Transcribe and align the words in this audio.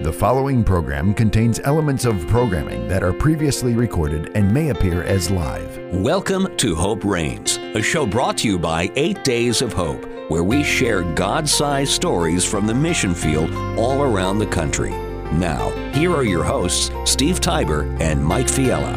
The 0.00 0.12
following 0.12 0.62
program 0.62 1.12
contains 1.12 1.58
elements 1.64 2.04
of 2.04 2.24
programming 2.28 2.86
that 2.86 3.02
are 3.02 3.12
previously 3.12 3.74
recorded 3.74 4.30
and 4.36 4.54
may 4.54 4.68
appear 4.68 5.02
as 5.02 5.28
live. 5.28 5.76
Welcome 5.92 6.56
to 6.58 6.76
Hope 6.76 7.04
Reigns, 7.04 7.56
a 7.56 7.82
show 7.82 8.06
brought 8.06 8.38
to 8.38 8.46
you 8.46 8.60
by 8.60 8.92
Eight 8.94 9.24
Days 9.24 9.60
of 9.60 9.72
Hope, 9.72 10.06
where 10.30 10.44
we 10.44 10.62
share 10.62 11.02
God 11.14 11.48
sized 11.48 11.90
stories 11.90 12.44
from 12.44 12.64
the 12.64 12.74
mission 12.74 13.12
field 13.12 13.52
all 13.76 14.02
around 14.02 14.38
the 14.38 14.46
country. 14.46 14.92
Now, 15.32 15.70
here 15.94 16.14
are 16.14 16.22
your 16.22 16.44
hosts, 16.44 16.92
Steve 17.04 17.40
Tybor 17.40 18.00
and 18.00 18.24
Mike 18.24 18.46
Fiella. 18.46 18.96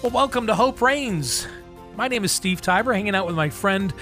Well, 0.00 0.12
welcome 0.12 0.46
to 0.46 0.54
Hope 0.54 0.80
Reigns. 0.80 1.48
My 1.96 2.08
name 2.08 2.24
is 2.24 2.32
Steve 2.32 2.62
Tybor, 2.62 2.94
hanging 2.94 3.14
out 3.14 3.26
with 3.26 3.36
my 3.36 3.50
friend, 3.50 3.92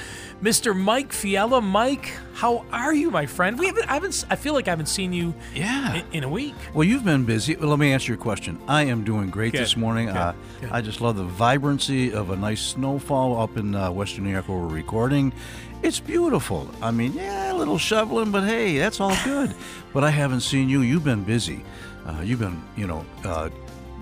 Mr. 0.40 0.76
Mike 0.76 1.10
Fiella. 1.10 1.60
Mike, 1.60 2.12
how 2.34 2.64
are 2.70 2.94
you, 2.94 3.10
my 3.10 3.26
friend? 3.26 3.58
We 3.58 3.66
haven't, 3.66 3.90
I 3.90 3.94
haven't, 3.94 4.24
I 4.30 4.36
feel 4.36 4.52
like 4.54 4.68
I 4.68 4.70
haven't 4.70 4.86
seen 4.86 5.12
you 5.12 5.34
Yeah. 5.52 5.94
in, 5.94 6.04
in 6.12 6.24
a 6.24 6.28
week. 6.28 6.54
Well, 6.74 6.84
you've 6.84 7.04
been 7.04 7.24
busy. 7.24 7.56
Well, 7.56 7.70
let 7.70 7.78
me 7.80 7.90
answer 7.92 8.12
your 8.12 8.20
question. 8.20 8.60
I 8.68 8.84
am 8.84 9.02
doing 9.04 9.30
great 9.30 9.52
Good, 9.52 9.62
this 9.62 9.76
morning. 9.76 10.06
good, 10.06 10.16
uh, 10.16 10.32
good. 10.60 10.70
I 10.70 10.80
just 10.80 11.00
love 11.00 11.16
the 11.16 11.24
vibrancy 11.24 12.12
of 12.12 12.30
a 12.30 12.36
nice 12.36 12.60
snowfall 12.60 13.40
up 13.40 13.56
in 13.56 13.74
uh, 13.74 13.90
Western 13.90 14.24
New 14.24 14.30
York 14.30 14.48
where 14.48 14.58
we're 14.58 14.66
recording. 14.68 15.32
It's 15.82 15.98
beautiful. 15.98 16.68
I 16.80 16.92
mean, 16.92 17.14
yeah, 17.14 17.52
a 17.52 17.54
little 17.54 17.78
shoveling, 17.78 18.30
but 18.30 18.44
hey, 18.44 18.78
that's 18.78 19.00
all 19.00 19.16
good. 19.24 19.54
but 19.92 20.04
I 20.04 20.10
haven't 20.10 20.42
seen 20.42 20.68
you. 20.68 20.82
You've 20.82 21.04
been 21.04 21.24
busy. 21.24 21.64
Uh, 22.06 22.20
you've 22.22 22.38
been, 22.40 22.62
you 22.76 22.86
know, 22.86 23.04
uh, 23.24 23.48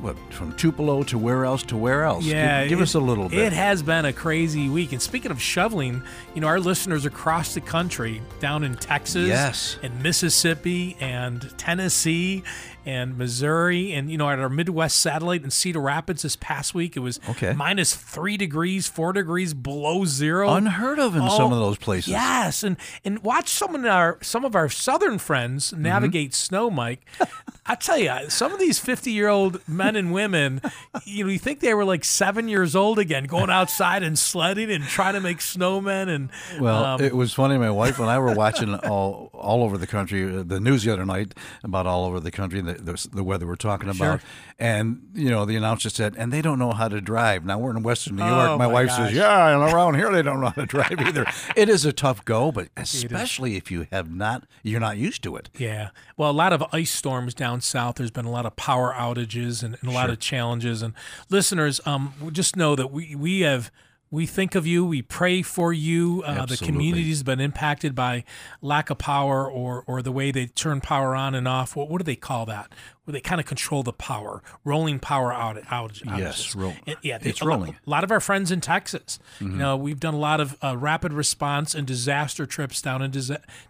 what 0.01 0.17
from 0.33 0.53
Tupelo 0.57 1.03
to 1.05 1.19
where 1.19 1.45
else 1.45 1.63
to 1.65 1.77
where 1.77 2.05
else? 2.05 2.25
Give- 2.25 2.33
Yeah, 2.35 2.67
give, 2.67 2.81
it- 2.81 2.83
us 2.83 2.95
a 2.95 3.01
little 3.01 3.29
bit. 3.29 3.39
It 3.39 3.53
has 3.53 3.83
been 3.83 4.05
a 4.05 4.13
crazy 4.13 4.69
week. 4.69 4.93
And 4.93 5.01
speaking 5.01 5.31
of 5.31 5.41
shoveling, 5.41 6.03
you 6.35 6.41
know, 6.41 6.47
our 6.49 6.61
listeners 6.61 7.07
across 7.07 7.55
the 7.55 7.61
country, 7.61 8.21
down 8.41 8.63
in 8.65 8.75
Texas, 8.77 9.29
Yes. 9.29 9.79
and 9.83 10.03
Mississippi, 10.03 10.97
and 11.01 11.53
Tennessee, 11.59 12.43
and 12.87 13.19
Missouri, 13.19 13.93
and 13.93 14.11
you 14.11 14.17
know, 14.17 14.30
at 14.30 14.38
our 14.38 14.49
Midwest 14.49 14.99
satellite 15.01 15.43
in 15.45 15.51
Cedar 15.51 15.80
Rapids 15.80 16.23
this 16.23 16.37
past 16.37 16.73
week, 16.74 16.97
it 16.97 17.01
was 17.01 17.21
Okay. 17.29 17.52
minus 17.52 17.95
three 17.95 18.37
degrees, 18.38 18.87
four 18.87 19.13
degrees 19.13 19.52
below 19.52 20.05
zero. 20.07 20.49
Unheard 20.55 20.99
of 20.99 21.16
in 21.16 21.23
Oh, 21.23 21.37
some 21.37 21.52
of 21.52 21.59
those 21.59 21.77
places. 21.77 22.09
Yes, 22.13 22.63
and 22.63 22.77
and 23.05 23.19
watch 23.25 23.49
some 23.49 23.75
of 23.75 23.85
our 23.85 24.19
some 24.23 24.45
of 24.45 24.55
our 24.55 24.69
southern 24.71 25.19
friends 25.19 25.71
Mm-hmm. 25.73 25.83
navigate 25.83 26.35
snow, 26.35 26.71
Mike. 26.71 27.05
I 27.66 27.75
tell 27.75 27.99
you, 27.99 28.13
some 28.30 28.52
of 28.52 28.60
these 28.60 28.79
fifty 28.79 29.10
year 29.10 29.27
old 29.29 29.60
men 29.69 29.97
and 29.97 30.13
women, 30.13 30.60
you 31.05 31.25
know, 31.25 31.30
you 31.30 31.38
think 31.41 31.59
they 31.60 31.75
were 31.75 31.85
like 31.85 32.05
seven 32.05 32.49
years 32.49 32.77
old 32.77 33.01
again, 33.01 33.25
going 33.25 33.51
outside 33.51 34.05
and 34.05 34.16
sledding 34.16 34.71
and 34.71 34.85
trying 34.85 35.15
to 35.15 35.21
make 35.21 35.38
snowmen 35.38 36.09
and 36.09 36.30
Well, 36.60 36.85
um, 36.85 37.01
it 37.03 37.16
was 37.16 37.32
funny. 37.35 37.59
My 37.59 37.71
wife 37.73 37.99
and 37.99 38.09
I 38.09 38.21
were 38.21 38.35
watching 38.35 38.73
all 38.87 39.30
all 39.35 39.65
over 39.65 39.77
the 39.77 39.87
country 39.88 40.23
uh, 40.38 40.45
the 40.47 40.60
news 40.60 40.85
the 40.85 40.93
other 40.93 41.05
night 41.05 41.35
about 41.65 41.87
all 41.87 42.05
over 42.05 42.21
the 42.21 42.30
country 42.30 42.60
the 42.60 42.75
the, 42.85 43.09
the 43.13 43.23
weather 43.23 43.46
we're 43.46 43.57
talking 43.57 43.88
about, 43.88 44.21
and 44.59 45.09
you 45.15 45.30
know 45.30 45.45
the 45.45 45.57
announcer 45.57 45.91
said, 45.91 46.15
and 46.16 46.32
they 46.32 46.43
don't 46.43 46.59
know 46.59 46.73
how 46.73 46.88
to 46.88 47.01
drive. 47.01 47.45
Now 47.45 47.59
we're 47.59 47.77
in 47.77 47.82
Western 47.82 48.16
New 48.16 48.24
York. 48.24 48.51
Oh, 48.51 48.59
my, 48.59 48.66
my 48.66 48.73
wife 48.73 48.88
gosh. 48.88 48.96
says, 48.96 49.13
yeah, 49.13 49.49
and 49.49 49.73
around 49.73 49.95
here 49.95 50.10
they 50.10 50.23
don't 50.23 50.41
know 50.41 50.49
how 50.49 50.63
to 50.63 50.66
drive 50.66 51.01
either. 51.01 51.27
it 51.57 51.69
is 51.69 51.85
a 51.85 51.93
tough 51.93 52.24
go, 52.24 52.52
but 52.52 52.69
especially 52.77 53.57
if 53.57 53.71
you 53.71 53.87
have 53.91 54.10
not, 54.10 54.45
you're 54.63 54.80
not 54.80 54.97
used 54.97 55.23
to 55.24 55.37
it. 55.37 55.51
Yeah. 55.57 55.91
Well, 56.16 56.30
a 56.30 56.32
lot 56.32 56.52
of 56.52 56.65
ice 56.73 56.91
storms 56.91 57.35
down 57.35 57.60
south. 57.60 57.97
There's 57.97 58.10
been 58.10 58.24
a 58.24 58.30
lot 58.30 58.47
of 58.47 58.57
power 58.57 58.95
outages 58.97 59.63
and, 59.63 59.77
and 59.80 59.91
a 59.91 59.93
lot 59.93 60.10
of 60.10 60.19
challenges. 60.19 60.82
And 60.82 60.95
listeners, 61.30 61.80
um, 61.87 62.15
just 62.32 62.57
know 62.57 62.77
that 62.77 62.91
we, 62.91 63.15
we 63.15 63.41
have. 63.41 63.71
We 64.10 64.25
think 64.25 64.54
of 64.54 64.66
you. 64.66 64.84
We 64.84 65.03
pray 65.03 65.43
for 65.43 65.72
you. 65.72 66.22
Uh, 66.25 66.47
the 66.47 66.56
community's 66.56 67.22
been 67.25 67.41
impacted 67.41 67.94
by 67.94 68.22
lack 68.62 68.88
of 68.88 68.98
power 68.98 69.50
or, 69.50 69.82
or 69.87 70.00
the 70.00 70.12
way 70.12 70.31
they 70.31 70.47
turn 70.47 70.81
power 70.81 71.16
on 71.16 71.34
and 71.34 71.48
off. 71.48 71.75
What, 71.75 71.88
what 71.91 71.98
do 71.98 72.04
they 72.04 72.15
call 72.16 72.47
that? 72.47 72.71
Where 73.04 73.12
they 73.12 73.21
kind 73.21 73.41
of 73.41 73.47
control 73.47 73.82
the 73.82 73.93
power, 73.93 74.43
rolling 74.65 75.00
power 75.00 75.32
out, 75.32 75.56
outages. 75.65 76.19
Yes, 76.19 76.54
roll- 76.54 76.75
And, 76.87 76.97
yeah, 77.03 77.19
it's 77.21 77.41
a 77.41 77.44
lot- 77.44 77.56
rolling. 77.56 77.76
A 77.87 77.91
lot 77.91 78.04
of 78.04 78.12
our 78.12 78.21
friends 78.21 78.53
in 78.53 78.60
Texas. 78.60 79.19
Mm-hmm. 79.41 79.53
You 79.53 79.58
know, 79.58 79.76
we've 79.76 80.00
done 80.00 80.14
a 80.14 80.19
lot 80.19 80.41
of 80.41 80.56
uh, 80.62 80.76
rapid 80.76 81.12
response 81.12 81.75
and 81.75 81.84
disaster 81.86 82.47
trips 82.47 82.81
down 82.81 83.02
in 83.02 83.12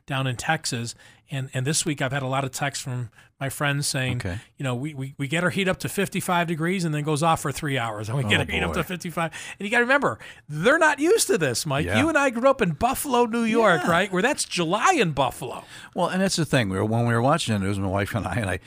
down 0.07 0.27
in 0.27 0.37
Texas. 0.37 0.95
And 1.31 1.51
and 1.55 1.67
this 1.67 1.85
week 1.85 2.01
I've 2.03 2.13
had 2.13 2.23
a 2.23 2.27
lot 2.29 2.45
of 2.45 2.51
texts 2.53 2.85
from 2.85 3.11
my 3.39 3.51
friends 3.51 3.87
saying, 3.87 4.17
Okay. 4.17 4.39
you 4.57 4.65
know, 4.65 4.75
we, 4.75 4.95
we, 4.95 5.15
we 5.19 5.29
get 5.29 5.45
our 5.45 5.51
heat 5.51 5.69
up 5.69 5.79
to 5.81 5.89
55 5.91 6.47
degrees 6.47 6.85
and 6.87 6.95
then 6.95 7.03
goes 7.03 7.23
off 7.23 7.43
for 7.43 7.53
three 7.53 7.77
hours. 7.77 8.09
And 8.09 8.17
we 8.17 8.25
oh, 8.25 8.29
get 8.29 8.39
Oh, 8.39 8.45
our 8.45 8.47
heat 8.51 8.63
up 8.63 8.73
to 8.73 8.83
55. 8.83 9.33
And 9.59 9.67
you 9.67 9.71
got 9.71 9.79
to 9.79 9.85
remember, 9.85 10.19
they're 10.49 10.79
not 10.79 10.99
used 11.01 11.27
to 11.27 11.37
this, 11.37 11.67
Mike. 11.67 11.85
Yeah. 11.85 11.99
You 11.99 12.09
and 12.09 12.17
I 12.17 12.31
grew 12.31 12.49
up 12.49 12.63
in 12.63 12.71
Buffalo, 12.73 13.27
New 13.27 13.43
York, 13.45 13.83
Yeah. 13.85 13.91
right? 13.91 14.11
Where 14.13 14.23
that's 14.23 14.45
July 14.47 14.95
in 14.95 15.13
Buffalo. 15.13 15.65
Well, 15.95 16.09
and 16.09 16.23
that's 16.23 16.37
the 16.37 16.47
thing. 16.47 16.71
We 16.71 16.79
were, 16.79 16.85
when 16.87 17.07
we 17.07 17.13
were 17.13 17.21
watching 17.23 17.55
it, 17.55 17.63
it 17.63 17.69
was 17.69 17.79
my 17.79 17.89
wife 17.89 18.15
and 18.15 18.27
I, 18.27 18.35
and 18.37 18.49
I, 18.51 18.59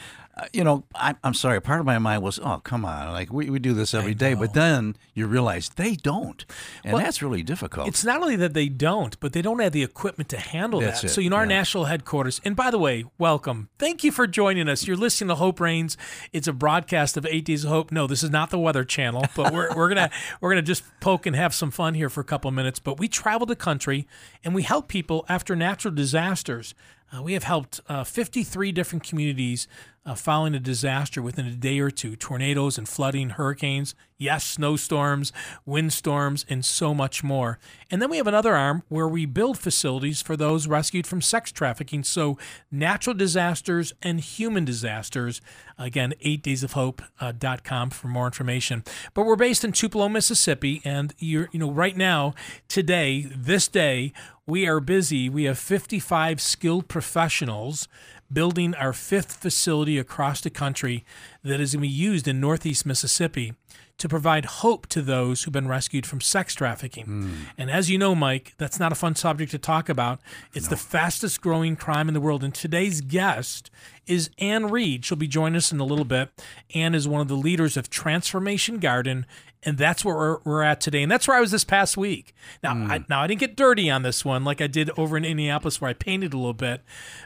you 0.53 0.63
know, 0.63 0.83
I, 0.95 1.15
I'm 1.23 1.33
sorry. 1.33 1.61
Part 1.61 1.79
of 1.79 1.85
my 1.85 1.99
mind 1.99 2.23
was, 2.23 2.39
oh, 2.39 2.61
come 2.63 2.85
on, 2.85 3.11
like 3.11 3.31
we, 3.31 3.49
we 3.49 3.59
do 3.59 3.73
this 3.73 3.93
every 3.93 4.13
day. 4.13 4.33
But 4.33 4.53
then 4.53 4.95
you 5.13 5.27
realize 5.27 5.69
they 5.69 5.95
don't, 5.95 6.45
and 6.83 6.93
Well, 6.93 7.03
that's 7.03 7.21
really 7.21 7.43
difficult. 7.43 7.87
It's 7.87 8.03
not 8.03 8.21
only 8.21 8.35
that 8.37 8.53
they 8.53 8.69
don't, 8.69 9.19
but 9.19 9.33
they 9.33 9.41
don't 9.41 9.59
have 9.59 9.71
the 9.71 9.83
equipment 9.83 10.29
to 10.29 10.37
handle 10.37 10.79
That's 10.79 11.01
that. 11.01 11.07
it, 11.07 11.09
So, 11.11 11.21
you 11.21 11.29
know, 11.29 11.35
our 11.37 11.43
yeah. 11.43 11.49
national 11.49 11.85
headquarters, 11.85 12.41
and 12.45 12.55
by 12.55 12.71
the 12.71 12.79
way, 12.79 13.05
welcome. 13.17 13.69
Thank 13.77 14.03
you 14.03 14.11
for 14.11 14.27
joining 14.27 14.69
us. 14.69 14.87
You're 14.87 14.97
listening 14.97 15.29
to 15.29 15.35
Hope 15.35 15.59
Reigns. 15.59 15.97
It's 16.31 16.47
a 16.47 16.53
broadcast 16.53 17.17
of 17.17 17.25
Eight 17.25 17.45
Days 17.45 17.63
of 17.63 17.71
Hope. 17.71 17.91
No, 17.91 18.07
this 18.07 18.23
is 18.23 18.29
not 18.29 18.49
the 18.49 18.59
Weather 18.59 18.83
Channel, 18.83 19.25
but 19.35 19.53
we're, 19.53 19.75
we're 19.75 19.89
gonna 19.89 20.09
we're 20.41 20.51
gonna 20.51 20.61
just 20.61 20.83
poke 20.99 21.25
and 21.25 21.35
have 21.35 21.53
some 21.53 21.71
fun 21.71 21.93
here 21.93 22.09
for 22.09 22.21
a 22.21 22.25
couple 22.25 22.49
of 22.49 22.55
minutes. 22.55 22.79
But 22.79 22.99
we 22.99 23.07
travel 23.07 23.45
the 23.45 23.55
country 23.55 24.07
and 24.43 24.55
we 24.55 24.63
help 24.63 24.87
people 24.87 25.25
after 25.27 25.55
natural 25.55 25.93
disasters. 25.93 26.73
Uh, 27.11 27.23
we 27.23 27.33
have 27.33 27.43
helped 27.43 27.81
uh, 27.89 28.03
53 28.03 28.71
different 28.71 29.03
communities 29.03 29.67
uh, 30.05 30.15
following 30.15 30.55
a 30.55 30.59
disaster 30.59 31.21
within 31.21 31.45
a 31.45 31.55
day 31.55 31.79
or 31.79 31.91
two 31.91 32.15
tornadoes 32.15 32.77
and 32.77 32.87
flooding, 32.87 33.31
hurricanes, 33.31 33.95
yes, 34.17 34.43
snowstorms, 34.43 35.31
windstorms, 35.65 36.45
and 36.49 36.63
so 36.63 36.93
much 36.93 37.23
more. 37.23 37.59
And 37.89 38.01
then 38.01 38.09
we 38.09 38.17
have 38.17 38.27
another 38.27 38.55
arm 38.55 38.83
where 38.89 39.07
we 39.07 39.25
build 39.25 39.57
facilities 39.57 40.21
for 40.21 40.35
those 40.35 40.67
rescued 40.67 41.07
from 41.07 41.21
sex 41.21 41.51
trafficking. 41.51 42.03
So, 42.03 42.37
natural 42.71 43.15
disasters 43.15 43.93
and 44.01 44.19
human 44.19 44.65
disasters. 44.65 45.41
Again, 45.77 46.13
8daysofhope.com 46.23 47.89
for 47.91 48.07
more 48.07 48.25
information. 48.25 48.83
But 49.13 49.25
we're 49.25 49.35
based 49.35 49.63
in 49.63 49.71
Tupelo, 49.71 50.09
Mississippi, 50.09 50.81
and 50.83 51.13
you're, 51.17 51.49
you 51.51 51.59
know, 51.59 51.71
right 51.71 51.95
now, 51.95 52.33
today, 52.67 53.27
this 53.33 53.67
day, 53.67 54.11
we 54.45 54.67
are 54.67 54.79
busy. 54.79 55.29
We 55.29 55.43
have 55.43 55.59
55 55.59 56.41
skilled 56.41 56.87
professionals 56.87 57.87
building 58.31 58.75
our 58.75 58.93
fifth 58.93 59.33
facility 59.33 59.97
across 59.97 60.41
the 60.41 60.49
country 60.49 61.03
that 61.43 61.59
is 61.59 61.73
going 61.73 61.81
to 61.81 61.87
be 61.87 61.93
used 61.93 62.27
in 62.27 62.39
Northeast 62.39 62.85
Mississippi 62.85 63.53
to 63.99 64.09
provide 64.09 64.45
hope 64.45 64.87
to 64.87 65.01
those 65.01 65.43
who've 65.43 65.53
been 65.53 65.67
rescued 65.67 66.05
from 66.05 66.21
sex 66.21 66.55
trafficking. 66.55 67.05
Hmm. 67.05 67.33
And 67.57 67.69
as 67.69 67.89
you 67.89 67.97
know, 67.97 68.15
Mike, 68.15 68.53
that's 68.57 68.79
not 68.79 68.91
a 68.91 68.95
fun 68.95 69.15
subject 69.15 69.51
to 69.51 69.57
talk 69.57 69.89
about. 69.89 70.19
It's 70.53 70.69
the 70.69 70.77
fastest 70.77 71.41
growing 71.41 71.75
crime 71.75 72.07
in 72.07 72.13
the 72.13 72.21
world. 72.21 72.43
And 72.43 72.53
today's 72.53 73.01
guest 73.01 73.69
is 74.07 74.29
Anne 74.39 74.67
Reed. 74.67 75.05
She'll 75.05 75.17
be 75.17 75.27
joining 75.27 75.57
us 75.57 75.71
in 75.71 75.79
a 75.79 75.85
little 75.85 76.05
bit. 76.05 76.29
Anne 76.73 76.95
is 76.95 77.07
one 77.07 77.21
of 77.21 77.27
the 77.27 77.35
leaders 77.35 77.77
of 77.77 77.89
Transformation 77.89 78.79
Garden. 78.79 79.25
And 79.63 79.77
that's 79.77 80.05
where 80.05 80.15
we're, 80.15 80.37
we're 80.45 80.63
at 80.63 80.79
today, 80.79 81.03
and 81.03 81.11
that's 81.11 81.27
where 81.27 81.35
I 81.35 81.41
was 81.41 81.51
this 81.51 81.65
past 81.65 81.97
week. 81.97 82.33
Now, 82.63 82.71
I, 82.71 82.99
hmm. 82.99 83.03
now 83.09 83.21
I 83.21 83.27
didn't 83.27 83.41
get 83.41 83.57
dirty 83.57 83.89
on 83.89 84.03
this 84.03 84.23
one 84.23 84.45
like 84.45 84.61
I 84.61 84.67
did 84.67 84.89
over 84.97 85.17
in 85.17 85.25
Indianapolis, 85.25 85.81
where 85.81 85.89
I 85.89 85.93
painted 85.93 86.33
a 86.33 86.37
little 86.37 86.53
bit. 86.53 86.81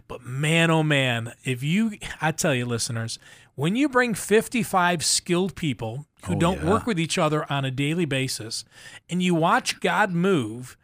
But 0.07 0.23
man, 0.23 0.71
oh 0.71 0.81
man, 0.81 1.33
if 1.43 1.61
you, 1.61 1.91
I 2.21 2.31
tell 2.31 2.55
you, 2.55 2.65
listeners, 2.65 3.19
when 3.55 3.75
you 3.75 3.87
bring 3.89 4.13
55 4.13 5.03
skilled 5.05 5.55
people 5.55 6.05
who 6.25 6.35
Oh, 6.35 6.39
don't 6.39 6.63
yeah. 6.63 6.69
work 6.69 6.85
with 6.87 6.99
each 6.99 7.17
other 7.17 7.51
on 7.51 7.65
a 7.65 7.71
daily 7.71 8.05
basis, 8.05 8.63
and 9.09 9.21
you 9.21 9.35
watch 9.35 9.79
God 9.79 10.11
move, 10.11 10.77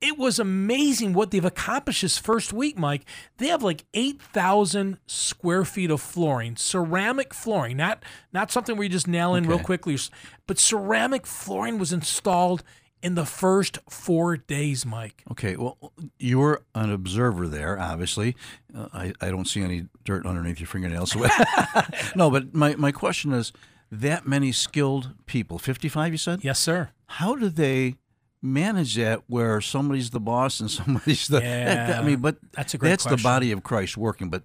it 0.00 0.16
was 0.16 0.38
amazing 0.38 1.12
what 1.12 1.30
they've 1.32 1.44
accomplished 1.44 2.02
this 2.02 2.18
first 2.18 2.52
week, 2.52 2.78
Mike. 2.78 3.04
They 3.38 3.48
have 3.48 3.62
like 3.64 3.84
8,000 3.94 4.98
square 5.06 5.64
feet 5.64 5.90
of 5.90 6.00
flooring, 6.00 6.56
ceramic 6.56 7.34
flooring, 7.34 7.76
not 7.76 8.02
not 8.32 8.50
something 8.50 8.76
where 8.76 8.84
you 8.84 8.88
just 8.90 9.08
nail 9.08 9.34
in 9.34 9.46
real 9.48 9.58
quickly, 9.58 9.98
but 10.46 10.58
ceramic 10.58 11.26
flooring 11.26 11.78
was 11.78 11.92
installed 11.92 12.62
in 13.02 13.14
the 13.14 13.24
first 13.24 13.78
four 13.88 14.36
days, 14.36 14.84
Mike. 14.86 15.22
Okay, 15.30 15.56
well, 15.56 15.76
you 16.18 16.38
were 16.38 16.62
an 16.74 16.90
observer 16.92 17.46
there, 17.48 17.78
obviously. 17.78 18.36
Uh, 18.76 18.88
I, 18.92 19.12
I 19.20 19.30
don't 19.30 19.46
see 19.46 19.62
any 19.62 19.86
dirt 20.04 20.26
underneath 20.26 20.60
your 20.60 20.66
fingernails. 20.66 21.14
no, 22.16 22.30
but 22.30 22.54
my, 22.54 22.74
my 22.76 22.92
question 22.92 23.32
is 23.32 23.52
that 23.90 24.26
many 24.26 24.52
skilled 24.52 25.10
people, 25.26 25.58
55, 25.58 26.12
you 26.12 26.18
said? 26.18 26.44
Yes, 26.44 26.58
sir. 26.58 26.90
How 27.06 27.34
do 27.36 27.48
they 27.48 27.96
manage 28.42 28.94
that 28.96 29.22
where 29.26 29.60
somebody's 29.60 30.10
the 30.10 30.20
boss 30.20 30.60
and 30.60 30.70
somebody's 30.80 31.26
the. 31.28 31.40
that- 31.40 31.86
that- 31.88 31.98
I 32.02 32.04
mean, 32.06 32.20
but 32.20 32.36
that's 32.52 32.74
a 32.74 32.78
great 32.78 32.90
that's 32.90 33.04
the 33.04 33.16
body 33.16 33.52
of 33.52 33.62
Christ 33.62 33.96
working. 33.96 34.28
But 34.30 34.42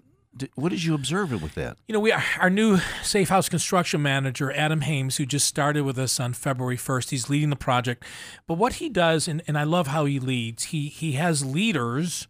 what 0.56 0.70
did 0.70 0.84
you 0.84 0.94
observe 0.96 1.32
with 1.42 1.56
that? 1.56 1.78
You 1.88 1.94
know, 1.94 2.00
we 2.00 2.12
our 2.12 2.50
new 2.50 2.80
safe 3.04 3.30
house 3.30 3.50
construction 3.50 4.02
manager, 4.02 4.52
Adam 4.52 4.82
Hames, 4.82 5.18
who 5.18 5.26
just 5.26 5.48
started 5.48 5.84
with 5.84 5.98
us 6.00 6.20
on 6.20 6.34
February 6.34 6.78
1st. 6.78 7.10
He's 7.12 7.30
leading 7.30 7.50
the 7.50 7.56
project. 7.56 8.04
But 8.48 8.56
what 8.58 8.74
he 8.74 8.90
does, 8.90 9.28
and, 9.28 9.42
and 9.48 9.58
I 9.58 9.64
love 9.64 9.88
how 9.88 10.06
he 10.06 10.20
leads, 10.20 10.66
he 10.66 10.88
he 10.90 11.14
has 11.14 11.46
leaders 11.46 12.28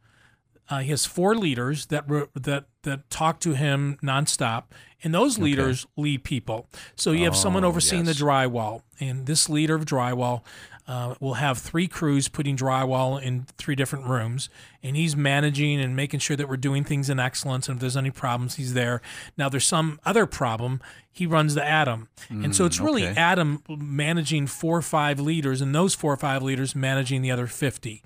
Uh, 0.70 0.80
he 0.80 0.90
has 0.92 1.06
four 1.06 1.36
leaders 1.36 1.88
that 1.88 2.10
re- 2.10 2.28
that 2.36 2.66
that 2.84 3.10
talk 3.10 3.40
to 3.42 3.54
him 3.54 3.98
nonstop, 4.02 4.64
and 5.04 5.14
those 5.14 5.38
leaders 5.38 5.86
lead 5.98 6.24
people. 6.24 6.68
So 6.96 7.12
you 7.12 7.26
have 7.26 7.36
someone 7.36 7.66
Oh, 7.66 7.68
overseeing 7.68 8.06
yes. 8.06 8.18
the 8.18 8.24
drywall, 8.26 8.82
and 9.00 9.26
this 9.26 9.50
leader 9.50 9.76
of 9.76 9.84
drywall 9.86 10.42
uh, 10.88 11.16
will 11.20 11.36
have 11.36 11.58
three 11.58 11.88
crews 11.88 12.28
putting 12.28 12.58
drywall 12.58 13.22
in 13.22 13.46
three 13.58 13.76
different 13.76 14.06
rooms, 14.06 14.50
and 14.82 14.96
he's 14.98 15.16
managing 15.16 15.80
and 15.80 15.96
making 15.96 16.20
sure 16.20 16.36
that 16.36 16.50
we're 16.50 16.58
doing 16.58 16.84
things 16.84 17.10
in 17.10 17.20
excellence. 17.20 17.70
And 17.70 17.78
if 17.78 17.82
there's 17.82 17.96
any 17.98 18.12
problems, 18.12 18.56
he's 18.56 18.74
there. 18.74 19.02
Now, 19.38 19.48
there's 19.50 19.66
some 19.68 20.00
other 20.06 20.26
problem. 20.26 20.82
He 21.12 21.26
runs 21.26 21.54
the 21.56 21.64
Adam, 21.64 22.10
and 22.30 22.56
so 22.56 22.66
it's 22.66 22.80
really 22.80 23.08
okay. 23.08 23.20
Adam 23.20 23.62
managing 23.70 24.48
four 24.48 24.78
or 24.78 24.82
five 24.82 25.20
leaders, 25.20 25.62
and 25.62 25.74
those 25.74 25.94
four 25.94 26.12
or 26.12 26.18
five 26.18 26.42
leaders 26.42 26.76
managing 26.76 27.22
the 27.22 27.30
other 27.32 27.46
fifty. 27.48 28.02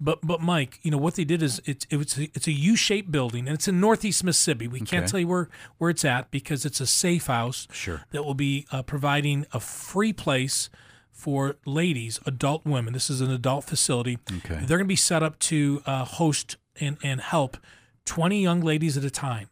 But 0.00 0.18
but 0.22 0.40
Mike, 0.40 0.80
you 0.82 0.90
know 0.90 0.98
what 0.98 1.14
they 1.14 1.24
did 1.24 1.40
is 1.42 1.62
it's 1.64 1.86
it's 1.90 2.18
a, 2.18 2.24
it's 2.34 2.46
a 2.48 2.52
U-shaped 2.52 3.10
building, 3.12 3.46
and 3.46 3.54
it's 3.54 3.68
in 3.68 3.80
Northeast 3.80 4.22
Mississippi. 4.24 4.66
We 4.68 4.80
can't 4.80 5.04
Okay. 5.04 5.10
tell 5.10 5.20
you 5.20 5.28
where 5.28 5.48
where 5.78 5.88
it's 5.90 6.04
at 6.04 6.30
because 6.32 6.64
it's 6.64 6.80
a 6.80 6.86
safe 6.86 7.26
house 7.28 7.68
Sure. 7.72 8.02
that 8.10 8.24
will 8.24 8.34
be 8.34 8.66
uh, 8.72 8.82
providing 8.82 9.46
a 9.52 9.60
free 9.60 10.12
place 10.12 10.68
for 11.18 11.56
ladies, 11.66 12.20
adult 12.26 12.64
women. 12.64 12.92
This 12.92 13.10
is 13.10 13.20
an 13.20 13.30
adult 13.30 13.64
facility. 13.64 14.18
Okay. 14.30 14.54
They're 14.54 14.78
going 14.78 14.80
to 14.80 14.84
be 14.84 14.94
set 14.94 15.20
up 15.20 15.36
to 15.40 15.82
uh, 15.84 16.04
host 16.04 16.56
and, 16.80 16.96
and 17.02 17.20
help 17.20 17.56
20 18.04 18.40
young 18.40 18.60
ladies 18.60 18.96
at 18.96 19.02
a 19.02 19.10
time. 19.10 19.50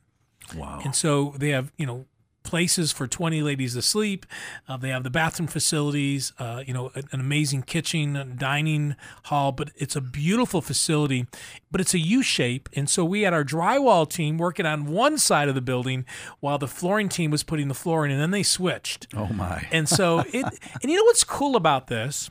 Wow. 0.55 0.81
And 0.85 0.95
so 0.95 1.35
they 1.37 1.49
have, 1.51 1.73
you 1.77 1.85
know, 1.85 2.07
places 2.47 2.93
for 2.93 3.07
20 3.07 3.43
ladies 3.43 3.75
to 3.75 3.83
sleep. 3.83 4.25
Uh, 4.67 4.79
they 4.79 4.89
have 4.89 5.03
the 5.03 5.11
bathroom 5.11 5.49
facilities, 5.49 6.33
uh, 6.39 6.63
you 6.67 6.73
know, 6.73 6.91
an, 6.95 7.05
amazing 7.13 7.63
kitchen, 7.63 8.37
dining 8.39 8.97
hall, 9.25 9.53
but 9.53 9.71
it's 9.77 9.97
a 9.97 10.01
beautiful 10.01 10.63
facility, 10.63 11.27
but 11.71 11.81
it's 11.81 11.93
a 11.93 11.99
U 11.99 12.23
shape. 12.23 12.69
And 12.75 12.89
so 12.89 13.05
we 13.05 13.23
had 13.23 13.35
our 13.35 13.45
drywall 13.45 14.09
team 14.09 14.39
working 14.39 14.65
on 14.65 14.87
one 14.87 15.19
side 15.19 15.49
of 15.49 15.55
the 15.55 15.61
building 15.61 16.07
while 16.41 16.57
the 16.57 16.69
flooring 16.69 17.09
team 17.09 17.31
was 17.31 17.43
putting 17.43 17.69
the 17.69 17.75
floor 17.75 18.07
in, 18.07 18.13
and 18.13 18.21
then 18.21 18.31
they 18.31 18.45
switched. 18.45 19.09
oh 19.15 19.27
my. 19.27 19.67
And 19.73 19.89
so 19.89 20.21
it, 20.21 20.35
and 20.83 20.91
you 20.91 20.97
know 20.97 21.05
what's 21.05 21.25
cool 21.25 21.57
about 21.57 21.89
this 21.89 22.31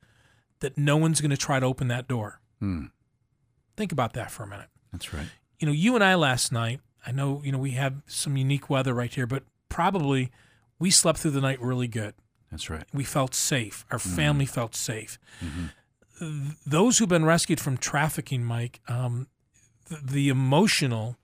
that 0.59 0.77
no 0.77 0.97
one's 0.97 1.21
going 1.21 1.31
to 1.31 1.37
try 1.37 1.59
to 1.59 1.65
open 1.65 1.87
that 1.87 2.07
door. 2.07 2.41
Hmm. 2.59 2.85
Think 3.77 3.91
about 3.91 4.13
that 4.13 4.31
for 4.31 4.43
a 4.43 4.47
minute 4.47 4.69
That's 4.91 5.13
right. 5.13 5.27
you 5.59 5.67
know, 5.67 5.71
you 5.71 5.93
and 5.95 6.03
I 6.03 6.15
last 6.15 6.51
night, 6.51 6.81
I 7.05 7.11
know, 7.11 7.41
you 7.45 7.51
know, 7.51 7.59
we 7.59 7.71
have 7.71 7.93
some 8.07 8.35
unique 8.35 8.69
weather 8.69 8.93
right 8.93 9.13
here, 9.13 9.27
but 9.27 9.43
probably 9.69 10.31
we 10.79 10.89
slept 10.89 11.19
through 11.19 11.31
the 11.31 11.41
night 11.41 11.61
really 11.61 11.87
good. 11.87 12.15
That's 12.51 12.69
right. 12.69 12.85
We 12.93 13.03
felt 13.03 13.35
safe. 13.35 13.85
Our 13.91 13.99
family 13.99 14.45
felt 14.47 14.73
safe. 14.75 15.19
Th- 16.19 16.31
Those 16.65 16.97
who've 16.97 17.07
been 17.09 17.25
rescued 17.25 17.59
from 17.59 17.77
trafficking, 17.77 18.43
Mike, 18.43 18.79
um, 18.87 19.27
the, 19.89 19.99
the 20.03 20.29
emotional, 20.29 21.17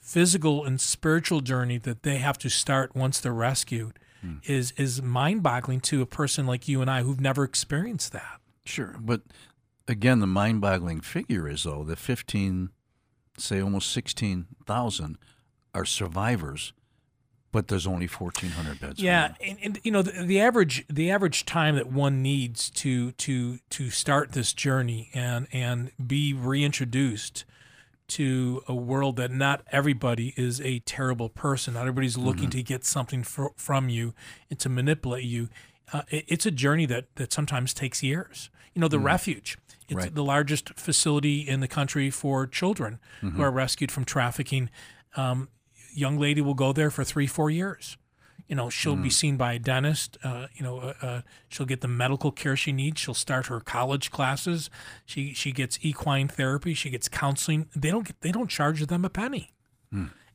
physical, 0.00 0.64
and 0.64 0.80
spiritual 0.80 1.40
journey 1.40 1.78
that 1.78 2.02
they 2.02 2.18
have 2.18 2.38
to 2.38 2.48
start 2.48 2.96
once 2.96 3.20
they're 3.20 3.32
rescued 3.32 3.98
hmm. 4.20 4.36
is 4.44 4.72
is 4.76 5.02
mind 5.02 5.42
boggling 5.42 5.80
to 5.80 6.02
a 6.02 6.06
person 6.06 6.46
like 6.46 6.66
you 6.66 6.80
and 6.80 6.90
I 6.90 7.02
who've 7.02 7.20
never 7.20 7.44
experienced 7.44 8.12
that. 8.12 8.40
Sure. 8.64 8.96
But 9.00 9.22
again, 9.88 10.20
the 10.20 10.26
mind 10.26 10.60
boggling 10.60 11.00
figure 11.00 11.48
is, 11.48 11.64
though, 11.64 11.84
that 11.84 11.98
15, 11.98 12.70
say 13.38 13.60
almost 13.60 13.92
16,000 13.92 15.18
are 15.74 15.84
survivors, 15.84 16.72
but 17.52 17.68
there's 17.68 17.86
only 17.86 18.06
1,400 18.06 18.80
beds. 18.80 19.00
Yeah, 19.00 19.34
and, 19.40 19.58
and 19.62 19.80
you 19.82 19.90
know 19.90 20.02
the, 20.02 20.24
the 20.24 20.40
average 20.40 20.84
the 20.88 21.10
average 21.10 21.46
time 21.46 21.74
that 21.76 21.90
one 21.90 22.22
needs 22.22 22.70
to 22.70 23.12
to 23.12 23.58
to 23.70 23.90
start 23.90 24.32
this 24.32 24.52
journey 24.52 25.10
and 25.14 25.48
and 25.52 25.90
be 26.04 26.32
reintroduced 26.32 27.44
to 28.10 28.62
a 28.68 28.74
world 28.74 29.16
that 29.16 29.30
not 29.30 29.62
everybody 29.72 30.34
is 30.36 30.60
a 30.60 30.80
terrible 30.80 31.28
person. 31.28 31.74
Not 31.74 31.80
everybody's 31.82 32.16
looking 32.18 32.50
to 32.50 32.62
get 32.62 32.84
something 32.84 33.22
fr- 33.22 33.46
from 33.56 33.88
you 33.88 34.14
and 34.50 34.58
to 34.60 34.68
manipulate 34.68 35.24
you. 35.24 35.48
Uh, 35.92 36.02
it, 36.10 36.24
it's 36.28 36.46
a 36.46 36.50
journey 36.50 36.86
that 36.86 37.06
that 37.16 37.32
sometimes 37.32 37.72
takes 37.74 38.02
years. 38.02 38.50
You 38.74 38.80
know, 38.80 38.88
the 38.88 38.98
refuge. 39.00 39.58
It's 39.88 39.94
Right. 39.96 40.14
the 40.14 40.22
largest 40.22 40.78
facility 40.78 41.40
in 41.40 41.58
the 41.60 41.66
country 41.66 42.10
for 42.10 42.46
children 42.46 43.00
who 43.20 43.42
are 43.42 43.50
rescued 43.50 43.90
from 43.90 44.04
trafficking. 44.04 44.70
Um, 45.16 45.48
young 45.92 46.16
lady 46.18 46.40
will 46.40 46.54
go 46.54 46.72
there 46.72 46.90
for 46.90 47.02
three, 47.02 47.26
four 47.26 47.50
years. 47.50 47.96
You 48.50 48.56
know, 48.56 48.68
she'll 48.68 48.96
be 48.96 49.10
seen 49.10 49.36
by 49.36 49.52
a 49.52 49.58
dentist. 49.60 50.18
Uh, 50.24 50.48
you 50.56 50.64
know, 50.64 50.80
uh, 50.80 50.94
uh, 51.00 51.20
she'll 51.48 51.66
get 51.66 51.82
the 51.82 51.88
medical 51.88 52.32
care 52.32 52.56
she 52.56 52.72
needs. 52.72 53.00
She'll 53.00 53.14
start 53.14 53.46
her 53.46 53.60
college 53.60 54.10
classes. 54.10 54.68
She 55.06 55.32
she 55.34 55.52
gets 55.52 55.78
equine 55.82 56.26
therapy. 56.26 56.74
She 56.74 56.90
gets 56.90 57.08
counseling. 57.08 57.68
They 57.76 57.92
don't 57.92 58.06
get, 58.08 58.20
they 58.22 58.32
don't 58.32 58.50
charge 58.50 58.84
them 58.84 59.04
a 59.04 59.08
penny. 59.08 59.52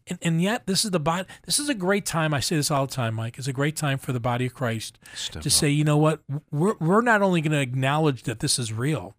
And, 0.07 0.19
and 0.21 0.41
yet, 0.41 0.65
this 0.65 0.85
is 0.85 0.91
the 0.91 0.99
body. 0.99 1.27
This 1.45 1.59
is 1.59 1.67
a 1.67 1.73
great 1.73 2.05
time. 2.05 2.33
I 2.33 2.39
say 2.39 2.55
this 2.55 2.71
all 2.71 2.85
the 2.85 2.93
time, 2.93 3.15
Mike. 3.15 3.37
It's 3.37 3.47
a 3.47 3.53
great 3.53 3.75
time 3.75 3.97
for 3.97 4.13
the 4.13 4.19
body 4.21 4.45
of 4.45 4.53
Christ 4.53 4.97
Step 5.13 5.41
to 5.43 5.49
up. 5.49 5.53
say, 5.53 5.69
you 5.69 5.83
know 5.83 5.97
what? 5.97 6.21
We're 6.51 6.75
we're 6.79 7.01
not 7.01 7.21
only 7.21 7.41
going 7.41 7.51
to 7.51 7.59
acknowledge 7.61 8.23
that 8.23 8.39
this 8.39 8.57
is 8.57 8.71
real, 8.71 9.15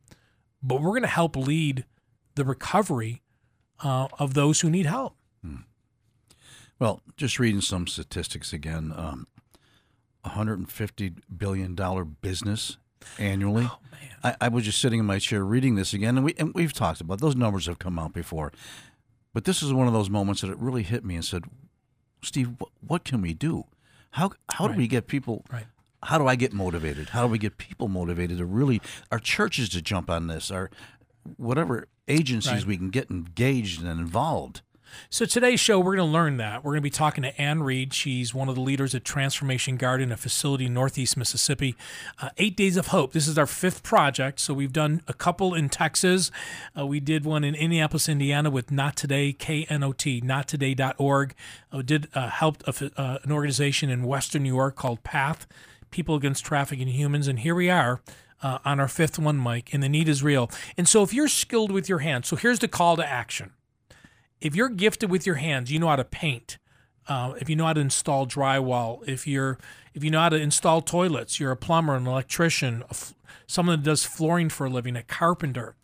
but 0.62 0.80
we're 0.80 0.92
going 0.92 1.02
to 1.02 1.08
help 1.08 1.36
lead 1.36 1.84
the 2.34 2.46
recovery 2.46 3.22
uh, 3.84 4.08
of 4.18 4.32
those 4.32 4.62
who 4.62 4.70
need 4.70 4.86
help. 4.86 5.16
Well, 6.78 7.00
just 7.16 7.38
reading 7.38 7.60
some 7.60 7.86
statistics 7.86 8.52
again. 8.52 8.92
Um, 8.94 9.26
150 10.22 11.14
billion 11.36 11.74
dollar 11.74 12.04
business 12.04 12.76
annually. 13.18 13.68
Oh, 13.70 13.78
I, 14.24 14.36
I 14.42 14.48
was 14.48 14.64
just 14.64 14.80
sitting 14.80 14.98
in 15.00 15.06
my 15.06 15.18
chair 15.18 15.44
reading 15.44 15.76
this 15.76 15.94
again, 15.94 16.16
and 16.16 16.24
we 16.24 16.34
and 16.38 16.52
we've 16.54 16.72
talked 16.72 17.00
about 17.00 17.20
those 17.20 17.36
numbers 17.36 17.66
have 17.66 17.78
come 17.78 17.98
out 17.98 18.12
before, 18.12 18.52
but 19.32 19.44
this 19.44 19.62
is 19.62 19.72
one 19.72 19.86
of 19.86 19.92
those 19.92 20.10
moments 20.10 20.40
that 20.40 20.50
it 20.50 20.58
really 20.58 20.82
hit 20.82 21.04
me 21.04 21.14
and 21.14 21.24
said, 21.24 21.44
"Steve, 22.22 22.54
what, 22.58 22.70
what 22.86 23.04
can 23.04 23.22
we 23.22 23.32
do? 23.34 23.64
How 24.12 24.32
how 24.50 24.66
do 24.68 24.74
we 24.76 24.88
get 24.88 25.06
people? 25.06 25.44
Right. 25.50 25.66
How 26.02 26.18
do 26.18 26.26
I 26.26 26.34
get 26.36 26.52
motivated? 26.52 27.10
How 27.10 27.22
do 27.24 27.28
we 27.32 27.38
get 27.38 27.56
people 27.56 27.88
motivated 27.88 28.38
to 28.38 28.44
really 28.44 28.80
our 29.10 29.18
churches 29.18 29.68
to 29.70 29.80
jump 29.82 30.10
on 30.10 30.26
this? 30.26 30.50
Our 30.50 30.70
whatever 31.36 31.86
agencies 32.08 32.52
Right. 32.52 32.66
we 32.66 32.76
can 32.76 32.90
get 32.90 33.10
engaged 33.10 33.80
and 33.82 34.00
involved." 34.00 34.62
So 35.08 35.24
today's 35.24 35.60
show, 35.60 35.78
we're 35.78 35.96
going 35.96 36.08
to 36.08 36.12
learn 36.12 36.36
that. 36.38 36.64
We're 36.64 36.72
going 36.72 36.80
to 36.80 36.82
be 36.82 36.90
talking 36.90 37.22
to 37.22 37.40
Ann 37.40 37.62
Reed. 37.62 37.94
She's 37.94 38.34
one 38.34 38.48
of 38.48 38.54
the 38.54 38.60
leaders 38.60 38.94
at 38.94 39.04
Transformation 39.04 39.76
Garden, 39.76 40.10
a 40.10 40.16
facility 40.16 40.66
in 40.66 40.74
Northeast 40.74 41.16
Mississippi. 41.16 41.76
Uh, 42.20 42.30
Eight 42.38 42.56
Days 42.56 42.76
of 42.76 42.88
Hope. 42.88 43.12
This 43.12 43.28
is 43.28 43.38
our 43.38 43.46
fifth 43.46 43.82
project. 43.82 44.40
So 44.40 44.52
we've 44.52 44.72
done 44.72 45.02
a 45.06 45.14
couple 45.14 45.54
in 45.54 45.68
Texas. 45.68 46.30
Uh, 46.78 46.86
we 46.86 47.00
did 47.00 47.24
one 47.24 47.44
in 47.44 47.54
Indianapolis, 47.54 48.08
Indiana 48.08 48.50
with 48.50 48.70
Not 48.70 48.96
Today, 48.96 49.32
K-N-O-T, 49.32 50.20
nottoday.org. 50.22 51.34
Uh, 51.72 51.82
did 51.82 52.08
uh, 52.14 52.28
helped 52.28 52.62
a, 52.66 52.90
uh, 53.00 53.18
an 53.22 53.32
organization 53.32 53.90
in 53.90 54.02
Western 54.04 54.42
New 54.42 54.54
York 54.54 54.76
called 54.76 55.02
PATH, 55.02 55.46
People 55.90 56.14
Against 56.14 56.44
Trafficking 56.44 56.88
Humans. 56.88 57.28
And 57.28 57.40
here 57.40 57.54
we 57.54 57.70
are. 57.70 58.00
Uh, 58.42 58.58
on 58.66 58.78
our 58.78 58.86
fifth 58.86 59.18
one, 59.18 59.38
Mike, 59.38 59.70
and 59.72 59.82
the 59.82 59.88
need 59.88 60.10
is 60.10 60.22
real. 60.22 60.50
And 60.76 60.86
so, 60.86 61.02
if 61.02 61.14
you're 61.14 61.26
skilled 61.26 61.72
with 61.72 61.88
your 61.88 62.00
hands, 62.00 62.28
so 62.28 62.36
here's 62.36 62.58
the 62.58 62.68
call 62.68 62.94
to 62.96 63.08
action 63.08 63.52
if 64.40 64.54
you're 64.54 64.68
gifted 64.68 65.10
with 65.10 65.26
your 65.26 65.36
hands, 65.36 65.70
you 65.70 65.78
know 65.78 65.88
how 65.88 65.96
to 65.96 66.04
paint, 66.04 66.58
uh, 67.08 67.34
if 67.40 67.48
you 67.48 67.56
know 67.56 67.66
how 67.66 67.72
to 67.72 67.80
install 67.80 68.26
drywall, 68.26 69.06
if 69.08 69.26
you're 69.26 69.58
if 69.94 70.04
you 70.04 70.10
know 70.10 70.20
how 70.20 70.28
to 70.28 70.36
install 70.36 70.82
toilets, 70.82 71.40
you're 71.40 71.52
a 71.52 71.56
plumber, 71.56 71.94
an 71.94 72.06
electrician, 72.06 72.84
someone 73.46 73.78
that 73.78 73.84
does 73.84 74.04
flooring 74.04 74.48
for 74.48 74.66
a 74.66 74.70
living, 74.70 74.96
a 74.96 75.02
carpenter, 75.02 75.74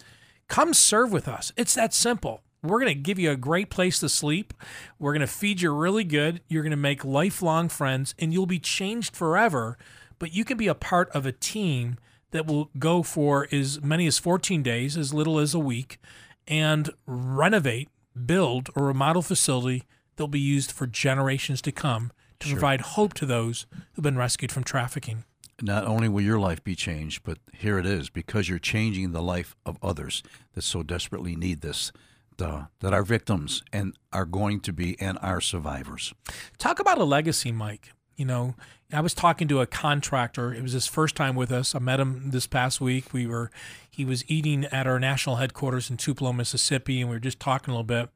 come 0.48 0.74
serve 0.74 1.12
with 1.12 1.28
us. 1.28 1.52
It's 1.56 1.74
that 1.74 1.94
simple. 1.94 2.42
We're 2.62 2.78
going 2.78 2.94
to 2.94 3.00
give 3.00 3.18
you 3.18 3.30
a 3.30 3.36
great 3.36 3.70
place 3.70 3.98
to 4.00 4.08
sleep. 4.08 4.52
We're 4.98 5.12
going 5.12 5.22
to 5.22 5.26
feed 5.26 5.62
you 5.62 5.74
really 5.74 6.04
good. 6.04 6.42
You're 6.46 6.62
going 6.62 6.70
to 6.70 6.76
make 6.76 7.04
lifelong 7.04 7.68
friends, 7.68 8.14
and 8.18 8.32
you'll 8.32 8.46
be 8.46 8.60
changed 8.60 9.16
forever. 9.16 9.78
But 10.18 10.32
you 10.32 10.44
can 10.44 10.58
be 10.58 10.68
a 10.68 10.74
part 10.74 11.08
of 11.10 11.26
a 11.26 11.32
team 11.32 11.98
that 12.30 12.46
will 12.46 12.70
go 12.78 13.02
for 13.02 13.48
as 13.50 13.82
many 13.82 14.06
as 14.06 14.18
14 14.18 14.62
days, 14.62 14.96
as 14.96 15.12
little 15.12 15.38
as 15.38 15.54
a 15.54 15.58
week, 15.58 15.98
and 16.46 16.90
renovate, 17.06 17.88
build, 18.26 18.70
or 18.74 18.86
remodel 18.86 19.22
facility 19.22 19.84
that'll 20.16 20.28
be 20.28 20.40
used 20.40 20.72
for 20.72 20.86
generations 20.86 21.62
to 21.62 21.72
come 21.72 22.12
to 22.40 22.50
provide 22.50 22.80
hope 22.80 23.14
to 23.14 23.26
those 23.26 23.66
who've 23.92 24.02
been 24.02 24.18
rescued 24.18 24.50
from 24.52 24.64
trafficking. 24.64 25.24
Not 25.60 25.86
only 25.86 26.08
will 26.08 26.22
your 26.22 26.40
life 26.40 26.64
be 26.64 26.74
changed, 26.74 27.22
but 27.24 27.38
here 27.52 27.78
it 27.78 27.86
is 27.86 28.10
because 28.10 28.48
you're 28.48 28.58
changing 28.58 29.12
the 29.12 29.22
life 29.22 29.54
of 29.64 29.78
others 29.80 30.22
that 30.54 30.62
so 30.62 30.82
desperately 30.82 31.36
need 31.36 31.60
this. 31.60 31.92
Uh, 32.40 32.64
that 32.80 32.92
are 32.92 33.04
victims 33.04 33.62
and 33.72 33.96
are 34.12 34.24
going 34.24 34.58
to 34.58 34.72
be 34.72 34.98
and 35.00 35.16
are 35.22 35.40
survivors. 35.40 36.12
Talk 36.58 36.80
about 36.80 36.98
a 36.98 37.04
legacy, 37.04 37.52
Mike. 37.52 37.92
You 38.22 38.26
know, 38.26 38.54
I 38.92 39.00
was 39.00 39.14
talking 39.14 39.48
to 39.48 39.62
a 39.62 39.66
contractor. 39.66 40.54
It 40.54 40.62
was 40.62 40.74
his 40.74 40.86
first 40.86 41.16
time 41.16 41.34
with 41.34 41.50
us. 41.50 41.74
I 41.74 41.80
met 41.80 41.98
him 41.98 42.30
this 42.30 42.46
past 42.46 42.80
week. 42.80 43.12
We 43.12 43.26
were, 43.26 43.50
he 43.90 44.04
was 44.04 44.24
eating 44.30 44.64
at 44.66 44.86
our 44.86 45.00
national 45.00 45.36
headquarters 45.36 45.90
in 45.90 45.96
Tupelo, 45.96 46.32
Mississippi, 46.32 47.00
and 47.00 47.10
we 47.10 47.16
were 47.16 47.20
just 47.20 47.40
talking 47.40 47.72
a 47.72 47.74
little 47.74 47.82
bit. 47.82 48.10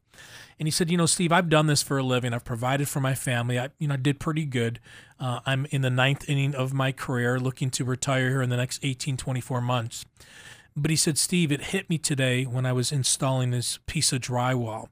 And 0.60 0.68
he 0.68 0.70
said, 0.70 0.92
"You 0.92 0.96
know, 0.96 1.06
Steve, 1.06 1.32
I've 1.32 1.48
done 1.48 1.66
this 1.66 1.82
for 1.82 1.98
a 1.98 2.04
living. 2.04 2.32
I've 2.32 2.44
provided 2.44 2.88
for 2.88 3.00
my 3.00 3.16
family. 3.16 3.58
I, 3.58 3.70
you 3.80 3.88
know, 3.88 3.96
did 3.96 4.20
pretty 4.20 4.44
good. 4.44 4.78
Uh, 5.18 5.40
I'm 5.44 5.66
in 5.72 5.82
the 5.82 5.90
ninth 5.90 6.30
inning 6.30 6.54
of 6.54 6.72
my 6.72 6.92
career, 6.92 7.40
looking 7.40 7.68
to 7.70 7.84
retire 7.84 8.28
here 8.28 8.42
in 8.42 8.48
the 8.48 8.56
next 8.56 8.78
18, 8.84 9.16
24 9.16 9.60
months." 9.60 10.06
But 10.76 10.92
he 10.92 10.96
said, 10.96 11.18
"Steve, 11.18 11.50
it 11.50 11.62
hit 11.74 11.90
me 11.90 11.98
today 11.98 12.44
when 12.44 12.64
I 12.64 12.72
was 12.72 12.92
installing 12.92 13.50
this 13.50 13.80
piece 13.86 14.12
of 14.12 14.20
drywall 14.20 14.86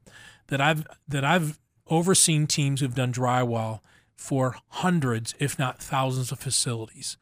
that 0.47 0.59
I've 0.59 0.85
that 1.07 1.23
I've 1.23 1.57
overseen 1.87 2.47
teams 2.47 2.81
who've 2.81 2.93
done 2.93 3.13
drywall 3.13 3.79
for 4.15 4.57
hundreds, 4.69 5.35
if 5.39 5.59
not 5.59 5.81
thousands, 5.81 6.31
of 6.31 6.39
facilities." 6.39 7.17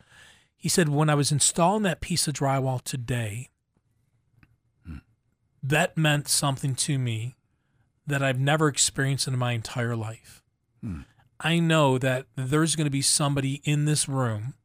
He 0.55 0.69
said, 0.69 0.89
"When 0.89 1.09
I 1.09 1.15
was 1.15 1.31
installing 1.31 1.83
that 1.83 2.01
piece 2.01 2.27
of 2.27 2.33
drywall 2.35 2.81
today." 2.83 3.49
That 5.61 5.97
meant 5.97 6.27
something 6.27 6.75
to 6.75 6.97
me 6.99 7.35
that 8.05 8.21
I've 8.21 8.39
never 8.39 8.67
experienced 8.67 9.27
in 9.27 9.37
my 9.37 9.53
entire 9.53 9.95
life. 9.95 10.43
I 11.39 11.59
know 11.59 11.97
that 11.97 12.27
there's 12.35 12.75
going 12.75 12.85
to 12.85 12.91
be 12.91 13.01
somebody 13.01 13.61
in 13.63 13.85
this 13.85 14.09
room 14.09 14.55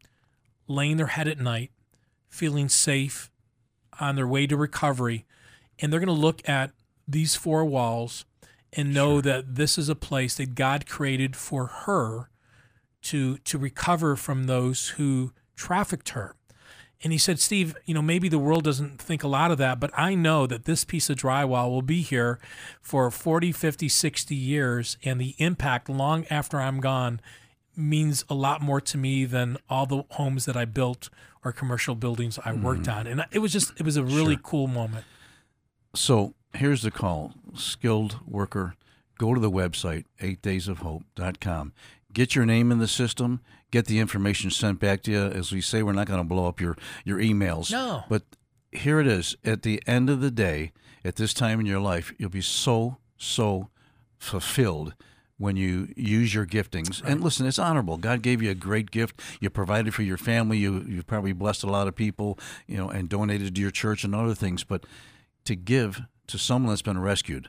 laying 0.66 0.96
their 0.96 1.06
head 1.08 1.28
at 1.28 1.38
night, 1.38 1.70
feeling 2.28 2.68
safe 2.68 3.30
on 4.00 4.16
their 4.16 4.26
way 4.26 4.46
to 4.46 4.56
recovery, 4.56 5.24
and 5.78 5.92
they're 5.92 6.00
going 6.00 6.08
to 6.08 6.12
look 6.12 6.46
at 6.48 6.72
these 7.06 7.36
four 7.36 7.64
walls 7.64 8.24
and 8.72 8.94
know 8.94 9.20
that 9.20 9.54
this 9.54 9.78
is 9.78 9.88
a 9.88 9.94
place 9.94 10.36
that 10.36 10.54
God 10.54 10.86
created 10.86 11.36
for 11.36 11.66
her 11.66 12.30
to 13.02 13.38
to 13.38 13.58
recover 13.58 14.16
from 14.16 14.44
those 14.44 14.90
who 14.90 15.32
trafficked 15.56 16.10
her. 16.10 16.34
And 17.02 17.12
he 17.12 17.18
said, 17.18 17.38
Steve, 17.38 17.76
you 17.84 17.94
know, 17.94 18.02
maybe 18.02 18.28
the 18.28 18.40
world 18.40 18.64
doesn't 18.64 19.00
think 19.00 19.22
a 19.22 19.28
lot 19.28 19.52
of 19.52 19.58
that, 19.58 19.78
but 19.78 19.92
I 19.96 20.16
know 20.16 20.46
that 20.48 20.64
this 20.64 20.84
piece 20.84 21.08
of 21.08 21.16
drywall 21.16 21.70
will 21.70 21.82
be 21.82 22.02
here 22.02 22.40
for 22.80 23.08
40, 23.10 23.52
50, 23.52 23.88
60 23.88 24.34
years. 24.34 24.96
And 25.04 25.20
the 25.20 25.36
impact 25.38 25.88
long 25.88 26.26
after 26.28 26.60
I'm 26.60 26.80
gone 26.80 27.20
means 27.76 28.24
a 28.28 28.34
lot 28.34 28.60
more 28.60 28.80
to 28.80 28.98
me 28.98 29.24
than 29.24 29.58
all 29.70 29.86
the 29.86 30.02
homes 30.10 30.44
that 30.46 30.56
I 30.56 30.64
built 30.64 31.08
or 31.44 31.52
commercial 31.52 31.94
buildings 31.94 32.36
I 32.44 32.52
worked 32.52 32.86
mm. 32.86 32.96
on. 32.96 33.06
And 33.06 33.24
it 33.30 33.38
was 33.38 33.52
just, 33.52 33.78
it 33.78 33.84
was 33.84 33.96
a 33.96 34.02
really 34.02 34.38
cool 34.42 34.66
moment. 34.66 35.04
So 35.94 36.34
here's 36.54 36.82
the 36.82 36.90
call 36.90 37.34
skilled 37.54 38.18
worker, 38.26 38.74
go 39.18 39.34
to 39.34 39.40
the 39.40 39.50
website, 39.50 40.04
8daysofhope.com. 40.20 41.72
Get 42.12 42.34
your 42.34 42.46
name 42.46 42.72
in 42.72 42.78
the 42.78 42.88
system, 42.88 43.40
get 43.70 43.86
the 43.86 43.98
information 43.98 44.50
sent 44.50 44.80
back 44.80 45.02
to 45.02 45.10
you. 45.10 45.22
As 45.24 45.52
we 45.52 45.60
say, 45.60 45.82
we're 45.82 45.92
not 45.92 46.06
going 46.06 46.20
to 46.20 46.24
blow 46.24 46.48
up 46.48 46.60
your, 46.60 46.76
your 47.04 47.18
emails. 47.18 47.70
No. 47.70 48.04
But 48.08 48.22
here 48.72 48.98
it 48.98 49.06
is. 49.06 49.36
At 49.44 49.62
the 49.62 49.82
end 49.86 50.08
of 50.08 50.20
the 50.20 50.30
day, 50.30 50.72
at 51.04 51.16
this 51.16 51.34
time 51.34 51.60
in 51.60 51.66
your 51.66 51.80
life, 51.80 52.12
you'll 52.18 52.30
be 52.30 52.40
so, 52.40 52.96
so 53.16 53.68
fulfilled 54.18 54.94
when 55.38 55.56
you 55.56 55.92
use 55.96 56.34
your 56.34 56.44
giftings. 56.44 57.02
And 57.04 57.22
listen, 57.22 57.46
it's 57.46 57.58
honorable. 57.58 57.96
God 57.96 58.22
gave 58.22 58.42
you 58.42 58.50
a 58.50 58.54
great 58.54 58.90
gift. 58.90 59.20
You 59.40 59.50
provided 59.50 59.94
for 59.94 60.02
your 60.02 60.18
family. 60.18 60.58
You 60.58 60.84
you 60.86 61.02
probably 61.02 61.32
blessed 61.32 61.62
a 61.62 61.70
lot 61.70 61.86
of 61.86 61.94
people, 61.94 62.38
you 62.66 62.76
know, 62.76 62.90
and 62.90 63.08
donated 63.08 63.54
to 63.54 63.60
your 63.60 63.70
church 63.70 64.02
and 64.02 64.14
other 64.14 64.34
things. 64.34 64.64
But 64.64 64.84
to 65.44 65.54
give 65.54 66.02
to 66.28 66.38
someone 66.38 66.70
that's 66.72 66.82
been 66.82 66.98
rescued, 67.00 67.48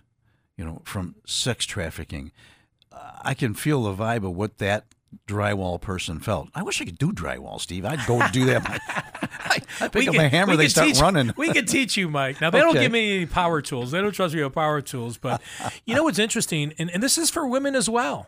you 0.57 0.65
know, 0.65 0.81
from 0.85 1.15
sex 1.25 1.65
trafficking, 1.65 2.31
I 3.21 3.33
can 3.33 3.53
feel 3.53 3.83
the 3.83 3.93
vibe 3.93 4.25
of 4.25 4.35
what 4.35 4.57
that 4.57 4.85
drywall 5.27 5.79
person 5.79 6.19
felt. 6.19 6.49
I 6.53 6.63
wish 6.63 6.81
I 6.81 6.85
could 6.85 6.97
do 6.97 7.11
drywall, 7.11 7.59
Steve. 7.59 7.85
I'd 7.85 8.05
go 8.07 8.25
do 8.31 8.45
that. 8.45 8.63
I, 9.39 9.59
I 9.81 9.87
pick 9.87 10.07
up 10.07 10.13
can- 10.13 10.21
my 10.21 10.27
hammer, 10.27 10.55
they 10.55 10.67
start 10.67 10.87
teach- 10.89 10.99
running. 10.99 11.33
We 11.37 11.51
can 11.51 11.65
teach 11.65 11.97
you, 11.97 12.09
Mike. 12.09 12.41
Now 12.41 12.49
they 12.49 12.59
don't 12.59 12.73
give 12.73 12.91
me 12.91 13.17
any 13.17 13.25
power 13.25 13.61
tools. 13.61 13.91
They 13.91 14.01
don't 14.01 14.11
trust 14.11 14.35
me 14.35 14.43
with 14.43 14.53
power 14.53 14.81
tools. 14.81 15.17
But 15.17 15.41
you 15.85 15.95
know 15.95 16.03
what's 16.03 16.19
interesting, 16.19 16.73
and, 16.77 16.89
and 16.91 17.01
this 17.01 17.17
is 17.17 17.29
for 17.29 17.47
women 17.47 17.75
as 17.75 17.89
well. 17.89 18.27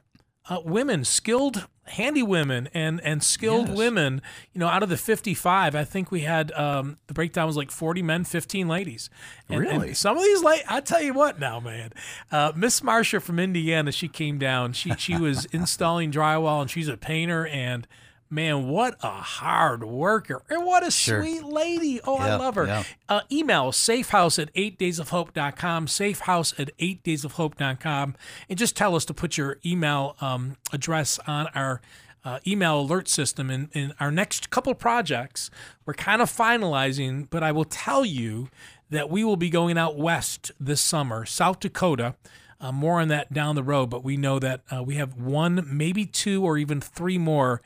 Uh, 0.50 0.60
women, 0.66 1.06
skilled, 1.06 1.68
handy 1.92 2.24
women, 2.24 2.68
and 2.74 3.00
and 3.02 3.24
skilled 3.24 3.70
Yes. 3.70 3.78
women. 3.78 4.22
You 4.54 4.60
know, 4.60 4.68
out 4.68 4.84
of 4.84 4.90
the 4.90 4.98
fifty-five, 4.98 5.76
I 5.76 5.84
think 5.84 6.12
we 6.12 6.22
had 6.22 6.52
um, 6.54 6.98
the 7.08 7.14
breakdown 7.14 7.48
was 7.48 7.56
like 7.58 7.72
forty 7.72 8.02
men, 8.02 8.24
fifteen 8.24 8.68
ladies. 8.68 9.10
And, 9.48 9.64
and 9.66 9.72
Really? 9.82 9.94
some 9.94 10.18
of 10.18 10.24
these, 10.24 10.42
like 10.44 10.64
I 10.68 10.82
tell 10.82 11.02
you 11.02 11.14
what, 11.14 11.40
now, 11.40 11.60
man, 11.60 11.92
uh, 12.32 12.52
Miss 12.56 12.82
Marsha 12.82 13.22
from 13.22 13.40
Indiana, 13.40 13.92
she 13.92 14.08
came 14.08 14.38
down. 14.38 14.74
She 14.74 14.92
she 14.98 15.18
was 15.18 15.46
installing 15.52 16.12
drywall, 16.12 16.62
and 16.62 16.70
she's 16.70 16.88
a 16.88 16.98
painter 16.98 17.48
and. 17.48 17.88
Man, 18.32 18.70
what 18.70 18.96
a 19.04 19.10
hard 19.12 19.84
worker. 19.84 20.42
And 20.50 20.66
what 20.66 20.88
a 20.88 20.90
Sure. 20.92 21.22
sweet 21.22 21.44
lady. 21.44 22.00
Oh, 22.04 22.16
I 22.18 22.36
love 22.36 22.56
her. 22.56 22.66
yeah. 22.66 22.84
Uh, 23.10 23.22
email 23.30 23.72
safehouse 23.74 24.40
at 24.42 24.54
8daysofhope.com, 24.54 25.88
safehouse 25.88 26.58
at 26.58 26.76
8daysofhope.com, 26.78 28.16
and 28.50 28.58
just 28.58 28.78
tell 28.78 28.96
us 28.96 29.04
to 29.06 29.14
put 29.14 29.38
your 29.38 29.58
email 29.66 30.16
um, 30.22 30.56
address 30.72 31.20
on 31.28 31.48
our 31.54 31.82
uh, 32.24 32.40
email 32.48 32.80
alert 32.80 33.10
system. 33.10 33.50
In, 33.50 33.70
in 33.74 33.94
our 34.00 34.12
next 34.12 34.50
couple 34.50 34.74
projects, 34.76 35.50
we're 35.86 35.94
kind 35.94 36.22
of 36.22 36.32
finalizing, 36.32 37.28
but 37.30 37.44
I 37.44 37.52
will 37.52 37.66
tell 37.66 38.06
you 38.06 38.50
that 38.90 39.10
we 39.10 39.24
will 39.24 39.38
be 39.38 39.50
going 39.50 39.78
out 39.78 39.98
west 39.98 40.52
this 40.60 40.80
summer, 40.82 41.26
South 41.26 41.60
Dakota. 41.60 42.16
Uh, 42.62 42.72
more 42.72 43.02
on 43.02 43.08
that 43.08 43.34
down 43.34 43.56
the 43.56 43.64
road, 43.64 43.90
but 43.90 44.04
we 44.04 44.16
know 44.16 44.38
that 44.38 44.62
uh, 44.72 44.84
we 44.84 44.94
have 44.96 45.18
one, 45.18 45.66
maybe 45.68 46.06
two, 46.06 46.46
or 46.46 46.60
even 46.60 46.80
three 46.80 47.18
more 47.18 47.60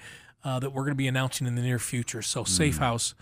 uh, 0.46 0.60
that 0.60 0.70
we're 0.70 0.84
going 0.84 0.92
to 0.94 0.96
be 0.96 1.08
announcing 1.08 1.46
in 1.48 1.56
the 1.56 1.62
near 1.62 1.80
future. 1.80 2.22
So, 2.22 2.46
Safe 2.46 2.78
House 2.78 3.14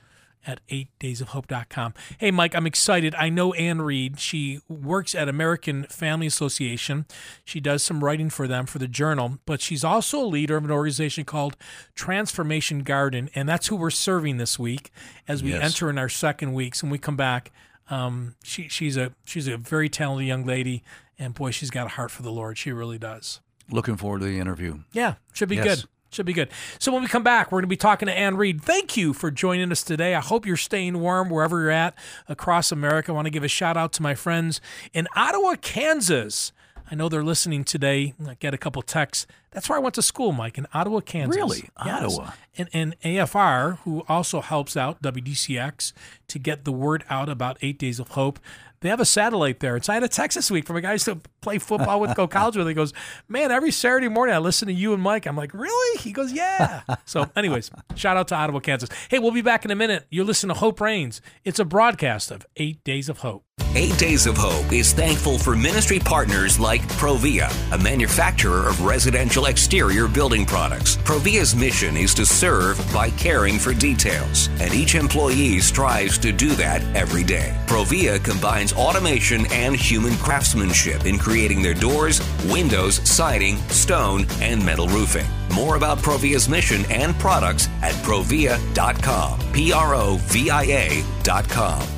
at 0.46 0.60
8daysofhope.com. 0.68 1.94
Hey, 2.18 2.30
Mike, 2.30 2.54
I'm 2.54 2.68
excited. 2.68 3.16
I 3.16 3.30
know 3.30 3.54
Ann 3.54 3.82
Reed. 3.82 4.20
She 4.20 4.60
works 4.68 5.16
at 5.16 5.30
American 5.30 5.86
Family 5.86 6.28
Association. 6.28 7.06
She 7.46 7.62
does 7.62 7.82
some 7.82 8.04
writing 8.04 8.30
for 8.30 8.46
them 8.46 8.66
for 8.66 8.78
the 8.78 8.88
journal, 8.90 9.40
but 9.46 9.62
she's 9.62 9.86
also 9.86 10.20
a 10.22 10.28
leader 10.28 10.58
of 10.58 10.66
an 10.66 10.72
organization 10.72 11.24
called 11.24 11.56
Transformation 11.96 12.84
Garden, 12.84 13.30
and 13.34 13.48
that's 13.48 13.68
who 13.68 13.78
we're 13.78 13.90
serving 13.90 14.36
this 14.38 14.60
week 14.60 14.92
as 15.28 15.42
we 15.42 15.52
Yes. 15.52 15.64
enter 15.64 15.90
in 15.90 15.98
our 15.98 16.10
second 16.10 16.54
weeks. 16.54 16.84
And 16.84 16.92
we 16.92 16.98
come 16.98 17.16
back. 17.16 17.52
Um, 17.90 18.36
she, 18.44 18.68
she's 18.68 18.98
a 18.98 19.14
she's 19.24 19.48
a 19.48 19.56
very 19.58 19.88
talented 19.90 20.28
young 20.28 20.46
lady, 20.46 20.84
and 21.18 21.34
boy, 21.34 21.52
she's 21.52 21.70
got 21.70 21.86
a 21.86 21.90
heart 21.90 22.12
for 22.12 22.22
the 22.22 22.32
Lord. 22.32 22.58
She 22.58 22.72
really 22.74 22.98
does. 22.98 23.40
Looking 23.70 23.96
forward 23.96 24.20
to 24.20 24.26
the 24.26 24.40
interview. 24.40 24.80
Yeah, 24.92 25.16
should 25.34 25.48
be 25.50 25.56
Yes. 25.56 25.82
good. 25.82 25.90
Should 26.14 26.26
be 26.28 26.34
good. 26.34 26.50
So 26.78 26.92
when 26.92 27.02
we 27.02 27.08
come 27.08 27.24
back, 27.24 27.52
we're 27.52 27.58
going 27.58 27.64
to 27.64 27.68
be 27.68 27.76
talking 27.76 28.06
to 28.06 28.14
Ann 28.14 28.38
Reed. 28.38 28.62
Thank 28.62 28.96
you 28.96 29.14
for 29.14 29.32
joining 29.32 29.72
us 29.72 29.82
today. 29.82 30.14
I 30.14 30.20
hope 30.20 30.46
you're 30.46 30.58
staying 30.58 31.00
warm 31.00 31.30
wherever 31.30 31.60
you're 31.60 31.72
at 31.72 31.96
across 32.30 32.72
America. 32.72 33.12
I 33.12 33.16
want 33.16 33.26
to 33.26 33.32
give 33.32 33.44
a 33.44 33.48
shout 33.48 33.78
out 33.78 33.94
to 33.94 34.04
my 34.04 34.14
friends 34.14 34.62
in 34.94 35.08
Ottawa, 35.16 35.56
Kansas. 35.60 36.52
I 36.92 36.96
know 36.96 37.10
they're 37.10 37.24
listening 37.24 37.64
today. 37.64 38.14
I 38.28 38.36
get 38.36 38.54
a 38.54 38.58
couple 38.58 38.82
texts. 38.84 39.26
That's 39.52 39.70
where 39.70 39.78
I 39.78 39.82
went 39.82 39.96
to 39.96 40.02
school, 40.02 40.32
Mike, 40.32 40.58
in 40.58 40.68
Ottawa, 40.74 41.00
Kansas. 41.00 41.36
Really? 41.36 41.70
Yes. 41.84 42.04
Ottawa? 42.04 42.32
and, 42.58 42.70
and 42.74 43.00
AFR, 43.02 43.80
who 43.80 44.04
also 44.08 44.42
helps 44.42 44.78
out 44.78 45.02
WDCX 45.02 45.94
to 46.28 46.40
get 46.40 46.66
the 46.66 46.72
word 46.72 47.04
out 47.10 47.30
about 47.30 47.58
Eight 47.62 47.80
Days 47.80 48.00
of 48.00 48.10
Hope. 48.10 48.40
They 48.84 48.90
have 48.90 49.00
a 49.00 49.06
satellite 49.06 49.62
there. 49.62 49.76
And 49.76 49.84
so 49.84 49.94
I 49.94 49.96
had 49.96 50.04
a 50.04 50.10
text 50.10 50.36
this 50.36 50.52
week 50.52 50.68
from 50.68 50.76
a 50.76 50.82
guy 50.82 50.90
who 50.90 50.94
used 50.96 51.06
to 51.06 51.20
play 51.42 51.58
football 51.58 52.02
with, 52.02 52.16
go 52.16 52.28
college 52.28 52.58
with. 52.58 52.68
He 52.68 52.74
goes, 52.74 52.94
Man, 53.30 53.50
every 53.50 53.72
Saturday 53.72 54.10
morning 54.10 54.36
I 54.36 54.40
listen 54.40 54.68
to 54.68 54.74
you 54.74 54.94
and 54.94 55.02
Mike. 55.02 55.26
I'm 55.26 55.38
like, 55.38 55.54
Really? 55.54 55.98
He 56.00 56.12
goes, 56.12 56.34
Yeah. 56.34 56.82
so, 57.06 57.26
anyways, 57.36 57.72
shout 57.96 58.18
out 58.18 58.28
to 58.28 58.36
Ottawa, 58.36 58.60
Kansas. 58.60 58.90
Hey, 59.10 59.20
we'll 59.20 59.32
be 59.32 59.42
back 59.42 59.64
in 59.66 59.72
a 59.72 59.76
minute. 59.76 60.06
You're 60.10 60.26
listening 60.26 60.54
to 60.54 60.60
Hope 60.60 60.82
Reigns. 60.82 61.22
It's 61.46 61.60
a 61.60 61.66
broadcast 61.66 62.30
of 62.30 62.46
Eight 62.58 62.84
Days 62.84 63.08
of 63.10 63.20
Hope. 63.20 63.46
Eight 63.76 63.98
Days 63.98 64.28
of 64.28 64.38
Hope 64.38 64.72
is 64.72 64.94
thankful 64.94 65.40
for 65.40 65.56
ministry 65.56 65.98
partners 65.98 66.60
like 66.60 66.82
Provia, 66.90 67.52
a 67.72 67.78
manufacturer 67.78 68.68
of 68.68 68.82
residential 68.82 69.48
exterior 69.48 70.08
building 70.08 70.46
products. 70.46 70.98
Provia's 70.98 71.56
mission 71.56 71.98
is 71.98 72.14
to 72.14 72.26
serve 72.26 72.78
by 72.94 73.10
caring 73.12 73.58
for 73.58 73.74
details, 73.74 74.50
and 74.60 74.74
each 74.76 74.94
employee 74.94 75.60
strives 75.60 76.20
to 76.20 76.32
do 76.32 76.50
that 76.50 76.84
every 76.96 77.24
day. 77.24 77.56
Provia 77.66 78.24
combines 78.24 78.74
automation 78.74 79.48
and 79.52 79.76
human 79.76 80.16
craftsmanship 80.18 81.06
in 81.06 81.18
creating 81.18 81.64
their 81.64 81.74
doors, 81.74 82.22
windows, 82.46 83.08
siding, 83.10 83.58
stone, 83.70 84.28
and 84.40 84.64
metal 84.64 84.88
roofing. 84.88 85.26
More 85.54 85.78
about 85.78 85.98
Provia's 85.98 86.48
mission 86.48 86.86
and 86.92 87.18
products 87.20 87.70
at 87.82 87.94
provia.com. 88.06 89.40
P 89.52 89.74
R 89.74 89.96
O 89.96 90.18
V 90.22 90.50
I 90.52 90.64
A.com. 90.64 91.93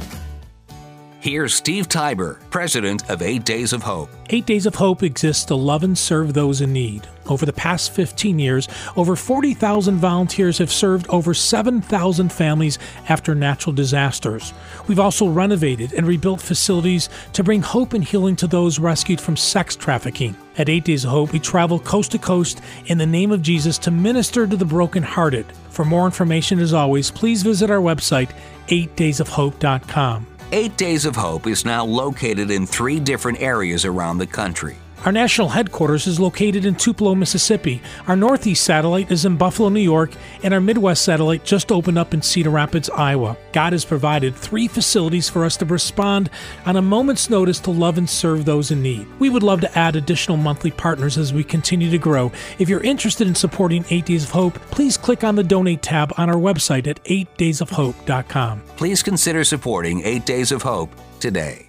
Here's 1.25 1.55
Steve 1.55 1.89
Tybor, 1.89 2.37
president 2.51 3.09
of 3.09 3.23
Eight 3.23 3.45
Days 3.45 3.73
of 3.73 3.81
Hope. 3.81 4.09
Eight 4.29 4.45
Days 4.45 4.67
of 4.67 4.75
Hope 4.75 5.01
exists 5.01 5.43
to 5.45 5.55
love 5.55 5.83
and 5.83 5.97
serve 5.97 6.35
those 6.35 6.61
in 6.61 6.71
need. 6.71 7.07
Over 7.25 7.47
the 7.47 7.51
past 7.51 7.93
15 7.93 8.37
years, 8.37 8.67
over 8.95 9.15
40,000 9.15 9.95
volunteers 9.95 10.59
have 10.59 10.71
served 10.71 11.07
over 11.09 11.33
7,000 11.33 12.31
families 12.31 12.77
after 13.09 13.33
natural 13.33 13.73
disasters. 13.73 14.53
We've 14.85 14.99
also 14.99 15.27
renovated 15.27 15.93
and 15.93 16.05
rebuilt 16.05 16.41
facilities 16.41 17.09
to 17.33 17.43
bring 17.43 17.63
hope 17.63 17.93
and 17.93 18.03
healing 18.03 18.35
to 18.35 18.45
those 18.45 18.77
rescued 18.77 19.19
from 19.19 19.35
sex 19.35 19.75
trafficking. 19.75 20.35
At 20.59 20.69
Eight 20.69 20.83
Days 20.83 21.05
of 21.05 21.09
Hope, 21.09 21.33
we 21.33 21.39
travel 21.39 21.79
coast 21.79 22.11
to 22.11 22.19
coast 22.19 22.61
in 22.85 22.99
the 22.99 23.05
name 23.07 23.31
of 23.31 23.41
Jesus 23.41 23.79
to 23.79 23.89
minister 23.89 24.45
to 24.45 24.55
the 24.55 24.63
brokenhearted. 24.63 25.51
For 25.71 25.85
more 25.85 26.05
information, 26.05 26.59
as 26.59 26.71
always, 26.71 27.09
please 27.09 27.41
visit 27.41 27.71
our 27.71 27.81
website, 27.81 28.29
8daysofhope.com. 28.67 30.27
Eight 30.51 30.77
Days 30.77 31.05
of 31.05 31.15
Hope 31.15 31.47
is 31.47 31.65
now 31.65 31.83
located 31.83 32.51
in 32.51 32.67
three 32.67 32.99
different 32.99 33.41
areas 33.41 33.83
around 33.83 34.19
the 34.19 34.27
country. 34.27 34.77
Our 35.05 35.11
national 35.11 35.49
headquarters 35.49 36.07
is 36.07 36.19
located 36.19 36.65
in 36.65 36.73
Tupelo, 36.73 37.13
Mississippi. 37.13 37.79
Our 38.07 38.15
northeast 38.15 38.63
satellite 38.63 39.11
is 39.11 39.23
in 39.23 39.37
Buffalo, 39.37 39.69
New 39.69 39.79
York, 39.79 40.11
and 40.41 40.51
our 40.51 40.59
midwest 40.59 41.05
satellite 41.05 41.43
just 41.43 41.71
opened 41.71 41.99
up 41.99 42.15
in 42.15 42.23
Cedar 42.23 42.49
Rapids, 42.49 42.89
Iowa. 42.89 43.37
God 43.53 43.73
has 43.73 43.85
provided 43.85 44.35
three 44.35 44.67
facilities 44.67 45.29
for 45.29 45.45
us 45.45 45.57
to 45.57 45.65
respond 45.65 46.31
on 46.65 46.77
a 46.77 46.81
moment's 46.81 47.29
notice 47.29 47.59
to 47.59 47.71
love 47.71 47.99
and 47.99 48.09
serve 48.09 48.45
those 48.45 48.71
in 48.71 48.81
need. 48.81 49.05
We 49.19 49.29
would 49.29 49.43
love 49.43 49.61
to 49.61 49.77
add 49.77 49.95
additional 49.95 50.37
monthly 50.37 50.71
partners 50.71 51.19
as 51.19 51.31
we 51.31 51.43
continue 51.43 51.91
to 51.91 51.99
grow. 51.99 52.31
If 52.57 52.67
you're 52.67 52.81
interested 52.81 53.27
in 53.27 53.35
supporting 53.35 53.85
8 53.91 54.05
Days 54.05 54.23
of 54.23 54.31
Hope, 54.31 54.55
please 54.71 54.97
click 54.97 55.23
on 55.23 55.35
the 55.35 55.43
donate 55.43 55.83
tab 55.83 56.13
on 56.17 56.31
our 56.31 56.35
website 56.35 56.87
at 56.87 57.03
8daysofhope.com. 57.03 58.63
Please 58.75 59.03
consider 59.03 59.43
supporting 59.43 60.01
Eight 60.03 60.25
Days 60.25 60.51
of 60.51 60.63
Hope 60.63 60.89
today. 61.19 61.64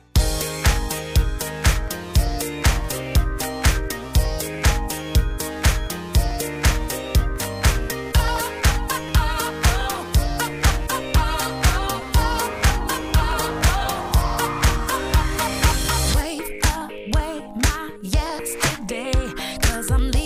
Cause 19.77 19.91
I'm 19.91 20.11
leaving 20.11 20.26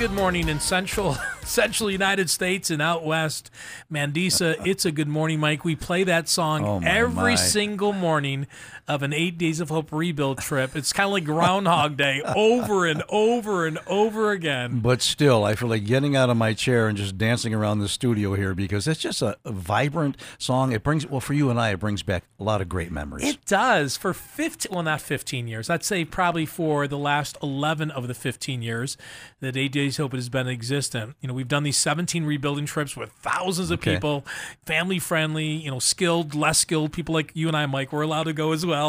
good 0.00 0.12
morning 0.12 0.48
in 0.48 0.58
central 0.58 1.14
central 1.42 1.90
United 1.90 2.30
States 2.30 2.70
and 2.70 2.80
out 2.80 3.04
west. 3.04 3.50
Mandisa, 3.92 4.56
it's 4.66 4.86
a 4.86 4.92
good 4.92 5.08
morning, 5.08 5.38
Mike. 5.38 5.62
We 5.62 5.76
play 5.76 6.04
that 6.04 6.26
song 6.26 6.64
Oh, 6.64 6.80
my, 6.80 6.88
every 6.88 7.32
my. 7.32 7.34
single 7.34 7.92
morning 7.92 8.46
of 8.90 9.02
an 9.02 9.12
eight 9.12 9.38
days 9.38 9.60
of 9.60 9.68
hope 9.68 9.92
rebuild 9.92 10.38
trip. 10.38 10.74
It's 10.76 10.92
kind 10.92 11.06
of 11.06 11.12
like 11.12 11.24
Groundhog 11.24 11.96
Day 11.96 12.20
over 12.36 12.86
and 12.86 13.02
over 13.08 13.66
and 13.66 13.78
over 13.86 14.32
again. 14.32 14.80
But 14.80 15.00
still, 15.02 15.44
I 15.44 15.54
feel 15.54 15.68
like 15.68 15.84
getting 15.84 16.16
out 16.16 16.28
of 16.30 16.36
my 16.36 16.52
chair 16.54 16.88
and 16.88 16.98
just 16.98 17.16
dancing 17.16 17.54
around 17.54 17.78
the 17.78 17.88
studio 17.88 18.34
here 18.34 18.54
because 18.54 18.86
it's 18.88 19.00
just 19.00 19.22
a, 19.22 19.36
vibrant 19.46 20.16
song. 20.38 20.72
It 20.72 20.82
brings, 20.82 21.06
well, 21.06 21.20
for 21.20 21.34
you 21.34 21.50
and 21.50 21.60
I, 21.60 21.70
it 21.70 21.78
brings 21.80 22.02
back 22.02 22.24
a 22.38 22.44
lot 22.44 22.60
of 22.60 22.68
great 22.68 22.90
memories. 22.90 23.24
It 23.28 23.44
does 23.46 23.96
for 23.96 24.12
15, 24.12 24.72
well, 24.72 24.82
not 24.82 25.00
15 25.00 25.46
years. 25.48 25.70
I'd 25.70 25.84
say 25.84 26.04
probably 26.04 26.46
for 26.46 26.86
the 26.88 26.98
last 26.98 27.36
11 27.42 27.90
of 27.90 28.08
the 28.08 28.14
15 28.14 28.62
years 28.62 28.96
that 29.40 29.56
Eight 29.56 29.72
Days 29.72 29.98
of 29.98 30.04
Hope 30.04 30.12
has 30.14 30.28
been 30.28 30.48
existent. 30.48 31.14
You 31.20 31.28
know, 31.28 31.34
we've 31.34 31.48
done 31.48 31.62
these 31.62 31.76
17 31.78 32.24
rebuilding 32.24 32.66
trips 32.66 32.96
with 32.96 33.10
thousands 33.12 33.70
of 33.70 33.78
Okay. 33.80 33.94
people, 33.94 34.24
family 34.66 34.98
friendly, 34.98 35.46
you 35.46 35.70
know, 35.70 35.78
skilled, 35.78 36.34
less 36.34 36.58
skilled 36.58 36.92
people 36.92 37.14
like 37.14 37.30
you 37.34 37.48
and 37.48 37.56
I, 37.56 37.66
Mike, 37.66 37.92
we're 37.92 38.02
allowed 38.02 38.24
to 38.24 38.32
go 38.32 38.52
as 38.52 38.64
well. 38.66 38.79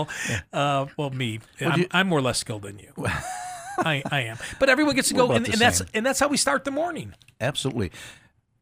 Uh, 0.53 0.85
well, 0.97 1.09
me, 1.11 1.39
I'm, 1.59 1.79
you- 1.81 1.87
I'm 1.91 2.07
more 2.07 2.21
less 2.21 2.39
skilled 2.39 2.63
than 2.63 2.79
you. 2.79 2.91
I, 3.77 4.03
I 4.11 4.21
am, 4.23 4.37
but 4.59 4.69
everyone 4.69 4.95
gets 4.95 5.07
to 5.09 5.13
go, 5.15 5.31
and, 5.31 5.47
and 5.47 5.57
that's 5.57 5.81
and 5.93 6.05
that's 6.05 6.19
how 6.19 6.27
we 6.27 6.37
start 6.37 6.65
the 6.65 6.71
morning. 6.71 7.13
Absolutely. 7.39 7.91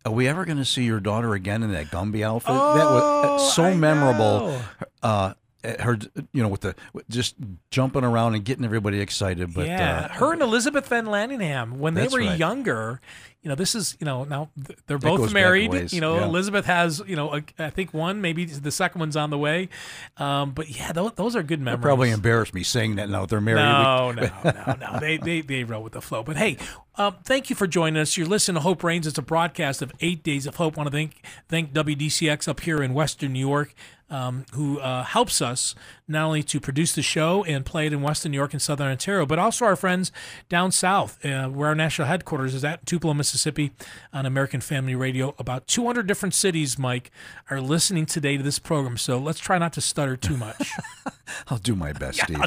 Are 0.05 0.11
we 0.13 0.27
ever 0.29 0.45
going 0.45 0.57
to 0.59 0.65
see 0.65 0.83
your 0.85 1.01
daughter 1.01 1.33
again 1.33 1.61
in 1.61 1.71
that 1.73 1.87
Gumby 1.87 2.23
outfit? 2.23 2.47
that 2.53 2.55
Oh, 2.55 3.33
was 3.33 3.41
uh, 3.41 3.51
so 3.53 3.63
I 3.65 3.73
memorable. 3.75 4.61
Uh, 5.03 5.33
her, 5.63 5.97
you 6.33 6.41
know, 6.41 6.47
with 6.47 6.61
the 6.61 6.75
just 7.09 7.35
jumping 7.71 8.03
around 8.03 8.35
and 8.35 8.45
getting 8.45 8.63
everybody 8.63 9.01
excited. 9.01 9.53
But 9.53 9.67
yeah, 9.67 10.07
uh, 10.09 10.13
her 10.15 10.33
and 10.33 10.41
Elizabeth 10.41 10.87
Van 10.87 11.05
Lanningham 11.05 11.73
when 11.73 11.93
they 11.93 12.07
were 12.07 12.19
right. 12.19 12.37
younger. 12.37 13.01
You 13.41 13.47
know, 13.47 13.55
this 13.55 13.73
is 13.73 13.95
you 13.99 14.05
know 14.05 14.25
now 14.25 14.49
they're 14.87 14.97
both 14.97 15.31
married. 15.33 15.93
You 15.93 16.01
know, 16.01 16.17
yeah. 16.17 16.25
Elizabeth 16.25 16.65
has 16.65 17.01
you 17.07 17.15
know 17.15 17.35
a, 17.35 17.43
I 17.57 17.69
think 17.69 17.93
one, 17.93 18.19
maybe 18.21 18.45
the 18.45 18.71
second 18.71 18.99
one's 18.99 19.15
on 19.15 19.29
the 19.29 19.37
way. 19.37 19.69
Um, 20.17 20.51
but 20.51 20.69
yeah, 20.69 20.91
those, 20.91 21.13
those 21.13 21.35
are 21.35 21.43
good 21.43 21.61
memories. 21.61 21.83
probably 21.83 22.11
embarrassed 22.11 22.53
me 22.53 22.63
saying 22.63 22.95
that 22.95 23.09
now 23.09 23.25
they're 23.25 23.39
married. 23.39 23.61
No, 23.61 24.11
no, 24.11 24.29
no, 24.43 24.75
no. 24.79 24.99
They, 24.99 25.17
they, 25.17 25.39
they 25.39 25.63
roll 25.63 25.83
with 25.83 25.93
the 25.93 26.01
flow. 26.01 26.21
But 26.21 26.35
hey, 26.35 26.57
um, 26.95 27.15
thank 27.23 27.49
you 27.49 27.55
for 27.55 27.65
joining 27.65 28.01
us. 28.01 28.17
You're 28.17 28.27
listening 28.27 28.55
to 28.55 28.61
Hope 28.61 28.83
Reigns. 28.83 29.07
It's 29.07 29.17
a 29.17 29.21
broadcast 29.21 29.81
of 29.81 29.93
Eight 30.01 30.21
Days 30.21 30.45
of 30.45 30.55
Hope. 30.55 30.77
I 30.77 30.81
want 30.81 30.87
to 30.87 30.91
thank 30.91 31.25
thank 31.47 31.71
WDCX 31.71 32.49
up 32.49 32.59
here 32.59 32.83
in 32.83 32.93
Western 32.93 33.31
New 33.31 33.39
York, 33.39 33.73
um, 34.09 34.45
who 34.53 34.79
uh, 34.79 35.03
helps 35.03 35.41
us 35.41 35.75
not 36.07 36.25
only 36.25 36.41
to 36.43 36.59
produce 36.59 36.93
the 36.93 37.01
show 37.01 37.43
and 37.43 37.65
play 37.65 37.85
it 37.85 37.93
in 37.93 38.01
Western 38.01 38.31
New 38.31 38.37
York 38.37 38.53
and 38.53 38.61
Southern 38.61 38.87
Ontario, 38.87 39.25
but 39.25 39.37
also 39.37 39.65
our 39.65 39.75
friends 39.75 40.11
down 40.49 40.71
south, 40.71 41.23
uh, 41.23 41.47
where 41.47 41.69
our 41.69 41.75
national 41.75 42.07
headquarters 42.07 42.55
is 42.55 42.63
at 42.63 42.85
Tupelo, 42.85 43.13
Mississippi, 43.13 43.71
on 44.11 44.25
American 44.25 44.61
Family 44.61 44.95
Radio. 44.95 45.35
About 45.37 45.67
200 45.67 46.07
different 46.07 46.33
cities, 46.33 46.79
Mike, 46.79 47.11
are 47.49 47.61
listening 47.61 48.05
today 48.05 48.37
to 48.37 48.43
this 48.43 48.59
program. 48.59 48.97
So 48.97 49.19
let's 49.19 49.39
try 49.39 49.57
not 49.57 49.73
to 49.73 49.81
stutter 49.81 50.17
too 50.17 50.37
much. 50.37 50.71
I'll 51.47 51.59
do 51.59 51.75
my 51.75 51.93
best, 51.93 52.21
Steve. 52.21 52.39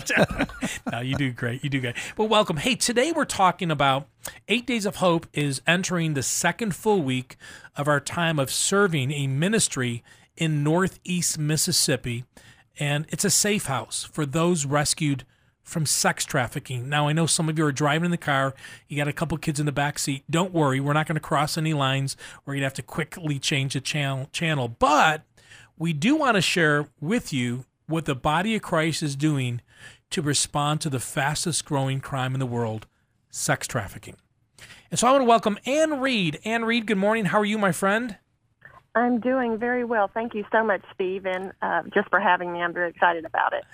no, 0.91 1.01
you 1.01 1.15
do 1.17 1.31
great. 1.31 1.63
You 1.63 1.71
do 1.71 1.81
great. 1.81 1.97
Well, 2.17 2.29
welcome. 2.29 2.57
Hey, 2.57 2.75
today 2.75 3.13
we're 3.13 3.25
talking 3.25 3.71
about 3.71 4.09
Eight 4.49 4.67
Days 4.67 4.87
of 4.87 4.97
Hope 4.97 5.27
is 5.33 5.63
entering 5.67 6.15
the 6.15 6.23
second 6.23 6.75
full 6.75 7.03
week 7.03 7.37
of 7.77 7.89
our 7.89 8.01
time 8.01 8.39
of 8.39 8.51
serving 8.51 9.11
a 9.13 9.27
ministry 9.27 10.03
in 10.37 10.63
Northeast 10.63 11.39
Mississippi. 11.39 12.25
And 12.79 13.07
it's 13.11 13.25
a 13.25 13.31
safe 13.31 13.67
house 13.67 14.05
for 14.05 14.25
those 14.25 14.65
rescued 14.67 15.25
from 15.63 15.87
sex 15.87 16.25
trafficking. 16.25 16.89
Now, 16.89 17.09
I 17.09 17.13
know 17.13 17.27
some 17.27 17.49
of 17.49 17.57
you 17.57 17.65
are 17.65 17.73
driving 17.73 18.07
in 18.07 18.11
the 18.11 18.17
car. 18.17 18.55
You 18.89 18.97
got 18.97 19.09
a 19.09 19.13
couple 19.13 19.39
kids 19.39 19.61
in 19.61 19.67
the 19.67 19.73
back 19.73 19.99
seat. 19.99 20.25
Don't 20.29 20.53
worry, 20.53 20.81
we're 20.81 20.93
not 20.93 21.07
going 21.07 21.15
to 21.15 21.21
cross 21.21 21.57
any 21.57 21.73
lines. 21.73 22.17
We're 22.45 22.55
going 22.55 22.63
to 22.63 22.67
have 22.67 22.75
to 22.75 22.83
quickly 22.83 23.39
change 23.39 23.75
the 23.75 23.81
channel. 23.81 24.29
Channel, 24.33 24.69
but 24.69 25.23
we 25.79 25.93
do 25.93 26.17
want 26.17 26.37
to 26.37 26.43
share 26.43 26.89
with 27.01 27.33
you 27.33 27.65
what 27.87 28.05
the 28.05 28.15
body 28.15 28.57
of 28.57 28.63
Christ 28.63 29.03
is 29.03 29.17
doing 29.17 29.61
to 30.11 30.23
respond 30.23 30.81
to 30.81 30.91
the 30.91 31.01
fastest 31.01 31.65
growing 31.65 32.01
crime 32.01 32.35
in 32.35 32.41
the 32.41 32.47
world, 32.47 32.87
sex 33.31 33.67
trafficking. 33.67 34.17
And 34.91 34.99
so 34.99 35.09
I 35.09 35.13
want 35.13 35.23
to 35.23 35.27
welcome 35.27 35.59
Ann 35.65 36.01
Reed. 36.01 36.39
Ann 36.45 36.65
Reed, 36.65 36.87
good 36.87 36.99
morning. 36.99 37.27
How 37.27 37.41
are 37.41 37.45
you, 37.45 37.59
my 37.59 37.73
friend? 37.73 38.19
I'm 38.95 39.21
doing 39.21 39.59
very 39.59 39.85
well. 39.85 40.11
Thank 40.13 40.35
you 40.35 40.45
so 40.53 40.65
much, 40.65 40.83
Steve, 40.95 41.27
and 41.27 41.53
uh, 41.63 41.83
just 41.95 42.09
for 42.11 42.21
having 42.21 42.53
me. 42.53 42.61
I'm 42.61 42.73
very 42.73 42.91
excited 42.91 43.25
about 43.25 43.53
it. 43.53 43.65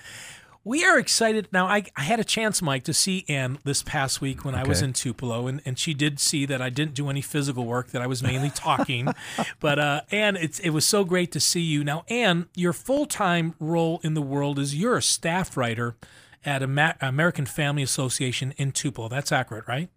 We 0.64 0.85
are 0.85 0.98
excited. 0.98 1.48
Now, 1.50 1.66
I, 1.66 1.85
I 1.96 2.02
had 2.02 2.20
a 2.20 2.24
chance, 2.24 2.61
Mike, 2.61 2.85
to 2.85 2.92
see 2.92 3.24
Ann 3.26 3.59
this 3.64 3.83
past 3.83 4.20
week 4.20 4.44
when 4.44 4.54
I 4.54 4.64
was 4.64 4.83
in 4.83 4.92
Tupelo, 4.92 5.46
and, 5.46 5.62
and 5.64 5.78
she 5.78 5.94
did 5.94 6.20
see 6.20 6.44
that 6.44 6.61
I 6.61 6.68
didn't 6.68 6.92
do 6.92 7.09
any 7.09 7.22
physical 7.22 7.64
work, 7.64 7.90
that 7.92 8.02
I 8.02 8.07
was 8.07 8.22
mainly 8.22 8.50
talking. 8.50 9.09
but, 9.61 9.78
uh, 9.78 10.02
Ann, 10.11 10.37
it's, 10.37 10.59
it 10.59 10.70
was 10.70 10.85
so 10.85 11.04
great 11.04 11.33
to 11.33 11.40
see 11.40 11.62
you. 11.62 11.85
Now, 11.85 12.04
Ann, 12.09 12.48
your 12.54 12.74
full 12.74 13.07
time 13.07 13.54
role 13.59 13.98
in 14.02 14.12
the 14.12 14.20
world 14.20 14.59
is 14.59 14.74
you're 14.74 14.98
a 14.98 15.02
staff 15.02 15.57
writer 15.57 15.96
at 16.44 16.62
Ama- 16.62 16.96
American 17.00 17.46
Family 17.46 17.83
Association 17.83 18.52
in 18.59 18.72
Tupelo. 18.72 19.09
That's 19.09 19.33
accurate, 19.33 19.66
right? 19.66 19.88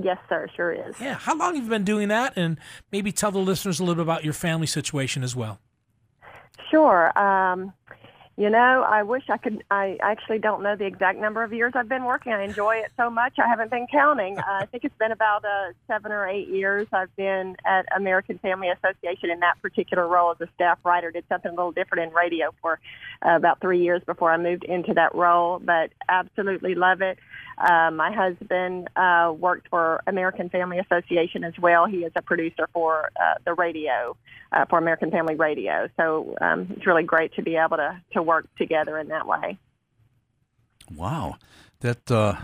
Yes, 0.00 0.18
sir, 0.28 0.48
sure 0.56 0.72
is. 0.72 0.96
Yeah. 1.00 1.14
How 1.14 1.36
long 1.36 1.54
have 1.54 1.64
you 1.64 1.70
been 1.70 1.84
doing 1.84 2.08
that? 2.08 2.32
And 2.36 2.58
maybe 2.90 3.12
tell 3.12 3.30
the 3.30 3.38
listeners 3.38 3.78
a 3.78 3.84
little 3.84 3.94
bit 3.94 4.02
about 4.02 4.24
your 4.24 4.32
family 4.32 4.66
situation 4.66 5.22
as 5.22 5.36
well. 5.36 5.60
Sure. 6.70 7.16
Um, 7.18 7.72
you 8.36 8.50
know, 8.50 8.84
I 8.84 9.04
wish 9.04 9.22
I 9.28 9.36
could. 9.36 9.62
I 9.70 9.96
actually 10.02 10.40
don't 10.40 10.60
know 10.60 10.74
the 10.74 10.86
exact 10.86 11.20
number 11.20 11.44
of 11.44 11.52
years 11.52 11.72
I've 11.76 11.88
been 11.88 12.02
working. 12.02 12.32
I 12.32 12.42
enjoy 12.42 12.76
it 12.76 12.90
so 12.96 13.08
much. 13.08 13.34
I 13.38 13.46
haven't 13.46 13.70
been 13.70 13.86
counting. 13.86 14.38
Uh, 14.38 14.42
I 14.46 14.66
think 14.66 14.82
it's 14.82 14.98
been 14.98 15.12
about 15.12 15.44
uh, 15.44 15.72
seven 15.86 16.10
or 16.10 16.26
eight 16.26 16.48
years. 16.48 16.88
I've 16.92 17.14
been 17.14 17.54
at 17.64 17.86
American 17.94 18.38
Family 18.38 18.70
Association 18.70 19.30
in 19.30 19.38
that 19.40 19.62
particular 19.62 20.08
role 20.08 20.32
as 20.32 20.40
a 20.40 20.50
staff 20.56 20.80
writer. 20.82 21.12
Did 21.12 21.24
something 21.28 21.52
a 21.52 21.54
little 21.54 21.70
different 21.70 22.08
in 22.08 22.12
radio 22.12 22.52
for 22.60 22.80
uh, 23.24 23.36
about 23.36 23.60
three 23.60 23.84
years 23.84 24.02
before 24.04 24.32
I 24.32 24.36
moved 24.36 24.64
into 24.64 24.94
that 24.94 25.14
role, 25.14 25.60
but 25.60 25.92
absolutely 26.08 26.74
love 26.74 27.02
it. 27.02 27.20
Uh, 27.58 27.90
my 27.90 28.12
husband 28.12 28.88
uh, 28.96 29.32
worked 29.36 29.68
for 29.68 30.02
American 30.06 30.48
Family 30.48 30.78
Association 30.78 31.44
as 31.44 31.54
well. 31.58 31.86
He 31.86 31.98
is 31.98 32.12
a 32.16 32.22
producer 32.22 32.68
for 32.72 33.10
uh, 33.16 33.34
the 33.44 33.54
radio, 33.54 34.16
uh, 34.52 34.64
for 34.66 34.78
American 34.78 35.10
Family 35.10 35.34
Radio. 35.34 35.88
So 35.96 36.36
um, 36.40 36.68
it's 36.70 36.86
really 36.86 37.04
great 37.04 37.34
to 37.34 37.42
be 37.42 37.56
able 37.56 37.76
to, 37.76 38.00
to 38.12 38.22
work 38.22 38.46
together 38.56 38.98
in 38.98 39.08
that 39.08 39.26
way. 39.26 39.58
Wow, 40.94 41.36
that. 41.80 42.10
Uh, 42.10 42.36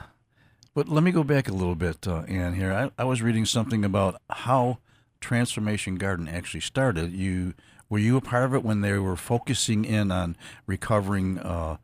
but 0.73 0.89
let 0.89 1.03
me 1.03 1.11
go 1.11 1.25
back 1.25 1.49
a 1.49 1.53
little 1.53 1.75
bit, 1.75 2.07
uh, 2.07 2.21
Ann. 2.29 2.55
Here, 2.55 2.73
I, 2.73 3.03
I 3.03 3.05
was 3.05 3.23
reading 3.23 3.45
something 3.45 3.85
about 3.85 4.23
how 4.31 4.79
Transformation 5.21 5.97
Garden 5.97 6.29
actually 6.29 6.61
started. 6.61 7.13
You 7.13 7.55
were 7.89 7.99
you 7.99 8.17
a 8.17 8.21
part 8.21 8.45
of 8.45 8.55
it 8.55 8.63
when 8.63 8.81
they 8.81 8.97
were 8.99 9.17
focusing 9.17 9.85
in 9.85 10.13
on 10.13 10.37
recovering 10.67 11.39
uh, 11.39 11.79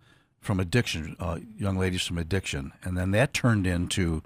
from 0.46 0.60
addiction, 0.60 1.16
uh, 1.18 1.40
young 1.58 1.76
ladies 1.76 2.06
from 2.06 2.18
addiction, 2.18 2.72
and 2.84 2.96
then 2.96 3.10
that 3.10 3.34
turned 3.34 3.66
into, 3.66 4.22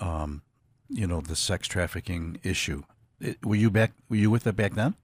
um, 0.00 0.42
you 0.88 1.06
know, 1.06 1.20
the 1.20 1.34
sex 1.34 1.66
trafficking 1.66 2.38
issue. 2.44 2.84
It, 3.20 3.44
were 3.44 3.56
you 3.56 3.70
back? 3.70 3.92
Were 4.08 4.16
you 4.16 4.30
with 4.30 4.46
it 4.46 4.54
back 4.54 4.74
then? 4.74 4.94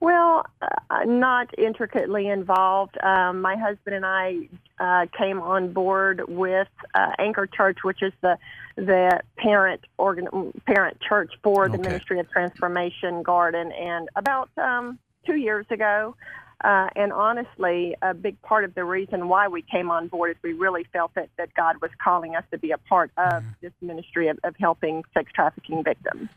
Well, 0.00 0.46
uh, 0.62 1.04
not 1.04 1.56
intricately 1.56 2.26
involved. 2.28 2.96
Um, 3.04 3.40
my 3.40 3.54
husband 3.56 3.94
and 3.94 4.06
I 4.06 4.48
uh, 4.80 5.06
came 5.16 5.40
on 5.40 5.72
board 5.72 6.22
with 6.26 6.66
uh, 6.94 7.12
Anchor 7.18 7.46
Church, 7.46 7.78
which 7.84 8.02
is 8.02 8.12
the 8.22 8.38
the 8.76 9.20
parent 9.36 9.82
organ 9.98 10.28
parent 10.66 10.98
church 11.06 11.30
for 11.42 11.68
the 11.68 11.74
Okay. 11.74 11.88
Ministry 11.88 12.18
of 12.18 12.30
Transformation 12.30 13.22
Garden, 13.22 13.70
and 13.70 14.08
about 14.16 14.48
um, 14.56 14.98
two 15.26 15.36
years 15.36 15.66
ago. 15.70 16.16
Uh, 16.62 16.88
and 16.94 17.12
honestly, 17.12 17.96
a 18.02 18.14
big 18.14 18.40
part 18.42 18.64
of 18.64 18.74
the 18.74 18.84
reason 18.84 19.28
why 19.28 19.48
we 19.48 19.62
came 19.62 19.90
on 19.90 20.06
board 20.06 20.30
is 20.30 20.36
we 20.42 20.52
really 20.52 20.86
felt 20.92 21.12
that, 21.14 21.28
that 21.36 21.52
God 21.54 21.76
was 21.82 21.90
calling 22.02 22.36
us 22.36 22.44
to 22.52 22.58
be 22.58 22.70
a 22.70 22.78
part 22.78 23.10
of 23.16 23.42
this 23.60 23.72
ministry 23.80 24.28
of, 24.28 24.38
of 24.44 24.54
helping 24.60 25.02
sex 25.12 25.32
trafficking 25.34 25.82
victims. 25.82 26.28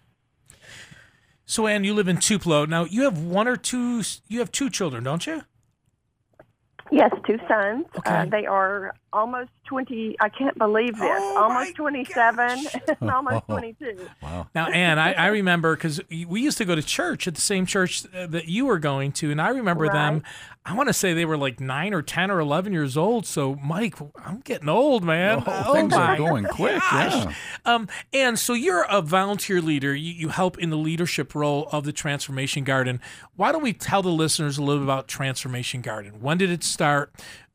So, 1.45 1.67
Ann, 1.67 1.83
you 1.83 1.93
live 1.93 2.07
in 2.07 2.17
Tupelo. 2.17 2.65
Now, 2.65 2.85
you 2.85 3.03
have 3.03 3.19
one 3.19 3.47
or 3.47 3.55
two, 3.55 4.01
you 4.27 4.39
have 4.39 4.51
two 4.51 4.71
children, 4.71 5.03
don't 5.03 5.27
you? 5.27 5.43
Yes, 6.91 7.11
two 7.25 7.39
sons. 7.47 7.85
Uh, 8.05 8.25
they 8.25 8.45
are 8.45 8.93
almost 9.11 9.49
20. 9.65 10.17
I 10.19 10.29
can't 10.29 10.57
believe 10.57 10.93
this. 10.97 11.19
Oh, 11.19 11.43
almost 11.43 11.75
27 11.75 12.65
and 13.01 13.11
almost 13.11 13.45
22. 13.49 14.07
Wow. 14.21 14.47
Now, 14.53 14.67
Ann, 14.67 14.99
I, 14.99 15.13
I 15.13 15.27
remember 15.27 15.75
because 15.75 15.99
we 16.09 16.41
used 16.41 16.59
to 16.59 16.65
go 16.65 16.75
to 16.75 16.83
church 16.83 17.27
at 17.27 17.35
the 17.35 17.41
same 17.41 17.65
church 17.65 18.05
uh, 18.13 18.27
that 18.27 18.47
you 18.47 18.65
were 18.67 18.77
going 18.79 19.11
to, 19.13 19.31
and 19.31 19.41
I 19.41 19.49
remember 19.49 19.89
them. 19.89 20.23
I 20.67 20.73
want 20.73 20.89
to 20.89 20.93
say 20.93 21.13
they 21.13 21.25
were 21.25 21.37
like 21.37 21.59
nine 21.59 21.93
or 21.93 22.01
ten 22.01 22.31
or 22.31 22.39
eleven 22.39 22.73
years 22.73 22.97
old. 22.97 23.27
So, 23.27 23.55
Mike, 23.63 23.95
I'm 24.25 24.39
getting 24.39 24.67
old, 24.67 25.03
man. 25.03 25.43
Oh, 25.45 25.73
things 25.73 25.93
are 25.93 26.17
going 26.17 26.45
quick, 26.45 26.81
yeah. 26.91 27.31
Um, 27.65 27.87
and 28.11 28.39
so 28.39 28.53
you're 28.53 28.83
a 28.89 29.01
volunteer 29.01 29.61
leader. 29.61 29.93
You, 29.93 30.11
you 30.11 30.29
help 30.29 30.57
in 30.57 30.71
the 30.71 30.77
leadership 30.77 31.35
role 31.35 31.69
of 31.71 31.83
the 31.83 31.93
Transformation 31.93 32.63
Garden. 32.63 32.99
Why 33.35 33.51
don't 33.51 33.61
we 33.61 33.73
tell 33.73 34.01
the 34.01 34.09
listeners 34.09 34.57
a 34.57 34.63
little 34.63 34.81
bit 34.81 34.85
about 34.85 35.07
Transformation 35.07 35.81
Garden? 35.81 36.19
When 36.19 36.39
did 36.39 36.49
it 36.49 36.63
start? 36.63 37.13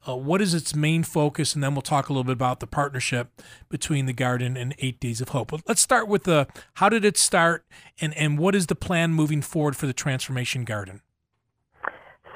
Uh, 0.08 0.16
what 0.16 0.40
is 0.40 0.54
its 0.54 0.74
main 0.74 1.02
focus? 1.02 1.54
And 1.54 1.64
then 1.64 1.74
we'll 1.74 1.82
talk 1.82 2.08
a 2.08 2.12
little 2.12 2.24
bit 2.24 2.32
about 2.32 2.60
the 2.60 2.66
partnership 2.66 3.42
between 3.68 4.06
the 4.06 4.12
garden 4.12 4.56
and 4.56 4.74
Eight 4.78 5.00
Days 5.00 5.20
of 5.20 5.30
Hope. 5.30 5.50
But 5.50 5.62
let's 5.66 5.80
start 5.80 6.06
with 6.06 6.24
the 6.24 6.46
how 6.74 6.88
did 6.88 7.04
it 7.04 7.18
start, 7.18 7.66
and 8.00 8.14
and 8.16 8.38
what 8.38 8.54
is 8.54 8.68
the 8.68 8.76
plan 8.76 9.12
moving 9.12 9.42
forward 9.42 9.76
for 9.76 9.86
the 9.86 9.92
Transformation 9.92 10.64
Garden? 10.64 11.02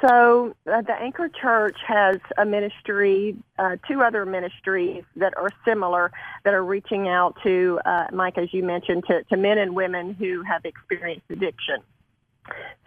So 0.07 0.55
uh, 0.71 0.83
the 0.83 0.93
Anchor 0.93 1.31
Church 1.31 1.79
has 1.87 2.19
a 2.37 2.45
ministry, 2.45 3.37
uh, 3.59 3.77
two 3.88 4.03
other 4.03 4.27
ministries 4.27 5.03
that 5.17 5.35
are 5.38 5.49
similar 5.64 6.12
that 6.45 6.53
are 6.53 6.64
reaching 6.64 7.09
out 7.09 7.37
to, 7.43 7.81
uh, 7.87 8.09
Mike, 8.12 8.37
as 8.37 8.53
you 8.53 8.62
mentioned, 8.62 9.05
to, 9.09 9.23
to 9.25 9.37
men 9.38 9.57
and 9.57 9.75
women 9.75 10.12
who 10.12 10.43
have 10.43 10.67
experienced 10.67 11.25
addiction. 11.31 11.79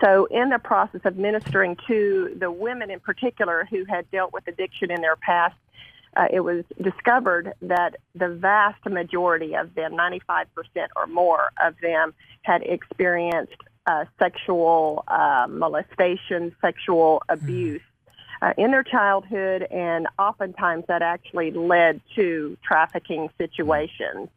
So, 0.03 0.25
in 0.25 0.49
the 0.49 0.60
process 0.60 1.01
of 1.06 1.17
ministering 1.17 1.77
to 1.88 2.36
the 2.38 2.51
women 2.51 2.91
in 2.91 2.99
particular 2.99 3.67
who 3.67 3.86
had 3.86 4.10
dealt 4.12 4.32
with 4.32 4.47
addiction 4.47 4.91
in 4.91 5.01
their 5.01 5.15
past, 5.15 5.56
uh, 6.15 6.27
it 6.32 6.41
was 6.41 6.65
discovered 6.80 7.53
that 7.63 7.95
the 8.13 8.30
vast 8.30 8.86
majority 8.86 9.56
of 9.56 9.73
them, 9.73 9.93
95% 9.93 10.45
or 10.95 11.08
more 11.08 11.51
of 11.63 11.73
them, 11.82 12.13
had 12.43 12.62
experienced 12.62 13.56
uh, 13.88 14.06
sexual 14.19 15.04
uh, 15.08 15.47
molestation, 15.50 16.56
sexual 16.62 17.23
abuse 17.30 17.82
uh, 18.41 18.54
in 18.58 18.71
their 18.71 18.84
childhood, 18.84 19.63
and 19.63 20.08
oftentimes 20.19 20.86
that 20.88 21.02
actually 21.02 21.52
led 21.52 22.02
to 22.15 22.58
trafficking 22.63 23.30
situations. 23.38 24.30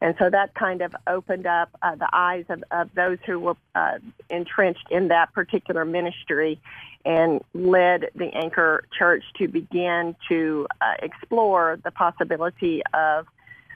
And 0.00 0.14
so 0.18 0.30
that 0.30 0.54
kind 0.54 0.82
of 0.82 0.94
opened 1.06 1.46
up 1.46 1.68
uh, 1.82 1.94
the 1.96 2.08
eyes 2.12 2.44
of, 2.48 2.64
of 2.70 2.94
those 2.94 3.18
who 3.26 3.38
were 3.38 3.56
uh, 3.74 3.98
entrenched 4.30 4.86
in 4.90 5.08
that 5.08 5.32
particular 5.32 5.84
ministry 5.84 6.60
and 7.04 7.40
led 7.54 8.10
the 8.14 8.30
Anchor 8.34 8.84
Church 8.96 9.24
to 9.38 9.48
begin 9.48 10.14
to 10.28 10.66
uh, 10.80 10.94
explore 11.02 11.78
the 11.84 11.90
possibility 11.90 12.82
of 12.94 13.26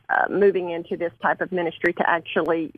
uh, 0.08 0.26
moving 0.30 0.70
into 0.70 0.96
this 0.96 1.12
type 1.20 1.40
of 1.40 1.50
ministry 1.52 1.92
to 1.92 2.08
actually 2.08 2.72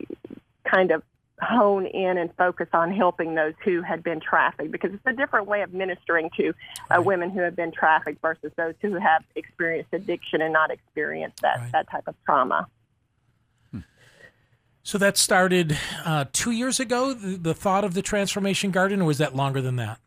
kind 0.65 0.91
of 0.91 1.03
hone 1.41 1.85
in 1.85 2.17
and 2.17 2.33
focus 2.35 2.67
on 2.73 2.91
helping 2.91 3.35
those 3.35 3.53
who 3.63 3.81
had 3.81 4.03
been 4.03 4.19
trafficked 4.19 4.71
because 4.71 4.93
it's 4.93 5.05
a 5.05 5.13
different 5.13 5.47
way 5.47 5.61
of 5.61 5.73
ministering 5.73 6.29
to 6.37 6.53
uh, 6.91 7.01
women 7.01 7.29
who 7.29 7.39
have 7.41 7.55
been 7.55 7.71
trafficked 7.71 8.21
versus 8.21 8.51
those 8.57 8.73
who 8.81 8.95
have 8.95 9.23
experienced 9.35 9.93
addiction 9.93 10.41
and 10.41 10.53
not 10.53 10.71
experienced 10.71 11.41
that, 11.41 11.59
Right. 11.59 11.71
that 11.71 11.89
type 11.89 12.07
of 12.07 12.15
trauma. 12.25 12.67
So 14.81 14.97
that 14.97 15.17
started 15.17 15.77
uh, 16.03 16.25
two 16.31 16.51
years 16.51 16.79
ago. 16.79 17.13
The, 17.13 17.37
the 17.37 17.53
thought 17.53 17.83
of 17.83 17.93
the 17.93 18.01
Transformation 18.01 18.71
Garden, 18.71 19.01
or 19.01 19.05
was 19.05 19.19
that 19.19 19.35
longer 19.35 19.61
than 19.61 19.75
that? 19.75 19.99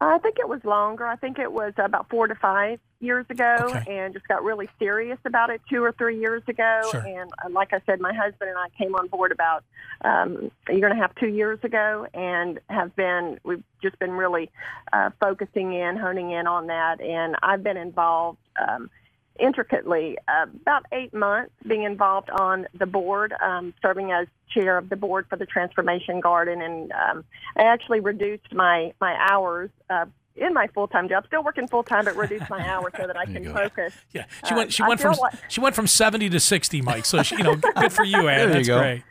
I 0.00 0.18
think 0.18 0.38
it 0.38 0.48
was 0.48 0.64
longer. 0.64 1.06
I 1.06 1.16
think 1.16 1.38
it 1.38 1.52
was 1.52 1.74
about 1.76 2.08
four 2.08 2.26
to 2.26 2.34
five 2.36 2.80
years 3.00 3.26
ago, 3.30 3.56
Okay. 3.60 3.98
and 3.98 4.14
just 4.14 4.28
got 4.28 4.44
really 4.44 4.68
serious 4.78 5.18
about 5.24 5.50
it 5.50 5.60
two 5.68 5.82
or 5.82 5.92
three 5.92 6.18
years 6.18 6.42
ago. 6.48 6.82
Sure. 6.90 7.00
And 7.00 7.30
uh, 7.44 7.50
like 7.50 7.72
I 7.72 7.80
said, 7.86 8.00
my 8.00 8.12
husband 8.14 8.50
and 8.50 8.58
I 8.58 8.68
came 8.78 8.94
on 8.94 9.08
board 9.08 9.32
about 9.32 9.64
um, 10.02 10.50
a 10.68 10.74
year 10.74 10.86
and 10.86 10.98
a 10.98 11.00
half, 11.00 11.14
two 11.16 11.28
years 11.28 11.58
ago, 11.62 12.06
and 12.14 12.60
have 12.68 12.94
been 12.96 13.38
we've 13.44 13.62
just 13.82 13.98
been 13.98 14.12
really 14.12 14.50
uh, 14.92 15.10
focusing 15.18 15.72
in, 15.72 15.96
honing 15.96 16.30
in 16.30 16.46
on 16.46 16.68
that. 16.68 17.00
And 17.00 17.36
I've 17.42 17.62
been 17.62 17.76
involved. 17.76 18.38
Um, 18.56 18.90
intricately 19.38 20.18
uh, 20.28 20.44
about 20.60 20.84
eight 20.92 21.14
months 21.14 21.52
being 21.66 21.84
involved 21.84 22.28
on 22.28 22.66
the 22.78 22.84
board, 22.84 23.32
um, 23.40 23.72
serving 23.80 24.12
as 24.12 24.26
chair 24.52 24.76
of 24.76 24.90
the 24.90 24.96
board 24.96 25.24
for 25.30 25.36
the 25.36 25.46
Transformation 25.46 26.20
Garden, 26.20 26.60
and 26.60 26.92
um, 26.92 27.24
I 27.56 27.62
actually 27.62 28.00
reduced 28.00 28.52
my 28.52 28.92
my 29.00 29.16
hours. 29.30 29.70
Uh, 29.88 30.06
in 30.40 30.52
my 30.54 30.66
full 30.68 30.88
time 30.88 31.08
job, 31.08 31.26
still 31.26 31.44
working 31.44 31.68
full 31.68 31.82
time, 31.82 32.04
but 32.06 32.16
reduce 32.16 32.48
my 32.50 32.60
hours 32.68 32.92
so 32.96 33.06
that 33.06 33.16
I 33.16 33.26
can 33.26 33.44
focus. 33.52 33.94
Yeah, 34.12 34.24
she 34.46 34.54
Uh, 34.54 34.56
went. 34.56 34.72
She 34.72 34.82
I 34.82 34.88
went 34.88 35.00
from 35.00 35.14
like- 35.14 35.34
she 35.48 35.60
went 35.60 35.74
from 35.76 35.86
seventy 35.86 36.28
to 36.30 36.40
sixty, 36.40 36.82
Mike. 36.82 37.04
So 37.04 37.22
she, 37.22 37.36
you 37.36 37.44
know, 37.44 37.54
good 37.56 37.92
for 37.92 38.04
you, 38.04 38.28
Ann. 38.28 38.50
There 38.50 38.58
you 38.58 38.64
go. 38.64 38.78
great. 38.78 39.02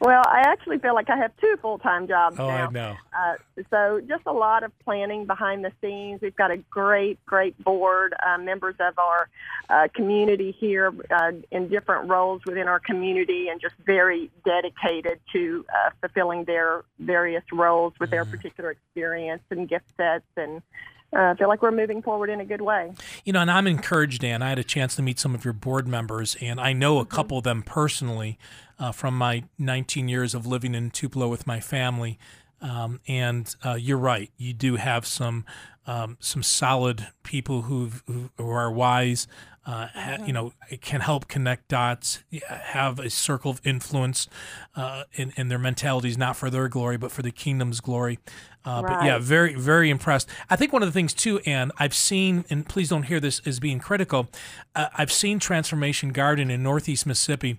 Well, 0.00 0.22
I 0.26 0.42
actually 0.46 0.78
feel 0.78 0.94
like 0.94 1.08
I 1.08 1.16
have 1.16 1.32
two 1.40 1.56
full 1.62 1.78
time 1.78 2.06
jobs 2.06 2.38
Oh, 2.38 2.48
now. 2.48 2.66
I 2.66 2.70
know. 2.70 2.96
Uh, 3.16 3.34
so 3.70 4.00
just 4.06 4.22
a 4.26 4.32
lot 4.32 4.62
of 4.62 4.78
planning 4.80 5.24
behind 5.24 5.64
the 5.64 5.72
scenes. 5.80 6.20
We've 6.20 6.36
got 6.36 6.50
a 6.50 6.58
great, 6.58 7.24
great 7.24 7.56
board, 7.62 8.14
uh, 8.26 8.38
members 8.38 8.74
of 8.78 8.98
our 8.98 9.28
uh, 9.70 9.88
community 9.94 10.54
here 10.58 10.92
uh, 11.10 11.32
in 11.50 11.68
different 11.68 12.08
roles 12.10 12.42
within 12.46 12.68
our 12.68 12.80
community, 12.80 13.48
and 13.48 13.60
just 13.60 13.74
very 13.84 14.30
dedicated 14.44 15.20
to 15.32 15.64
uh, 15.74 15.90
fulfilling 16.00 16.44
their 16.44 16.84
various 16.98 17.44
roles 17.52 17.94
with 17.98 18.10
their 18.10 18.24
particular 18.24 18.70
experience 18.70 19.42
and 19.50 19.68
gift 19.68 19.86
sets. 19.96 20.26
And 20.36 20.62
uh, 21.12 21.20
I 21.20 21.34
feel 21.36 21.48
like 21.48 21.62
we're 21.62 21.70
moving 21.70 22.02
forward 22.02 22.30
in 22.30 22.40
a 22.40 22.44
good 22.44 22.60
way. 22.60 22.92
You 23.24 23.32
know, 23.32 23.40
and 23.40 23.50
I'm 23.50 23.66
encouraged, 23.66 24.20
Dan. 24.20 24.42
I 24.42 24.50
had 24.50 24.58
a 24.58 24.64
chance 24.64 24.96
to 24.96 25.02
meet 25.02 25.18
some 25.18 25.34
of 25.34 25.44
your 25.44 25.54
board 25.54 25.88
members, 25.88 26.36
and 26.40 26.60
I 26.60 26.72
know 26.72 26.98
a 26.98 27.06
couple 27.06 27.38
of 27.38 27.44
them 27.44 27.62
personally 27.62 28.38
uh, 28.78 28.92
from 28.92 29.16
my 29.16 29.44
19 29.58 30.08
years 30.08 30.34
of 30.34 30.46
living 30.46 30.74
in 30.74 30.90
Tupelo 30.90 31.28
with 31.28 31.46
my 31.46 31.60
family. 31.60 32.18
Um, 32.60 33.00
and 33.06 33.54
uh, 33.64 33.74
you're 33.74 33.98
right; 33.98 34.30
you 34.38 34.54
do 34.54 34.76
have 34.76 35.04
some 35.06 35.44
um, 35.86 36.16
some 36.20 36.42
solid 36.42 37.08
people 37.22 37.62
who've, 37.62 38.02
who 38.06 38.30
who 38.38 38.50
are 38.50 38.70
wise. 38.72 39.26
Uh, 39.66 39.88
ha, 39.94 40.18
you 40.24 40.32
know, 40.32 40.52
can 40.80 41.00
help 41.00 41.26
connect 41.26 41.66
dots, 41.66 42.22
have 42.48 43.00
a 43.00 43.10
circle 43.10 43.50
of 43.50 43.60
influence, 43.64 44.28
uh, 44.76 45.02
in, 45.14 45.32
in 45.36 45.48
their 45.48 45.58
mentalities, 45.58 46.16
not 46.16 46.36
for 46.36 46.50
their 46.50 46.68
glory, 46.68 46.96
but 46.96 47.10
for 47.10 47.22
the 47.22 47.32
kingdom's 47.32 47.80
glory. 47.80 48.20
Uh, 48.64 48.82
But 48.82 49.04
yeah, 49.04 49.18
very, 49.18 49.54
very 49.54 49.90
impressed. 49.90 50.28
I 50.48 50.54
think 50.54 50.72
one 50.72 50.84
of 50.84 50.88
the 50.88 50.92
things 50.92 51.12
too, 51.12 51.40
Ann, 51.40 51.72
I've 51.78 51.94
seen, 51.94 52.44
and 52.48 52.68
please 52.68 52.90
don't 52.90 53.02
hear 53.02 53.18
this 53.18 53.40
as 53.44 53.58
being 53.58 53.80
critical. 53.80 54.28
Uh, 54.76 54.86
I've 54.96 55.10
seen 55.10 55.40
Transformation 55.40 56.10
Garden 56.10 56.48
in 56.48 56.62
Northeast 56.62 57.04
Mississippi 57.04 57.58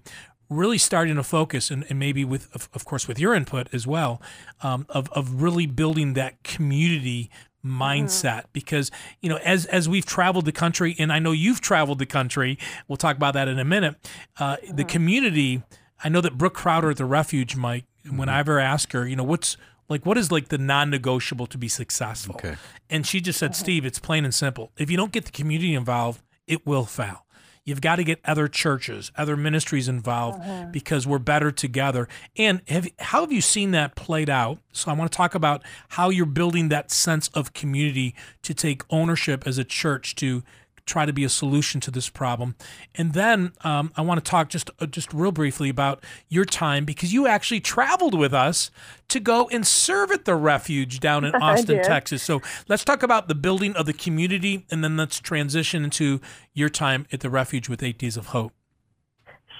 really 0.50 0.78
starting 0.78 1.16
to 1.16 1.24
focus, 1.24 1.70
and, 1.72 1.86
and 1.90 2.00
maybe 2.00 2.24
with, 2.24 2.54
of, 2.56 2.70
of 2.74 2.86
course, 2.86 3.08
with 3.08 3.20
your 3.20 3.34
input 3.34 3.68
as 3.74 3.86
well, 3.86 4.22
um, 4.62 4.86
of 4.90 5.10
of 5.12 5.42
really 5.42 5.66
building 5.66 6.14
that 6.14 6.44
community 6.44 7.30
mindset. 7.66 8.46
Because 8.54 8.92
you 9.22 9.30
know 9.30 9.38
as 9.38 9.66
as 9.66 9.90
we've 9.90 10.06
traveled 10.06 10.46
the 10.46 10.52
country 10.52 10.96
and 10.98 11.12
I 11.12 11.20
know 11.20 11.32
you've 11.32 11.62
traveled 11.62 12.00
the 12.00 12.06
country 12.06 12.58
we'll 12.88 12.98
talk 12.98 13.18
about 13.18 13.34
that 13.34 13.48
in 13.48 13.60
a 13.60 13.66
minute 13.66 13.96
uh, 14.40 14.58
the 14.72 14.84
community 14.84 15.64
I 16.04 16.10
know 16.10 16.22
that 16.22 16.38
Brooke 16.38 16.54
Crowder 16.54 16.92
at 16.92 16.98
the 16.98 17.06
refuge 17.06 17.56
Mike 17.56 17.86
when 18.10 18.30
I 18.30 18.40
ever 18.40 18.60
ask 18.60 18.92
her 18.94 19.08
you 19.08 19.16
know 19.16 19.24
what's 19.24 19.58
like 19.90 20.06
what 20.06 20.18
is 20.18 20.32
like 20.32 20.50
the 20.50 20.58
non-negotiable 20.58 21.48
to 21.48 21.58
be 21.58 21.68
successful? 21.68 22.36
Okay. 22.36 22.56
and 22.90 23.06
she 23.06 23.20
just 23.20 23.40
said 23.40 23.56
Steve 23.56 23.86
it's 23.86 24.00
plain 24.00 24.24
and 24.24 24.34
simple. 24.34 24.72
If 24.78 24.90
you 24.90 24.98
don't 24.98 25.12
get 25.12 25.26
the 25.26 25.32
community 25.32 25.74
involved 25.74 26.22
it 26.46 26.66
will 26.66 26.86
fail 26.86 27.26
You've 27.68 27.82
got 27.82 27.98
to 27.98 28.06
get 28.06 28.22
other 28.24 28.48
churches, 28.48 29.12
other 29.18 29.36
ministries 29.36 29.90
involved 29.90 30.40
uh-huh. 30.40 30.68
because 30.72 31.06
we're 31.06 31.20
better 31.20 31.52
together. 31.52 32.08
And 32.38 32.62
have, 32.70 32.88
how 32.98 33.20
have 33.20 33.32
you 33.34 33.42
seen 33.42 33.72
that 33.72 33.94
played 33.94 34.30
out? 34.30 34.60
So 34.72 34.90
I 34.90 34.94
want 34.94 35.12
to 35.12 35.16
talk 35.16 35.36
about 35.36 35.64
how 35.90 36.10
you're 36.10 36.26
building 36.26 36.70
that 36.70 36.92
sense 36.92 37.28
of 37.34 37.52
community 37.52 38.16
to 38.44 38.54
take 38.54 38.84
ownership 38.90 39.46
as 39.46 39.58
a 39.58 39.66
church 39.66 40.16
to 40.16 40.44
try 40.88 41.06
to 41.06 41.14
be 41.14 41.24
a 41.24 41.30
solution 41.30 41.80
to 41.82 41.92
this 41.92 42.10
problem. 42.10 42.56
And 42.96 43.14
then 43.14 43.52
um, 43.62 43.92
I 43.96 44.02
want 44.02 44.24
to 44.24 44.30
talk 44.30 44.50
just 44.50 44.72
uh, 44.80 44.88
just 44.88 45.14
real 45.14 45.32
briefly 45.32 45.70
about 45.70 46.04
your 46.30 46.46
time 46.46 46.86
because 46.86 47.14
you 47.14 47.28
actually 47.28 47.60
traveled 47.60 48.18
with 48.18 48.34
us 48.34 48.72
to 49.10 49.20
go 49.20 49.48
and 49.50 49.68
serve 49.68 50.12
at 50.12 50.26
the 50.26 50.36
refuge 50.36 51.00
down 51.00 51.24
in 51.24 51.36
Austin. 51.42 51.84
Texas. 51.84 52.24
So 52.24 52.42
let's 52.68 52.84
talk 52.84 53.04
about 53.04 53.28
the 53.28 53.36
building 53.36 53.76
of 53.76 53.86
the 53.86 53.94
community, 53.94 54.66
and 54.72 54.84
then 54.84 54.98
let's 54.98 55.20
transition 55.20 55.84
into 55.84 56.20
your 56.54 56.70
time 56.70 57.06
at 57.12 57.20
the 57.20 57.30
refuge 57.30 57.70
with 57.70 57.84
Eight 57.84 57.98
Days 57.98 58.18
of 58.18 58.28
Hope. 58.28 58.57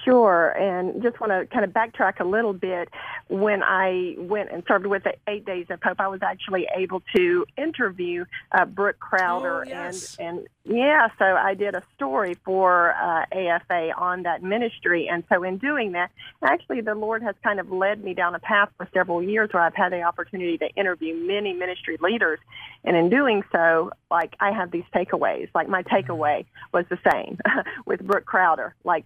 Sure, 0.08 0.50
and 0.52 1.02
just 1.02 1.20
want 1.20 1.32
to 1.32 1.46
kind 1.52 1.66
of 1.66 1.72
backtrack 1.72 2.18
a 2.20 2.24
little 2.24 2.54
bit. 2.54 2.88
When 3.28 3.62
I 3.62 4.14
went 4.16 4.50
and 4.50 4.62
served 4.66 4.86
with 4.86 5.04
the 5.04 5.12
Eight 5.28 5.44
Days 5.44 5.66
of 5.68 5.82
Hope, 5.82 6.00
I 6.00 6.08
was 6.08 6.20
actually 6.22 6.66
able 6.74 7.02
to 7.14 7.44
interview 7.58 8.24
uh, 8.52 8.64
Brooke 8.64 8.98
Crowder, 8.98 9.64
Oh, 9.66 9.68
yes. 9.68 10.16
and 10.18 10.28
and 10.28 10.48
yeah, 10.64 11.08
so 11.18 11.24
I 11.24 11.52
did 11.54 11.74
a 11.74 11.82
story 11.94 12.38
for 12.44 12.94
uh, 12.94 13.24
AFA 13.32 13.92
on 13.98 14.22
that 14.22 14.42
ministry, 14.42 15.08
and 15.10 15.24
so 15.30 15.42
in 15.42 15.58
doing 15.58 15.92
that, 15.92 16.10
actually 16.42 16.80
the 16.80 16.94
Lord 16.94 17.22
has 17.22 17.34
kind 17.42 17.60
of 17.60 17.70
led 17.70 18.02
me 18.02 18.14
down 18.14 18.34
a 18.34 18.38
path 18.38 18.70
for 18.78 18.88
several 18.94 19.22
years 19.22 19.50
where 19.52 19.62
I've 19.62 19.74
had 19.74 19.92
the 19.92 20.02
opportunity 20.02 20.56
to 20.58 20.68
interview 20.74 21.14
many 21.14 21.52
ministry 21.52 21.98
leaders, 22.00 22.38
and 22.84 22.96
in 22.96 23.10
doing 23.10 23.42
so, 23.52 23.90
like 24.10 24.34
I 24.40 24.52
have 24.52 24.70
these 24.70 24.84
takeaways. 24.94 25.48
Like 25.54 25.68
my 25.68 25.82
takeaway 25.82 26.46
was 26.72 26.86
the 26.88 26.98
same 27.12 27.38
with 27.86 28.00
Brooke 28.06 28.24
Crowder, 28.24 28.74
like 28.84 29.04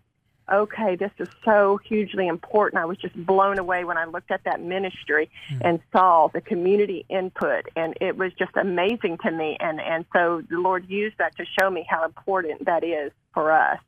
okay, 0.50 0.96
this 0.96 1.11
is 1.18 1.28
so 1.44 1.78
hugely 1.85 2.26
important. 2.26 2.83
I 2.83 2.85
was 2.85 2.98
just 2.98 3.14
blown 3.26 3.59
away 3.59 3.85
when 3.85 3.96
I 3.96 4.05
looked 4.05 4.31
at 4.31 4.44
that 4.44 4.61
ministry 4.61 5.31
and 5.61 5.81
saw 5.92 6.28
the 6.28 6.40
community 6.40 7.05
input, 7.09 7.66
and 7.76 7.94
it 8.00 8.16
was 8.16 8.33
just 8.38 8.57
amazing 8.57 9.18
to 9.24 9.31
me. 9.31 9.57
And 9.61 9.81
and 9.81 10.05
so 10.12 10.42
the 10.48 10.59
Lord 10.59 10.88
used 10.88 11.18
that 11.18 11.37
to 11.37 11.44
show 11.59 11.70
me 11.70 11.87
how 11.88 12.05
important 12.05 12.64
that 12.64 12.85
is 12.85 13.12
for 13.35 13.52
us. 13.52 13.78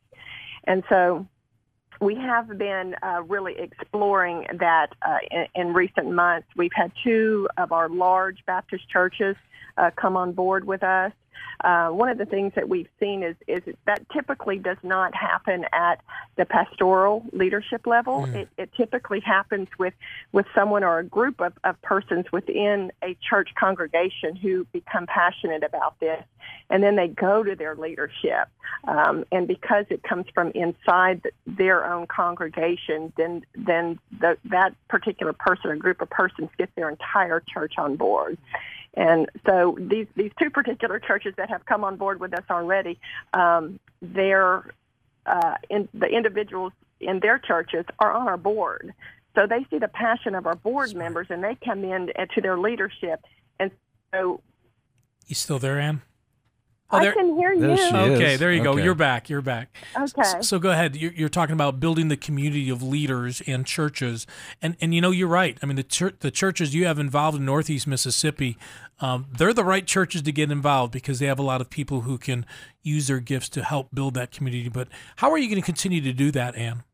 And 0.64 0.82
so 0.88 1.26
we 2.00 2.16
have 2.16 2.58
been 2.58 2.96
uh, 3.02 3.22
really 3.26 3.54
exploring 3.58 4.46
that 4.58 4.88
uh, 5.02 5.18
in, 5.30 5.46
in 5.54 5.72
recent 5.72 6.10
months. 6.10 6.48
We've 6.56 6.72
had 6.74 6.92
two 7.02 7.48
of 7.56 7.72
our 7.72 7.88
large 7.88 8.44
Baptist 8.46 8.88
churches 8.88 9.36
uh, 9.76 9.90
come 9.96 10.16
on 10.16 10.32
board 10.32 10.64
with 10.64 10.82
us. 10.82 11.12
Uh, 11.62 11.88
one 11.88 12.08
of 12.08 12.18
the 12.18 12.26
things 12.26 12.52
that 12.56 12.68
we've 12.68 12.88
seen 13.00 13.22
is, 13.22 13.36
is 13.46 13.62
that 13.86 14.04
typically 14.10 14.58
does 14.58 14.76
not 14.82 15.14
happen 15.14 15.64
at 15.72 16.00
the 16.36 16.44
pastoral 16.44 17.24
leadership 17.32 17.86
level. 17.86 18.24
It, 18.34 18.48
it 18.58 18.70
typically 18.76 19.20
happens 19.20 19.68
with, 19.78 19.94
with 20.32 20.46
someone 20.54 20.84
or 20.84 20.98
a 20.98 21.04
group 21.04 21.40
of, 21.40 21.52
of 21.64 21.80
persons 21.82 22.26
within 22.32 22.92
a 23.02 23.16
church 23.28 23.50
congregation 23.58 24.36
who 24.36 24.66
become 24.72 25.06
passionate 25.06 25.62
about 25.62 25.98
this, 26.00 26.22
and 26.70 26.82
then 26.82 26.96
they 26.96 27.08
go 27.08 27.42
to 27.42 27.54
their 27.54 27.74
leadership. 27.74 28.48
Um, 28.86 29.24
and 29.32 29.48
because 29.48 29.86
it 29.90 30.02
comes 30.02 30.26
from 30.34 30.50
inside 30.50 31.22
th- 31.22 31.34
their 31.46 31.90
own 31.90 32.06
congregation, 32.06 33.12
then 33.16 33.44
then 33.54 33.98
the, 34.20 34.36
that 34.50 34.74
particular 34.88 35.32
person 35.32 35.70
or 35.70 35.76
group 35.76 36.02
of 36.02 36.10
persons 36.10 36.50
gets 36.58 36.72
their 36.74 36.90
entire 36.90 37.42
church 37.48 37.74
on 37.78 37.96
board. 37.96 38.36
And 38.96 39.28
so 39.46 39.76
these 39.80 40.06
these 40.16 40.30
two 40.40 40.50
particular 40.50 40.98
churches 41.00 41.34
that 41.36 41.50
have 41.50 41.64
come 41.66 41.82
on 41.84 41.96
board 41.96 42.20
with 42.20 42.32
us 42.32 42.44
already, 42.50 42.98
um, 43.32 43.80
they're 44.00 44.70
uh, 45.26 45.54
in, 45.68 45.88
the 45.94 46.06
individuals 46.06 46.72
in 47.00 47.18
their 47.20 47.38
churches 47.38 47.84
are 47.98 48.12
on 48.12 48.28
our 48.28 48.36
board. 48.36 48.94
So 49.34 49.46
they 49.48 49.66
see 49.68 49.78
the 49.78 49.88
passion 49.88 50.34
of 50.36 50.46
our 50.46 50.54
board 50.54 50.94
members, 50.94 51.26
and 51.30 51.42
they 51.42 51.56
come 51.64 51.82
in 51.84 52.12
to 52.34 52.40
their 52.40 52.56
leadership. 52.56 53.20
And 53.58 53.72
so 54.12 54.40
You 55.26 55.34
still 55.34 55.58
there, 55.58 55.80
Ann? 55.80 56.02
I 56.90 57.10
can 57.12 57.34
hear 57.36 57.58
There 57.58 57.70
you. 57.70 57.76
she 57.76 57.82
is. 57.86 57.92
Okay, 57.92 58.36
there 58.36 58.52
you 58.52 58.62
go. 58.62 58.72
Okay. 58.74 58.84
You're 58.84 58.94
back. 58.94 59.28
You're 59.28 59.40
back. 59.40 59.74
Okay. 59.96 60.20
S- 60.20 60.46
So 60.46 60.60
go 60.60 60.70
ahead. 60.70 60.94
You're, 60.94 61.12
you're 61.12 61.28
talking 61.28 61.54
about 61.54 61.80
building 61.80 62.06
the 62.06 62.16
community 62.16 62.68
of 62.70 62.84
leaders 62.84 63.42
and 63.48 63.66
churches, 63.66 64.28
and 64.62 64.76
and 64.80 64.94
you 64.94 65.00
know 65.00 65.10
you're 65.10 65.26
right. 65.26 65.58
I 65.60 65.66
mean 65.66 65.74
the 65.74 65.82
chur- 65.82 66.12
the 66.20 66.30
churches 66.30 66.72
you 66.72 66.86
have 66.86 67.00
involved 67.00 67.36
in 67.38 67.44
Northeast 67.44 67.88
Mississippi, 67.88 68.56
um, 69.00 69.26
they're 69.36 69.52
the 69.52 69.64
right 69.64 69.86
churches 69.86 70.22
to 70.22 70.32
get 70.32 70.50
involved 70.50 70.92
because 70.92 71.18
they 71.18 71.26
have 71.26 71.38
a 71.38 71.42
lot 71.42 71.60
of 71.60 71.70
people 71.70 72.02
who 72.02 72.18
can 72.18 72.46
use 72.82 73.08
their 73.08 73.20
gifts 73.20 73.48
to 73.50 73.64
help 73.64 73.88
build 73.92 74.14
that 74.14 74.30
community. 74.30 74.68
But 74.68 74.88
how 75.16 75.30
are 75.30 75.38
you 75.38 75.48
going 75.48 75.60
to 75.60 75.66
continue 75.66 76.00
to 76.02 76.12
do 76.12 76.30
that, 76.32 76.54
Anne? 76.56 76.84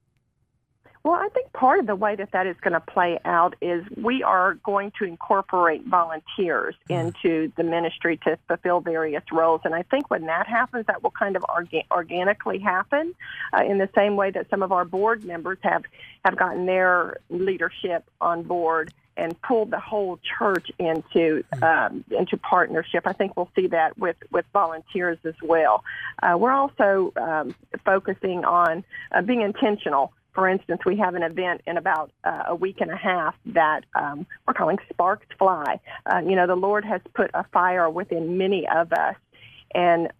Well, 1.03 1.15
I 1.15 1.29
think 1.31 1.51
part 1.55 1.79
of 1.79 1.87
the 1.87 1.97
way 1.97 2.15
that 2.17 2.33
that 2.33 2.47
is 2.47 2.57
going 2.61 2.75
to 2.75 2.81
play 2.81 3.19
out 3.25 3.57
is 3.63 3.85
we 3.97 4.23
are 4.23 4.55
going 4.55 4.93
to 4.99 5.05
incorporate 5.05 5.87
volunteers 5.87 6.75
into 6.91 7.51
the 7.57 7.63
ministry 7.63 8.19
to 8.25 8.39
fulfill 8.47 8.81
various 8.81 9.23
roles. 9.33 9.63
And 9.65 9.75
I 9.75 9.83
think 9.85 10.11
when 10.11 10.27
that 10.27 10.47
happens, 10.47 10.85
that 10.89 11.03
will 11.03 11.13
kind 11.13 11.37
of 11.37 11.43
orga- 11.43 11.87
organically 11.91 12.59
happen 12.59 13.15
uh, 13.55 13.65
in 13.65 13.79
the 13.79 13.89
same 13.95 14.17
way 14.17 14.31
that 14.33 14.51
some 14.51 14.63
of 14.63 14.73
our 14.73 14.85
board 14.85 15.25
members 15.25 15.57
have, 15.63 15.85
have 16.23 16.37
gotten 16.37 16.67
their 16.67 17.17
leadership 17.31 18.05
on 18.21 18.43
board 18.43 18.93
and 19.21 19.41
pulled 19.43 19.71
the 19.71 19.79
whole 19.79 20.19
church 20.39 20.71
into 20.79 21.45
um, 21.63 22.05
into 22.11 22.37
partnership. 22.39 23.07
I 23.07 23.13
think 23.13 23.37
we'll 23.37 23.51
see 23.55 23.69
that 23.69 23.99
with 23.99 24.17
with 24.33 24.47
volunteers 24.53 25.19
as 25.25 25.35
well. 25.43 25.85
Uh, 26.23 26.37
we're 26.39 26.53
also 26.53 27.13
um, 27.17 27.55
focusing 27.85 28.45
on 28.45 28.83
uh, 29.13 29.23
being 29.23 29.43
intentional. 29.43 30.13
For 30.33 30.49
instance, 30.49 30.81
we 30.87 30.97
have 30.97 31.15
an 31.17 31.23
event 31.23 31.61
in 31.67 31.77
about 31.77 32.13
uh, 32.25 32.45
a 32.47 32.55
week 32.55 32.81
and 32.81 32.91
a 32.91 32.97
half 32.97 33.35
that 33.47 33.85
um, 33.95 34.27
we're 34.47 34.55
calling 34.55 34.79
Sparks 34.89 35.27
Fly. 35.39 35.81
Uh, 36.07 36.21
you 36.25 36.37
know, 36.37 36.47
the 36.47 36.55
Lord 36.55 36.85
has 36.85 37.01
put 37.15 37.31
a 37.35 37.45
fire 37.53 37.91
within 37.91 38.39
many 38.39 38.67
of 38.69 38.93
us, 38.93 39.17
and 39.75 40.11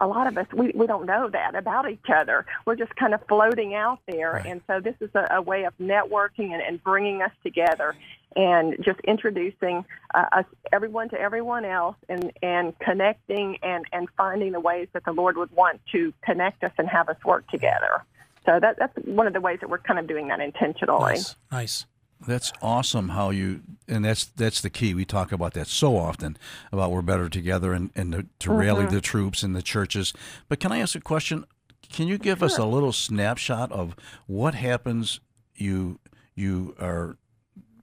a 0.00 0.06
lot 0.06 0.26
of 0.26 0.36
us 0.36 0.46
we, 0.52 0.72
we 0.74 0.86
don't 0.86 1.06
know 1.06 1.28
that 1.30 1.54
about 1.54 1.90
each 1.90 2.10
other. 2.14 2.44
We're 2.64 2.76
just 2.76 2.94
kind 2.96 3.14
of 3.14 3.20
floating 3.28 3.74
out 3.74 4.00
there, 4.06 4.32
Right. 4.32 4.46
and 4.46 4.60
so 4.66 4.80
this 4.80 4.94
is 5.00 5.10
a, 5.14 5.26
a 5.36 5.42
way 5.42 5.64
of 5.64 5.76
networking 5.78 6.52
and, 6.52 6.62
and 6.62 6.82
bringing 6.82 7.22
us 7.22 7.32
together 7.42 7.94
and 8.34 8.76
just 8.84 9.00
introducing 9.00 9.84
uh, 10.14 10.26
us 10.32 10.44
everyone 10.70 11.08
to 11.08 11.18
everyone 11.18 11.64
else 11.64 11.96
and 12.08 12.30
and 12.42 12.78
connecting 12.78 13.56
and 13.62 13.86
and 13.92 14.08
finding 14.16 14.52
the 14.52 14.60
ways 14.60 14.88
that 14.92 15.04
the 15.04 15.12
Lord 15.12 15.36
would 15.38 15.50
want 15.52 15.80
to 15.92 16.12
connect 16.22 16.62
us 16.62 16.72
and 16.78 16.88
have 16.88 17.08
us 17.08 17.16
work 17.24 17.48
together. 17.48 18.04
So 18.44 18.60
that 18.60 18.76
that's 18.78 18.96
one 19.06 19.26
of 19.26 19.32
the 19.32 19.40
ways 19.40 19.58
that 19.60 19.70
we're 19.70 19.78
kind 19.78 19.98
of 19.98 20.06
doing 20.06 20.28
that 20.28 20.40
intentionally. 20.40 21.14
Nice, 21.14 21.36
nice. 21.50 21.86
That's 22.26 22.52
awesome 22.62 23.10
how 23.10 23.30
you 23.30 23.62
and 23.88 24.04
that's 24.04 24.24
that's 24.24 24.60
the 24.60 24.70
key. 24.70 24.94
We 24.94 25.04
talk 25.04 25.32
about 25.32 25.54
that 25.54 25.66
so 25.66 25.96
often 25.96 26.36
about 26.72 26.90
we're 26.90 27.02
better 27.02 27.28
together 27.28 27.72
and, 27.72 27.90
and 27.94 28.12
to, 28.12 28.26
to 28.40 28.52
rally 28.52 28.86
the 28.86 29.00
troops 29.00 29.42
and 29.42 29.54
the 29.54 29.62
churches. 29.62 30.12
But 30.48 30.60
can 30.60 30.72
I 30.72 30.78
ask 30.78 30.94
a 30.94 31.00
question? 31.00 31.44
Can 31.92 32.08
you 32.08 32.18
give 32.18 32.42
us 32.42 32.58
a 32.58 32.64
little 32.64 32.92
snapshot 32.92 33.70
of 33.70 33.94
what 34.26 34.54
happens 34.54 35.20
you 35.54 36.00
you 36.34 36.74
are 36.80 37.16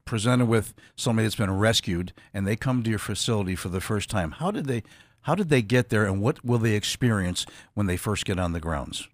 presented 0.06 0.46
with 0.46 0.74
somebody 0.96 1.26
that's 1.26 1.36
been 1.36 1.58
rescued 1.58 2.14
and 2.34 2.46
they 2.46 2.56
come 2.56 2.84
to 2.84 2.90
your 2.90 3.00
facility 3.00 3.56
for 3.56 3.70
the 3.70 3.82
first 3.82 4.10
time. 4.10 4.32
How 4.32 4.52
did 4.52 4.66
they 4.66 4.84
how 5.22 5.36
did 5.36 5.50
they 5.50 5.62
get 5.62 5.90
there 5.90 6.06
and 6.06 6.22
what 6.22 6.44
will 6.44 6.58
they 6.58 6.74
experience 6.74 7.46
when 7.74 7.88
they 7.88 7.96
first 7.96 8.26
get 8.26 8.38
on 8.38 8.52
the 8.52 8.60
grounds? 8.60 9.08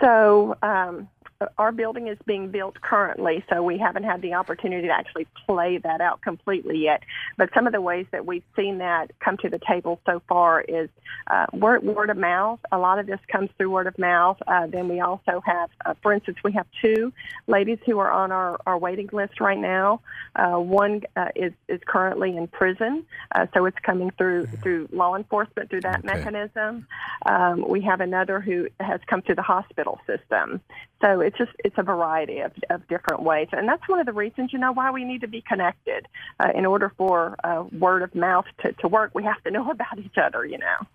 So 0.00 0.56
um, 0.62 1.08
our 1.56 1.70
building 1.70 2.08
is 2.08 2.18
being 2.26 2.50
built 2.50 2.80
currently, 2.80 3.44
so 3.48 3.62
we 3.62 3.78
haven't 3.78 4.02
had 4.02 4.20
the 4.22 4.34
opportunity 4.34 4.88
to 4.88 4.92
actually 4.92 5.26
play 5.46 5.78
that 5.78 6.00
out 6.00 6.20
completely 6.20 6.78
yet. 6.78 7.04
But 7.36 7.50
some 7.54 7.66
of 7.66 7.72
the 7.72 7.80
ways 7.80 8.06
that 8.10 8.26
we've 8.26 8.42
seen 8.56 8.78
that 8.78 9.12
come 9.20 9.36
to 9.38 9.48
the 9.48 9.60
table 9.60 10.00
so 10.04 10.20
far 10.28 10.60
is 10.60 10.88
uh, 11.28 11.46
word, 11.52 11.84
word 11.84 12.10
of 12.10 12.16
mouth. 12.16 12.58
A 12.72 12.78
lot 12.78 12.98
of 12.98 13.06
this 13.06 13.20
comes 13.30 13.50
through 13.56 13.70
word 13.70 13.86
of 13.86 13.96
mouth. 13.98 14.38
Uh, 14.48 14.66
then 14.66 14.88
we 14.88 14.98
also 14.98 15.40
have, 15.46 15.70
uh, 15.86 15.94
for 16.02 16.12
instance, 16.12 16.38
we 16.42 16.52
have 16.52 16.66
two 16.82 17.12
ladies 17.46 17.78
who 17.86 18.00
are 18.00 18.10
on 18.10 18.32
our, 18.32 18.60
our 18.66 18.76
waiting 18.76 19.08
list 19.12 19.40
right 19.40 19.58
now. 19.58 20.00
Uh, 20.34 20.56
one 20.58 21.02
uh, 21.16 21.28
is 21.36 21.52
is 21.68 21.80
currently 21.86 22.36
in 22.36 22.46
prison, 22.48 23.04
uh, 23.34 23.46
so 23.54 23.64
it's 23.64 23.78
coming 23.82 24.10
through 24.18 24.46
through 24.62 24.88
law 24.92 25.16
enforcement 25.16 25.70
through 25.70 25.80
that 25.80 25.98
Okay. 26.04 26.06
mechanism. 26.14 26.86
Um, 27.26 27.68
we 27.68 27.80
have 27.82 28.00
another 28.00 28.40
who 28.40 28.68
has 28.80 29.00
come 29.06 29.22
through 29.22 29.34
the 29.36 29.42
hospital 29.42 30.00
system. 30.06 30.60
So 31.00 31.20
it's 31.20 31.38
just 31.38 31.52
it's 31.64 31.76
a 31.78 31.82
variety 31.82 32.40
of, 32.40 32.52
of 32.70 32.86
different 32.88 33.22
ways, 33.22 33.48
and 33.52 33.68
that's 33.68 33.86
one 33.88 34.00
of 34.00 34.06
the 34.06 34.12
reasons 34.12 34.52
you 34.52 34.58
know 34.58 34.72
why 34.72 34.90
we 34.90 35.04
need 35.04 35.20
to 35.20 35.28
be 35.28 35.42
connected. 35.42 36.06
Uh, 36.40 36.48
in 36.54 36.66
order 36.66 36.92
for 36.96 37.36
uh, 37.44 37.64
word 37.78 38.02
of 38.02 38.14
mouth 38.14 38.46
to, 38.62 38.72
to 38.72 38.88
work, 38.88 39.12
we 39.14 39.22
have 39.22 39.42
to 39.44 39.50
know 39.50 39.70
about 39.70 39.98
each 39.98 40.18
other. 40.20 40.44
You 40.44 40.58
know. 40.58 40.86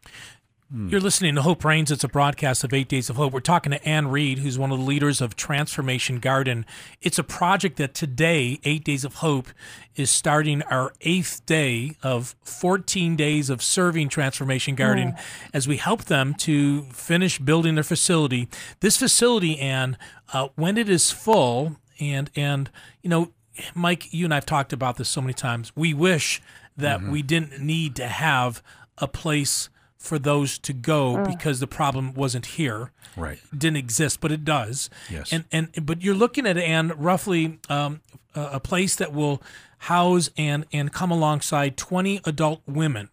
Mm. 0.74 0.90
You're 0.90 1.02
listening 1.02 1.36
to 1.36 1.44
Hope 1.44 1.64
Reigns. 1.64 1.92
It's 1.92 2.04
a 2.04 2.08
broadcast 2.08 2.64
of 2.64 2.74
Eight 2.74 2.88
Days 2.88 3.08
of 3.08 3.16
Hope. 3.16 3.32
We're 3.32 3.42
talking 3.42 3.72
to 3.72 3.88
Ann 3.88 4.08
Reed, 4.08 4.40
who's 4.40 4.58
one 4.58 4.72
of 4.72 4.80
the 4.80 4.86
leaders 4.86 5.22
of 5.22 5.36
Transformation 5.36 6.18
Garden. 6.18 6.66
It's 7.00 7.20
a 7.20 7.24
project 7.24 7.78
that 7.78 7.94
today, 7.94 8.60
Eight 8.64 8.84
Days 8.84 9.06
of 9.06 9.16
Hope, 9.16 9.50
is 9.96 10.10
starting 10.10 10.64
our 10.64 10.92
eighth 11.02 11.46
day 11.46 11.96
of 12.02 12.36
14 12.42 13.16
days 13.16 13.52
of 13.52 13.62
serving 13.62 14.10
Transformation 14.10 14.74
Garden 14.74 15.12
mm. 15.12 15.20
as 15.54 15.68
we 15.68 15.78
help 15.78 16.06
them 16.06 16.34
to 16.36 16.84
finish 16.86 17.38
building 17.38 17.76
their 17.76 17.84
facility. 17.84 18.48
This 18.80 18.98
facility, 18.98 19.60
Ann, 19.60 19.96
uh, 20.34 20.48
when 20.56 20.80
it 20.80 20.90
is 20.90 21.12
full, 21.12 21.76
and 22.00 22.32
and 22.36 22.72
you 23.04 23.12
know, 23.12 23.32
Mike, 23.76 24.12
you 24.12 24.26
and 24.26 24.34
I've 24.34 24.48
talked 24.48 24.74
about 24.74 24.98
this 24.98 25.10
so 25.10 25.22
many 25.22 25.36
times. 25.36 25.72
We 25.76 25.94
wish 25.94 26.42
that 26.76 27.00
mm-hmm. 27.00 27.12
we 27.12 27.22
didn't 27.22 27.62
need 27.62 27.96
to 27.98 28.08
have 28.08 28.64
a 28.98 29.08
place 29.08 29.70
for 30.04 30.20
those 30.20 30.60
to 30.60 30.74
go 30.74 31.24
because 31.24 31.62
the 31.62 31.68
problem 31.68 32.14
wasn't 32.14 32.46
here 32.46 32.92
Right. 33.16 33.40
didn't 33.58 33.78
exist, 33.78 34.20
but 34.20 34.34
it 34.34 34.44
does. 34.44 34.90
Yes. 35.10 35.32
And 35.32 35.46
and 35.50 35.70
but 35.86 36.02
you're 36.04 36.14
looking 36.14 36.46
at 36.46 36.58
and 36.58 36.94
roughly 37.02 37.60
um, 37.70 38.02
a, 38.36 38.42
a 38.54 38.60
place 38.60 38.98
that 38.98 39.14
will 39.14 39.42
house 39.78 40.30
and 40.38 40.66
and 40.74 40.92
come 40.92 41.10
alongside 41.10 41.78
20 41.78 42.20
adult 42.26 42.62
women. 42.68 43.10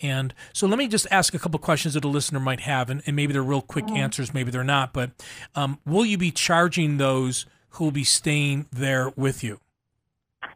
And 0.00 0.32
so 0.54 0.66
let 0.66 0.78
me 0.78 0.88
just 0.88 1.06
ask 1.10 1.34
a 1.34 1.38
couple 1.38 1.60
questions 1.60 1.92
that 1.94 2.04
a 2.04 2.08
listener 2.08 2.40
might 2.40 2.60
have, 2.60 2.88
and, 2.90 3.02
and 3.06 3.14
maybe 3.14 3.32
they're 3.34 3.42
real 3.42 3.60
quick 3.62 3.88
answers, 3.90 4.32
maybe 4.34 4.50
they're 4.50 4.64
not. 4.64 4.92
But 4.94 5.10
um, 5.54 5.78
will 5.84 6.04
you 6.06 6.16
be 6.18 6.30
charging 6.32 6.96
those 6.96 7.44
who 7.72 7.84
will 7.84 7.92
be 7.92 8.04
staying 8.04 8.66
there 8.72 9.12
with 9.16 9.44
you? 9.44 9.60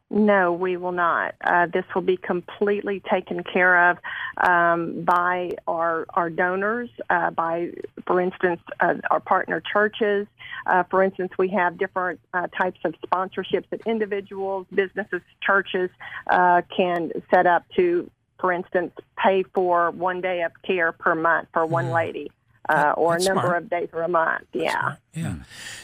No, 0.08 0.52
we 0.52 0.76
will 0.76 0.92
not. 0.92 1.34
Uh, 1.40 1.66
this 1.66 1.84
will 1.92 2.02
be 2.02 2.16
completely 2.16 3.02
taken 3.10 3.42
care 3.42 3.90
of 3.90 3.98
um, 4.36 5.02
by 5.02 5.50
our 5.66 6.06
our 6.10 6.30
donors. 6.30 6.88
Uh, 7.10 7.30
by, 7.30 7.72
for 8.06 8.20
instance, 8.20 8.60
uh, 8.78 8.94
our 9.10 9.18
partner 9.18 9.60
churches. 9.60 10.28
Uh, 10.66 10.84
for 10.84 11.02
instance, 11.02 11.32
we 11.38 11.48
have 11.48 11.76
different 11.76 12.20
uh, 12.32 12.46
types 12.56 12.78
of 12.84 12.94
sponsorships 13.04 13.64
that 13.70 13.80
individuals, 13.84 14.66
businesses, 14.72 15.22
churches 15.40 15.90
uh, 16.30 16.62
can 16.74 17.10
set 17.28 17.46
up 17.46 17.64
to, 17.74 18.08
for 18.38 18.52
instance, 18.52 18.92
pay 19.16 19.42
for 19.54 19.90
one 19.90 20.20
day 20.20 20.42
of 20.42 20.52
care 20.62 20.92
per 20.92 21.16
month 21.16 21.48
for 21.52 21.66
one 21.66 21.90
lady. 21.90 22.30
Uh, 22.68 22.92
or 22.96 23.16
a 23.16 23.18
number 23.20 23.42
smart. 23.42 23.62
of 23.62 23.70
days 23.70 23.88
or 23.92 24.02
a 24.02 24.08
month. 24.08 24.44
Yeah. 24.52 24.96
Yeah. 25.14 25.36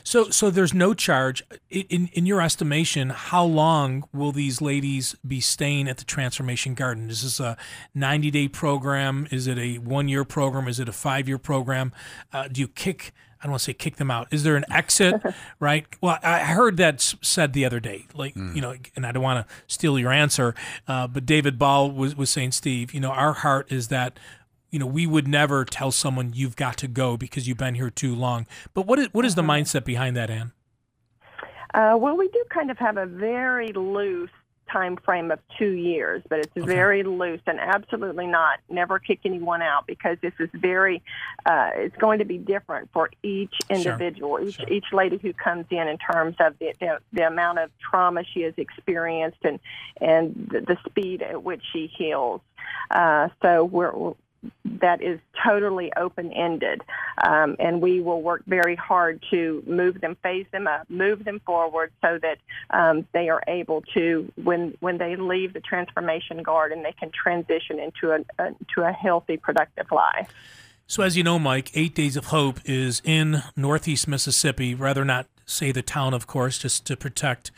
So 0.05 0.31
so 0.31 0.51
there's 0.51 0.75
no 0.75 0.95
charge. 0.95 1.43
In 1.71 2.09
in 2.13 2.27
your 2.27 2.41
estimation, 2.41 3.11
how 3.11 3.45
long 3.45 4.05
will 4.13 4.33
these 4.33 4.61
ladies 4.61 5.15
be 5.27 5.41
staying 5.41 5.89
at 5.89 5.99
the 5.99 6.05
Transformation 6.05 6.75
Garden? 6.75 7.09
Is 7.09 7.23
this 7.23 7.41
a 7.41 7.57
90 7.95 8.31
day 8.31 8.49
program? 8.49 9.27
Is 9.31 9.47
it 9.47 9.59
a 9.59 9.79
one 9.79 10.09
year 10.09 10.25
program? 10.25 10.69
Is 10.69 10.81
it 10.81 10.89
a 10.89 10.93
five 10.93 11.29
year 11.29 11.39
program? 11.39 11.93
Uh, 12.33 12.49
do 12.49 12.61
you 12.61 12.69
kick? 12.69 13.13
I 13.41 13.47
don't 13.47 13.53
want 13.53 13.61
to 13.61 13.65
say 13.65 13.73
kick 13.75 13.97
them 13.97 14.11
out. 14.11 14.29
Is 14.31 14.45
there 14.45 14.55
an 14.55 14.65
exit? 14.71 15.21
right. 15.59 15.85
Well, 16.01 16.19
I 16.23 16.41
heard 16.41 16.77
that 16.77 17.01
said 17.01 17.55
the 17.55 17.65
other 17.65 17.81
day. 17.81 18.07
Like 18.15 18.37
you 18.37 18.61
know, 18.61 18.77
and 18.95 19.05
I 19.05 19.11
don't 19.11 19.23
want 19.23 19.47
to 19.47 19.55
steal 19.67 19.99
your 19.99 20.13
answer, 20.13 20.55
uh, 20.87 21.09
but 21.09 21.27
David 21.27 21.59
Ball 21.59 21.91
was 21.91 22.15
was 22.15 22.31
saying, 22.31 22.53
Steve, 22.53 22.95
you 22.95 23.01
know, 23.01 23.11
our 23.11 23.33
heart 23.33 23.73
is 23.73 23.89
that 23.89 24.17
you 24.73 24.79
know, 24.79 24.87
we 24.87 25.07
would 25.07 25.29
never 25.29 25.65
tell 25.65 25.93
someone 25.93 26.33
you've 26.35 26.57
got 26.57 26.79
to 26.79 26.89
go 26.89 27.17
because 27.17 27.47
you've 27.47 27.59
been 27.59 27.75
here 27.77 27.91
too 27.91 28.15
long. 28.15 28.47
But 28.75 28.87
what 28.87 28.99
is 28.99 29.09
what 29.13 29.25
is 29.25 29.37
the 29.37 29.43
mindset 29.43 29.85
behind 29.85 30.17
that, 30.17 30.31
Anne? 30.31 30.53
Uh, 31.75 31.97
well, 31.99 32.17
we 32.17 32.29
do 32.29 32.43
kind 32.51 32.71
of 32.71 32.79
have 32.79 32.97
a 32.97 33.07
very 33.07 33.73
loose 33.73 34.31
time 34.71 34.97
frame 34.97 35.31
of 35.31 35.39
two 35.59 35.73
years, 35.73 36.23
but 36.31 36.39
it's 36.39 36.53
very 36.57 37.03
loose 37.03 37.43
and 37.47 37.61
absolutely 37.61 38.27
not 38.27 38.61
never 38.71 38.99
kick 38.99 39.21
anyone 39.27 39.61
out 39.61 39.87
because 39.87 40.17
this 40.23 40.33
is 40.39 40.49
very 40.55 41.03
uh, 41.45 41.71
it's 41.75 41.97
going 41.97 42.19
to 42.21 42.25
be 42.25 42.39
different 42.39 42.89
for 42.95 43.11
each 43.23 43.55
individual, 43.69 44.39
each 44.41 44.55
Sure. 44.55 44.69
each 44.71 44.87
lady 44.93 45.19
who 45.19 45.35
comes 45.35 45.67
in 45.71 45.87
in 45.87 45.99
terms 45.99 46.37
of 46.41 46.59
the, 46.59 46.73
the 46.81 46.99
the 47.13 47.27
amount 47.27 47.59
of 47.59 47.71
trauma 47.79 48.25
she 48.25 48.41
has 48.43 48.55
experienced 48.57 49.39
and 49.43 49.61
and 50.01 50.49
the, 50.51 50.61
the 50.63 50.79
speed 50.87 51.21
at 51.21 51.43
which 51.43 51.63
she 51.73 51.89
heals. 51.89 52.41
Uh, 52.91 53.29
so 53.43 53.65
we're 53.65 54.15
that 54.65 55.01
is 55.03 55.21
totally 55.47 55.93
open 55.97 56.33
ended. 56.33 56.83
Um, 57.25 57.57
and 57.59 57.81
we 57.81 58.01
will 58.01 58.23
work 58.23 58.43
very 58.47 58.77
hard 58.77 59.23
to 59.31 59.63
move 59.67 60.01
them, 60.01 60.17
phase 60.23 60.47
them 60.53 60.67
up, 60.67 60.89
move 60.91 61.25
them 61.25 61.41
forward 61.47 61.93
so 62.01 62.19
that 62.21 62.39
um, 62.71 63.07
they 63.13 63.29
are 63.29 63.43
able 63.47 63.83
to, 63.95 64.31
when, 64.43 64.77
when 64.81 64.99
they 64.99 65.17
leave 65.17 65.53
the 65.53 65.61
transformation 65.61 66.43
garden, 66.43 66.83
they 66.83 66.93
can 66.93 67.11
transition 67.11 67.79
into 67.79 68.13
a, 68.13 68.43
a, 68.43 68.51
to 68.75 68.83
a 68.83 68.93
healthy, 68.93 69.37
productive 69.37 69.87
life. 69.93 70.29
So, 70.87 71.03
as 71.03 71.17
you 71.17 71.23
know, 71.23 71.39
Mike, 71.39 71.71
Eight 71.75 71.95
Days 71.95 72.17
of 72.17 72.27
Hope 72.27 72.61
is 72.65 73.01
in 73.05 73.43
Northeast 73.57 74.07
Mississippi. 74.07 74.75
Rather 74.75 75.05
not 75.05 75.27
say 75.47 75.73
the 75.73 75.83
town, 75.83 76.15
of 76.15 76.27
course, 76.27 76.59
just 76.59 76.85
to 76.87 76.97
protect 76.97 77.51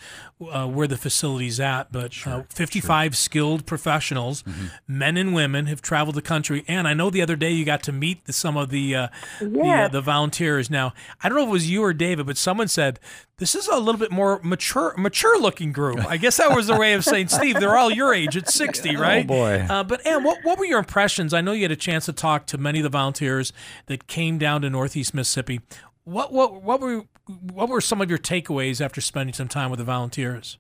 uh, 0.51 0.67
where 0.67 0.87
the 0.87 0.97
facility's 0.97 1.61
at. 1.61 1.91
But 1.93 2.15
uh, 2.27 2.43
55 2.51 3.17
skilled 3.17 3.67
professionals, 3.67 4.45
men 4.87 5.17
and 5.17 5.35
women, 5.35 5.67
have 5.67 5.81
traveled 5.83 6.17
the 6.17 6.23
country. 6.23 6.65
And 6.69 6.87
I 6.89 6.95
know 6.95 7.11
the 7.11 7.23
other 7.23 7.37
day 7.37 7.51
you 7.53 7.65
got 7.65 7.83
to 7.85 7.93
meet 7.93 8.25
the, 8.27 8.33
some 8.33 8.57
of 8.57 8.71
the 8.71 8.95
uh, 8.95 9.09
the, 9.41 9.47
uh, 9.61 9.65
Yes. 9.65 9.93
the 9.93 10.01
volunteers. 10.01 10.71
Now, 10.71 10.93
I 11.23 11.29
don't 11.29 11.37
know 11.39 11.45
if 11.45 11.49
it 11.49 11.53
was 11.53 11.71
you 11.71 11.83
or 11.83 11.93
David, 11.93 12.27
but 12.27 12.37
someone 12.37 12.69
said 12.69 12.99
this 13.39 13.55
is 13.57 13.67
a 13.67 13.79
little 13.79 13.99
bit 13.99 14.13
more 14.13 14.41
mature 14.45 14.95
mature 14.97 15.41
looking 15.41 15.73
group. 15.73 15.99
I 16.07 16.17
guess 16.17 16.37
that 16.37 16.55
was 16.55 16.67
their 16.69 16.79
way 16.79 16.93
of 16.95 17.05
saying, 17.05 17.29
Steve, 17.29 17.59
they're 17.59 17.77
all 17.77 17.91
your 17.91 18.15
age. 18.15 18.37
at 18.37 18.49
60, 18.49 18.95
right? 18.97 19.27
boy. 19.27 19.67
Uh, 19.69 19.83
but 19.83 20.07
Ann, 20.07 20.23
what, 20.23 20.39
what 20.45 20.59
were 20.59 20.65
your 20.65 20.79
impressions? 20.79 21.35
I 21.35 21.41
know 21.41 21.53
you 21.53 21.63
had 21.63 21.73
a 21.73 21.77
chance 21.77 22.07
to 22.07 22.13
talk 22.13 22.47
to 22.47 22.59
many 22.59 22.79
of 22.79 22.85
the 22.85 22.89
volunteers 22.91 23.53
that 23.87 24.07
came 24.07 24.39
down 24.39 24.63
to 24.63 24.71
Northeast 24.71 25.15
Mississippi. 25.15 25.61
What 26.05 26.33
what 26.33 26.63
what 26.63 26.81
were 26.81 27.05
what 27.27 27.69
were 27.69 27.81
some 27.81 28.01
of 28.01 28.11
your 28.11 28.19
takeaways 28.19 28.85
after 28.85 29.01
spending 29.01 29.35
some 29.35 29.49
time 29.49 29.71
with 29.71 29.79
the 29.79 29.85
volunteers? 29.85 30.59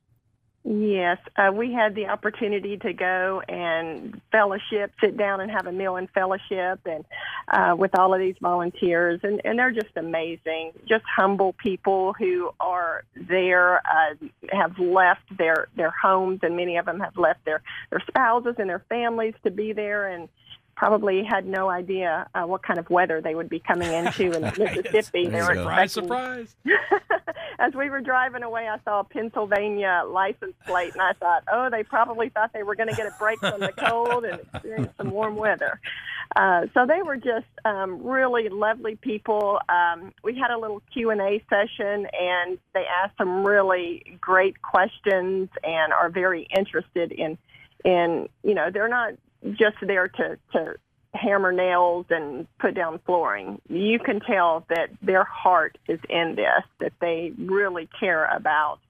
Yes, 0.66 1.18
uh, 1.36 1.52
we 1.52 1.74
had 1.74 1.94
the 1.94 2.06
opportunity 2.06 2.78
to 2.78 2.94
go 2.94 3.42
and 3.46 4.18
fellowship, 4.32 4.92
sit 4.98 5.14
down 5.14 5.42
and 5.42 5.50
have 5.50 5.66
a 5.66 5.72
meal 5.72 5.96
in 5.96 6.06
fellowship, 6.06 6.80
and 6.86 7.04
uh, 7.48 7.76
with 7.76 7.90
all 7.98 8.14
of 8.14 8.20
these 8.20 8.36
volunteers, 8.40 9.20
and, 9.22 9.42
and 9.44 9.58
they're 9.58 9.72
just 9.72 9.94
amazing, 9.94 10.72
just 10.88 11.04
humble 11.04 11.52
people 11.52 12.14
who 12.14 12.50
are 12.60 13.04
there, 13.14 13.82
uh, 13.86 14.14
have 14.52 14.78
left 14.78 15.36
their 15.36 15.68
their 15.76 15.90
homes, 15.90 16.40
and 16.42 16.56
many 16.56 16.78
of 16.78 16.86
them 16.86 16.98
have 16.98 17.18
left 17.18 17.44
their 17.44 17.60
their 17.90 18.02
spouses 18.08 18.54
and 18.58 18.70
their 18.70 18.82
families 18.88 19.34
to 19.44 19.50
be 19.50 19.74
there, 19.74 20.08
and 20.08 20.30
probably 20.76 21.22
had 21.24 21.46
no 21.46 21.70
idea 21.70 22.28
uh, 22.34 22.42
what 22.42 22.62
kind 22.62 22.78
of 22.78 22.88
weather 22.90 23.20
they 23.20 23.34
would 23.34 23.48
be 23.48 23.60
coming 23.60 23.92
into 23.92 24.32
in 24.32 24.42
Mississippi. 24.58 25.28
They 25.28 25.42
were 25.42 25.54
There 25.54 25.54
you 25.54 25.54
go. 25.54 25.86
Surprise, 25.86 25.92
surprise! 25.92 26.56
as 27.58 27.74
we 27.74 27.90
were 27.90 28.00
driving 28.00 28.42
away, 28.42 28.68
I 28.68 28.78
saw 28.84 29.00
a 29.00 29.04
Pennsylvania 29.04 30.02
license 30.06 30.54
plate, 30.66 30.92
and 30.92 31.02
I 31.02 31.12
thought, 31.12 31.44
oh, 31.52 31.68
they 31.70 31.82
probably 31.82 32.28
thought 32.28 32.52
they 32.52 32.62
were 32.62 32.74
going 32.74 32.88
to 32.88 32.94
get 32.94 33.06
a 33.06 33.14
break 33.18 33.38
from 33.40 33.60
the 33.60 33.72
cold 33.72 34.24
and 34.24 34.40
experience 34.40 34.92
some 34.96 35.10
warm 35.10 35.36
weather. 35.36 35.80
Uh, 36.36 36.66
so 36.74 36.86
they 36.86 37.02
were 37.02 37.16
just 37.16 37.46
um, 37.64 38.02
really 38.02 38.48
lovely 38.48 38.96
people. 38.96 39.60
Um, 39.68 40.12
we 40.22 40.36
had 40.36 40.50
a 40.50 40.58
little 40.58 40.82
Q 40.92 41.10
and 41.10 41.20
A 41.20 41.42
session, 41.48 42.06
and 42.18 42.58
they 42.72 42.84
asked 43.02 43.16
some 43.18 43.44
really 43.44 44.18
great 44.20 44.60
questions, 44.62 45.48
and 45.62 45.92
are 45.92 46.10
very 46.10 46.48
interested 46.54 47.12
in, 47.12 47.38
in 47.84 48.28
you 48.42 48.54
know, 48.54 48.70
they're 48.72 48.88
not 48.88 49.14
just 49.52 49.76
there 49.82 50.08
to 50.08 50.38
to 50.52 50.74
hammer 51.14 51.52
nails 51.52 52.06
and 52.10 52.46
put 52.58 52.74
down 52.74 53.00
flooring. 53.06 53.60
You 53.68 53.98
can 53.98 54.20
tell 54.20 54.64
that 54.68 54.88
their 55.00 55.24
heart 55.24 55.78
is 55.88 56.00
in 56.08 56.34
this, 56.34 56.64
that 56.80 56.92
they 57.00 57.32
really 57.38 57.88
care 57.98 58.26
about 58.26 58.80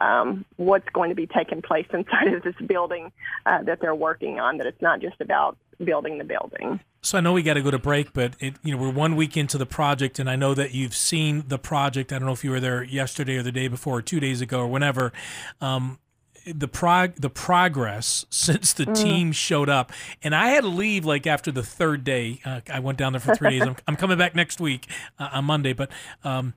um, 0.00 0.44
what's 0.56 0.88
going 0.90 1.10
to 1.10 1.14
be 1.14 1.26
taking 1.26 1.62
place 1.62 1.86
inside 1.92 2.34
of 2.34 2.42
this 2.42 2.56
building 2.66 3.12
uh, 3.46 3.62
that 3.62 3.80
they're 3.80 3.94
working 3.94 4.38
on, 4.38 4.58
that 4.58 4.66
it's 4.66 4.82
not 4.82 5.00
just 5.00 5.20
about 5.20 5.56
building 5.82 6.18
the 6.18 6.24
building. 6.24 6.80
So 7.00 7.16
I 7.16 7.20
know 7.20 7.32
we 7.32 7.42
got 7.42 7.54
to 7.54 7.62
go 7.62 7.70
to 7.70 7.78
break, 7.78 8.12
but 8.12 8.34
it, 8.40 8.54
you 8.64 8.74
know 8.74 8.82
we're 8.82 8.92
one 8.92 9.14
week 9.14 9.36
into 9.36 9.56
the 9.56 9.66
project, 9.66 10.18
and 10.18 10.28
I 10.28 10.34
know 10.34 10.52
that 10.54 10.74
you've 10.74 10.96
seen 10.96 11.44
the 11.46 11.58
project. 11.58 12.12
I 12.12 12.18
don't 12.18 12.26
know 12.26 12.32
if 12.32 12.42
you 12.42 12.50
were 12.50 12.60
there 12.60 12.82
yesterday 12.82 13.36
or 13.36 13.42
the 13.44 13.52
day 13.52 13.68
before, 13.68 13.98
or 13.98 14.02
two 14.02 14.18
days 14.18 14.40
ago, 14.40 14.60
or 14.60 14.66
whenever. 14.66 15.12
Um, 15.60 16.00
the 16.46 16.68
prog 16.68 17.14
the 17.16 17.30
progress 17.30 18.26
since 18.30 18.72
the 18.72 18.86
team 18.86 19.32
showed 19.32 19.68
up, 19.68 19.92
and 20.22 20.34
I 20.34 20.50
had 20.50 20.62
to 20.62 20.68
leave 20.68 21.04
like 21.04 21.26
after 21.26 21.50
the 21.50 21.62
third 21.62 22.04
day. 22.04 22.40
Uh, 22.44 22.60
I 22.72 22.80
went 22.80 22.98
down 22.98 23.12
there 23.12 23.20
for 23.20 23.34
three 23.34 23.58
days. 23.58 23.62
I'm, 23.62 23.76
I'm 23.86 23.96
coming 23.96 24.18
back 24.18 24.34
next 24.34 24.60
week 24.60 24.86
uh, 25.18 25.30
on 25.32 25.44
Monday, 25.44 25.72
but. 25.72 25.90
Um, 26.24 26.54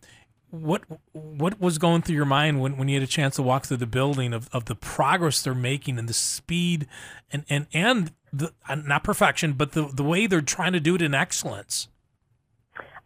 what 0.52 0.84
what 1.14 1.62
was 1.62 1.78
going 1.78 2.02
through 2.02 2.16
your 2.16 2.26
mind 2.26 2.60
when, 2.60 2.76
when 2.76 2.90
you 2.90 2.96
had 2.96 3.04
a 3.04 3.08
chance 3.08 3.38
to 3.38 3.42
walk 3.42 3.66
through 3.66 3.78
the 3.78 3.88
building 3.88 4.34
of, 4.34 4.50
of 4.52 4.66
the 4.66 4.76
progress 4.76 5.42
they're 5.42 5.56
making 5.56 5.98
and 5.98 6.10
the 6.10 6.14
speed 6.14 6.88
and 7.32 7.46
and 7.50 7.68
and 7.74 8.12
the 8.34 8.52
uh, 8.68 8.76
not 8.76 9.02
perfection 9.02 9.54
but 9.54 9.72
the 9.72 9.88
the 9.94 10.04
way 10.04 10.28
they're 10.28 10.42
trying 10.42 10.74
to 10.74 10.82
do 10.82 10.96
it 10.96 11.02
in 11.02 11.14
excellence 11.14 11.88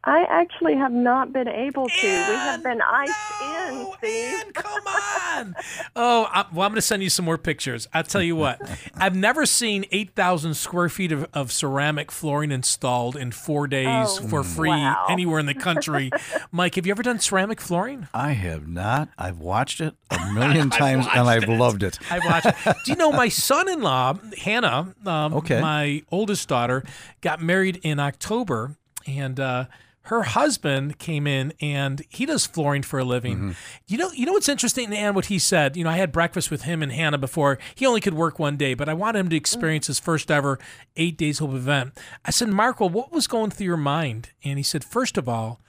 I 0.07 0.23
actually 0.29 0.75
have 0.75 0.91
not 0.91 1.33
been 1.33 1.47
able 1.47 1.87
to. 1.89 2.07
we 2.07 2.07
have 2.35 2.61
been 2.63 2.79
iced 2.81 3.41
in, 3.41 3.87
Steve. 3.97 4.43
Ann, 4.45 4.51
come 4.53 4.87
on. 4.87 5.55
oh, 5.95 6.27
I, 6.31 6.45
well, 6.53 6.65
I'm 6.65 6.71
going 6.71 6.75
to 6.75 6.81
send 6.81 7.01
you 7.01 7.09
some 7.09 7.25
more 7.25 7.39
pictures. 7.39 7.87
I'll 7.93 8.03
tell 8.03 8.21
you 8.21 8.35
what. 8.35 8.61
I've 8.95 9.15
never 9.15 9.45
seen 9.47 9.85
8,000 9.91 10.53
square 10.53 10.89
feet 10.89 11.11
of, 11.11 11.27
of 11.33 11.51
ceramic 11.51 12.11
flooring 12.11 12.51
installed 12.51 13.15
in 13.15 13.31
four 13.31 13.65
days 13.67 13.85
Oh, 14.21 14.27
for 14.27 14.43
free 14.43 14.69
wow. 14.69 15.05
anywhere 15.09 15.39
in 15.39 15.47
the 15.47 15.55
country. 15.55 16.11
Mike, 16.51 16.75
have 16.75 16.85
you 16.85 16.91
ever 16.91 17.01
done 17.03 17.19
ceramic 17.19 17.59
flooring? 17.59 18.07
I 18.13 18.33
have 18.33 18.67
not. 18.67 19.09
I've 19.17 19.39
watched 19.39 19.81
it 19.81 19.95
a 20.11 20.19
million 20.33 20.69
times 20.69 21.07
and 21.15 21.27
I've 21.27 21.49
loved 21.49 21.81
it. 21.81 21.97
I 22.11 22.19
watched. 22.19 22.45
it. 22.67 22.75
Do 22.85 22.91
you 22.91 22.95
know 22.95 23.11
my 23.11 23.29
son-in-law 23.29 24.19
Hannah? 24.37 24.93
Um, 25.05 25.33
Okay. 25.33 25.59
My 25.59 26.03
oldest 26.11 26.47
daughter 26.47 26.83
got 27.21 27.41
married 27.41 27.79
in 27.83 27.99
October, 27.99 28.75
and 29.07 29.39
uh, 29.39 29.65
her 30.05 30.23
husband 30.23 30.99
came 30.99 31.27
in 31.27 31.53
and 31.61 32.03
he 32.09 32.25
does 32.25 32.45
flooring 32.45 32.83
for 32.83 32.99
a 32.99 33.03
living. 33.03 33.35
Mm-hmm. 33.37 33.51
You 33.87 33.97
know, 33.97 34.11
you 34.11 34.25
know 34.25 34.33
what's 34.33 34.49
interesting, 34.49 34.93
and 34.93 35.15
what 35.15 35.25
he 35.25 35.39
said. 35.39 35.75
You 35.75 35.83
know, 35.83 35.89
I 35.89 35.97
had 35.97 36.11
breakfast 36.11 36.51
with 36.51 36.63
him 36.63 36.83
and 36.83 36.91
Hannah 36.91 37.17
before. 37.17 37.57
He 37.73 37.85
only 37.85 38.01
could 38.01 38.13
work 38.13 38.39
one 38.39 38.57
day, 38.57 38.73
but 38.73 38.87
I 38.89 38.93
wanted 38.93 39.19
him 39.19 39.29
to 39.29 39.35
experience 39.35 39.87
his 39.87 39.99
first 39.99 40.29
ever 40.29 40.59
eight 40.95 41.17
days 41.17 41.39
hope 41.39 41.53
event. 41.53 41.97
I 42.23 42.31
said, 42.31 42.49
Marco, 42.49 42.87
what 42.87 43.11
was 43.11 43.27
going 43.27 43.51
through 43.51 43.67
your 43.67 43.77
mind? 43.77 44.31
And 44.43 44.57
he 44.57 44.63
said, 44.63 44.83
first 44.83 45.17
of 45.17 45.27
all, 45.27 45.61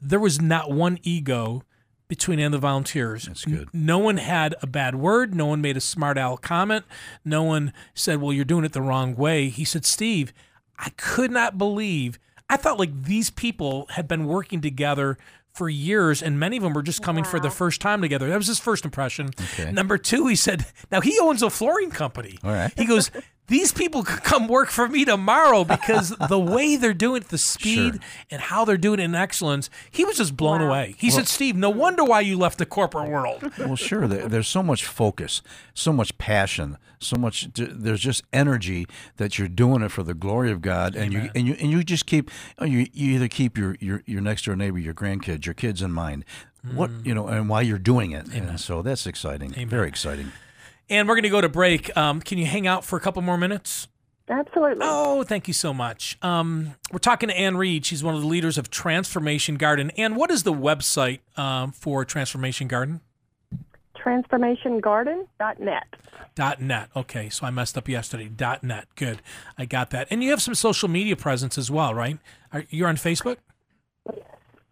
there 0.00 0.20
was 0.20 0.40
not 0.40 0.70
one 0.70 0.98
ego 1.02 1.62
between 2.08 2.38
any 2.38 2.46
of 2.46 2.52
the 2.52 2.58
volunteers. 2.58 3.24
That's 3.24 3.44
good. 3.44 3.68
No 3.72 3.98
one 3.98 4.18
had 4.18 4.54
a 4.62 4.66
bad 4.66 4.94
word. 4.94 5.34
No 5.34 5.46
one 5.46 5.60
made 5.60 5.76
a 5.76 5.80
smart 5.80 6.18
aleck 6.18 6.42
comment. 6.42 6.84
No 7.24 7.42
one 7.42 7.72
said, 7.94 8.20
"Well, 8.20 8.32
you're 8.32 8.44
doing 8.44 8.64
it 8.64 8.72
the 8.72 8.82
wrong 8.82 9.16
way." 9.16 9.48
He 9.48 9.64
said, 9.64 9.84
"Steve, 9.84 10.32
I 10.78 10.90
could 10.90 11.30
not 11.30 11.58
believe. 11.58 12.18
I 12.48 12.56
thought 12.56 12.78
like 12.78 13.04
these 13.04 13.30
people 13.30 13.86
had 13.90 14.08
been 14.08 14.26
working 14.26 14.60
together." 14.60 15.18
For 15.52 15.68
years, 15.68 16.20
and 16.20 16.40
many 16.40 16.56
of 16.56 16.64
them 16.64 16.72
were 16.72 16.82
just 16.82 17.00
coming 17.00 17.22
for 17.22 17.38
the 17.38 17.48
first 17.48 17.80
time 17.80 18.02
together. 18.02 18.28
That 18.28 18.38
was 18.38 18.48
his 18.48 18.58
first 18.58 18.84
impression. 18.84 19.30
Okay. 19.52 19.70
Number 19.70 19.96
two, 19.98 20.26
he 20.26 20.34
said, 20.34 20.66
"Now 20.90 21.00
he 21.00 21.16
owns 21.20 21.44
a 21.44 21.48
flooring 21.48 21.92
company." 21.92 22.40
All 22.42 22.50
right. 22.50 22.72
He 22.76 22.86
goes, 22.86 23.12
"These 23.46 23.72
people 23.72 24.02
could 24.02 24.22
come 24.22 24.48
work 24.48 24.70
for 24.70 24.88
me 24.88 25.04
tomorrow 25.04 25.64
because 25.64 26.10
the 26.28 26.38
way 26.38 26.76
they're 26.76 26.94
doing 26.94 27.22
it, 27.22 27.28
the 27.28 27.38
speed 27.38 27.94
Sure. 27.94 28.00
and 28.30 28.40
how 28.40 28.64
they're 28.64 28.76
doing 28.76 29.00
it 29.00 29.04
in 29.04 29.14
excellence." 29.14 29.70
He 29.90 30.04
was 30.04 30.16
just 30.16 30.36
blown 30.36 30.60
away. 30.60 30.94
He 30.98 31.10
said, 31.10 31.28
"Steve, 31.28 31.56
no 31.56 31.70
wonder 31.70 32.04
why 32.04 32.20
you 32.20 32.36
left 32.38 32.58
the 32.58 32.66
corporate 32.66 33.08
world." 33.10 33.52
Well, 33.58 33.76
sure. 33.76 34.06
There, 34.06 34.28
there's 34.28 34.48
so 34.48 34.62
much 34.62 34.84
focus, 34.84 35.40
so 35.72 35.92
much 35.92 36.16
passion, 36.18 36.76
so 36.98 37.16
much. 37.16 37.48
There's 37.54 38.00
just 38.00 38.22
energy 38.32 38.86
that 39.16 39.38
you're 39.38 39.48
doing 39.48 39.82
it 39.82 39.90
for 39.90 40.02
the 40.02 40.14
glory 40.14 40.50
of 40.50 40.60
God, 40.60 40.94
and 40.94 41.12
you 41.12 41.30
and 41.34 41.46
you 41.46 41.56
and 41.60 41.70
you 41.70 41.82
just 41.82 42.06
keep. 42.06 42.30
oh, 42.58 42.64
You, 42.64 42.86
you 42.92 43.14
either 43.14 43.28
keep 43.28 43.56
your, 43.56 43.76
your 43.80 44.02
your 44.06 44.20
next 44.20 44.44
door 44.44 44.56
neighbor, 44.56 44.78
your 44.78 44.94
grandkids, 44.94 45.46
your 45.46 45.54
kids 45.54 45.82
in 45.82 45.92
mind. 45.92 46.24
What 46.72 46.90
mm. 46.90 47.06
you 47.06 47.14
know, 47.14 47.26
and 47.28 47.48
why 47.48 47.60
you're 47.60 47.78
doing 47.78 48.12
it, 48.12 48.26
and 48.28 48.58
so 48.58 48.80
that's 48.80 49.06
exciting. 49.06 49.52
Very 49.68 49.88
exciting. 49.88 50.32
And 50.90 51.08
we're 51.08 51.14
going 51.14 51.24
to 51.24 51.30
go 51.30 51.40
to 51.40 51.48
break. 51.48 51.96
Um, 51.96 52.20
can 52.20 52.38
you 52.38 52.46
hang 52.46 52.66
out 52.66 52.84
for 52.84 52.96
a 52.96 53.00
couple 53.00 53.22
more 53.22 53.38
minutes? 53.38 53.88
Absolutely. 54.28 54.78
Oh, 54.80 55.22
thank 55.22 55.48
you 55.48 55.54
so 55.54 55.74
much. 55.74 56.16
Um, 56.22 56.74
we're 56.90 56.98
talking 56.98 57.28
to 57.28 57.36
Ann 57.36 57.56
Reed. 57.56 57.84
She's 57.84 58.02
one 58.02 58.14
of 58.14 58.22
the 58.22 58.26
leaders 58.26 58.56
of 58.56 58.70
Transformation 58.70 59.56
Garden. 59.56 59.90
And 59.98 60.16
what 60.16 60.30
is 60.30 60.44
the 60.44 60.52
website 60.52 61.20
um, 61.36 61.72
for 61.72 62.04
Transformation 62.04 62.66
Garden? 62.66 63.00
TransformationGarden.net. 64.04 65.84
Dot 66.34 66.60
net. 66.60 66.88
Okay, 66.96 67.28
so 67.28 67.46
I 67.46 67.50
messed 67.50 67.78
up 67.78 67.88
yesterday. 67.88 68.28
Dot 68.28 68.64
net. 68.64 68.88
Good, 68.96 69.22
I 69.56 69.66
got 69.66 69.90
that. 69.90 70.08
And 70.10 70.22
you 70.22 70.30
have 70.30 70.42
some 70.42 70.54
social 70.54 70.88
media 70.88 71.16
presence 71.16 71.56
as 71.56 71.70
well, 71.70 71.94
right? 71.94 72.18
Are, 72.52 72.64
you're 72.70 72.88
on 72.88 72.96
Facebook. 72.96 73.36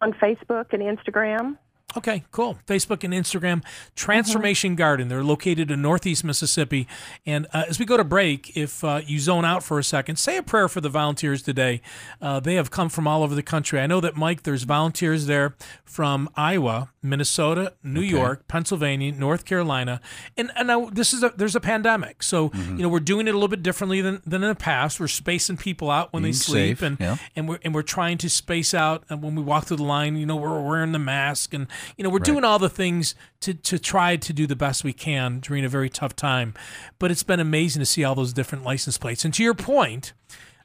On 0.01 0.11
Facebook 0.13 0.73
and 0.73 0.81
Instagram. 0.81 1.57
Okay, 1.97 2.23
cool. 2.31 2.57
Facebook 2.67 3.03
and 3.03 3.13
Instagram, 3.13 3.63
Transformation 3.95 4.75
Garden. 4.75 5.07
They're 5.07 5.23
located 5.23 5.71
in 5.71 5.81
Northeast 5.81 6.23
Mississippi. 6.23 6.87
And 7.25 7.47
uh, 7.53 7.65
as 7.67 7.79
we 7.79 7.85
go 7.85 7.97
to 7.97 8.03
break, 8.03 8.55
if 8.55 8.83
uh, 8.83 9.01
you 9.05 9.19
zone 9.19 9.45
out 9.45 9.63
for 9.63 9.79
a 9.79 9.83
second, 9.83 10.17
say 10.17 10.37
a 10.37 10.43
prayer 10.43 10.67
for 10.67 10.81
the 10.81 10.89
volunteers 10.89 11.41
today. 11.41 11.81
Uh, 12.21 12.39
they 12.39 12.55
have 12.55 12.71
come 12.71 12.89
from 12.89 13.07
all 13.07 13.23
over 13.23 13.35
the 13.35 13.43
country. 13.43 13.79
I 13.79 13.87
know 13.87 13.99
that, 14.01 14.15
Mike, 14.15 14.43
there's 14.43 14.63
volunteers 14.63 15.25
there 15.25 15.55
from 15.83 16.29
Iowa, 16.35 16.89
Minnesota, 17.01 17.73
New 17.83 18.01
York, 18.01 18.47
Pennsylvania, 18.47 19.11
North 19.11 19.45
Carolina. 19.45 20.01
And, 20.37 20.51
and 20.55 20.67
now 20.67 20.89
this 20.89 21.13
is 21.13 21.23
a, 21.23 21.33
there's 21.35 21.55
a 21.55 21.61
pandemic. 21.61 22.23
So, 22.23 22.51
you 22.53 22.83
know, 22.83 22.89
we're 22.89 22.99
doing 22.99 23.27
it 23.27 23.31
a 23.31 23.33
little 23.33 23.47
bit 23.47 23.63
differently 23.63 24.01
than, 24.01 24.21
than 24.25 24.43
in 24.43 24.49
the 24.49 24.55
past. 24.55 24.99
We're 24.99 25.07
spacing 25.07 25.57
people 25.57 25.89
out 25.89 26.11
when 26.13 26.23
they 26.23 26.31
sleep. 26.31 26.79
safe, 26.79 26.81
and, 26.81 26.99
yeah. 26.99 27.17
and 27.35 27.47
we're 27.47 27.59
and 27.63 27.73
we're 27.73 27.81
trying 27.81 28.17
to 28.19 28.29
space 28.29 28.73
out 28.73 29.03
and 29.09 29.21
when 29.21 29.35
we 29.35 29.41
walk 29.41 29.65
through 29.65 29.77
the 29.77 29.83
line 29.83 30.15
you 30.15 30.25
know 30.25 30.35
we're 30.35 30.61
wearing 30.61 30.91
the 30.91 30.99
mask 30.99 31.53
and 31.53 31.67
you 31.97 32.03
know 32.03 32.09
we're 32.09 32.19
doing 32.19 32.43
all 32.43 32.59
the 32.59 32.69
things 32.69 33.15
to 33.39 33.53
to 33.53 33.79
try 33.79 34.15
to 34.15 34.33
do 34.33 34.47
the 34.47 34.55
best 34.55 34.83
we 34.83 34.93
can 34.93 35.39
during 35.39 35.65
a 35.65 35.69
very 35.69 35.89
tough 35.89 36.15
time 36.15 36.53
but 36.99 37.11
it's 37.11 37.23
been 37.23 37.39
amazing 37.39 37.79
to 37.79 37.85
see 37.85 38.03
all 38.03 38.15
those 38.15 38.33
different 38.33 38.63
license 38.63 38.97
plates 38.97 39.25
and 39.25 39.33
to 39.33 39.43
your 39.43 39.53
point 39.53 40.13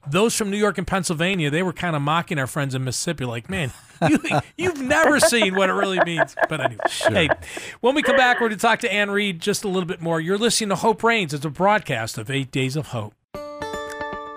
those 0.06 0.34
from 0.34 0.50
New 0.50 0.56
York 0.56 0.78
and 0.78 0.86
Pennsylvania, 0.86 1.50
they 1.50 1.62
were 1.62 1.72
kind 1.72 1.94
of 1.94 2.02
mocking 2.02 2.38
our 2.38 2.46
friends 2.46 2.74
in 2.74 2.84
Mississippi, 2.84 3.24
like, 3.24 3.50
man, 3.50 3.72
you, 4.08 4.18
you've 4.56 4.80
never 4.80 5.20
seen 5.20 5.54
what 5.54 5.68
it 5.68 5.72
really 5.72 6.00
means. 6.04 6.34
But 6.48 6.60
anyway, 6.60 6.80
hey, 7.08 7.28
when 7.80 7.94
we 7.94 8.02
come 8.02 8.16
back, 8.16 8.36
we're 8.40 8.48
going 8.48 8.58
to 8.58 8.62
talk 8.62 8.80
to 8.80 8.92
Ann 8.92 9.10
Reed 9.10 9.40
just 9.40 9.64
a 9.64 9.68
little 9.68 9.86
bit 9.86 10.00
more. 10.00 10.20
You're 10.20 10.38
listening 10.38 10.70
to 10.70 10.76
Hope 10.76 11.02
Reigns. 11.02 11.34
It's 11.34 11.44
a 11.44 11.50
broadcast 11.50 12.18
of 12.18 12.30
Eight 12.30 12.50
Days 12.50 12.76
of 12.76 12.88
Hope. 12.88 13.14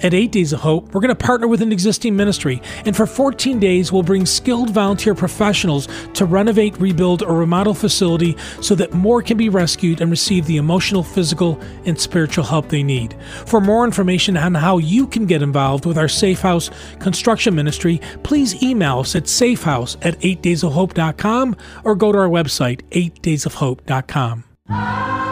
At 0.00 0.12
8 0.12 0.30
Days 0.30 0.52
of 0.52 0.60
Hope, 0.60 0.92
we're 0.92 1.00
going 1.00 1.08
to 1.08 1.14
partner 1.14 1.48
with 1.48 1.62
an 1.62 1.72
existing 1.72 2.16
ministry, 2.16 2.60
and 2.84 2.94
for 2.94 3.06
14 3.06 3.58
days, 3.58 3.90
we'll 3.90 4.02
bring 4.02 4.26
skilled 4.26 4.70
volunteer 4.70 5.14
professionals 5.14 5.88
to 6.14 6.24
renovate, 6.24 6.78
rebuild, 6.78 7.22
or 7.22 7.38
remodel 7.38 7.74
facility 7.74 8.36
so 8.60 8.74
that 8.74 8.92
more 8.92 9.22
can 9.22 9.36
be 9.36 9.48
rescued 9.48 10.00
and 10.00 10.10
receive 10.10 10.46
the 10.46 10.58
emotional, 10.58 11.02
physical, 11.02 11.60
and 11.84 11.98
spiritual 11.98 12.44
help 12.44 12.68
they 12.68 12.82
need. 12.82 13.16
For 13.46 13.60
more 13.60 13.84
information 13.84 14.36
on 14.36 14.54
how 14.54 14.78
you 14.78 15.06
can 15.06 15.26
get 15.26 15.42
involved 15.42 15.86
with 15.86 15.98
our 15.98 16.08
Safe 16.08 16.40
House 16.40 16.70
construction 16.98 17.54
ministry, 17.54 18.00
please 18.22 18.62
email 18.62 19.00
us 19.00 19.16
at 19.16 19.24
safehouse 19.24 19.96
at 20.02 20.18
8daysofhope.com 20.20 21.56
or 21.84 21.94
go 21.94 22.12
to 22.12 22.18
our 22.18 22.28
website, 22.28 22.82
8daysofhope.com. 22.90 25.25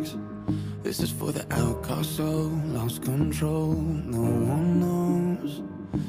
marks. 0.00 0.16
This 0.82 1.00
is 1.00 1.10
for 1.10 1.32
the 1.32 1.46
outcast 1.54 2.16
soul, 2.16 2.50
lost 2.66 3.02
control. 3.02 3.72
No 3.72 4.22
one 4.54 4.80
knows. 4.80 5.62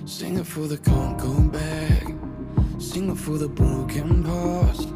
Sing 0.05 0.37
it 0.37 0.45
for 0.45 0.67
the 0.67 0.77
can't 0.77 1.17
go 1.17 1.33
back. 1.49 2.07
Sing 2.79 3.09
it 3.09 3.17
for 3.17 3.37
the 3.37 3.47
broken 3.47 4.23
past. 4.23 4.89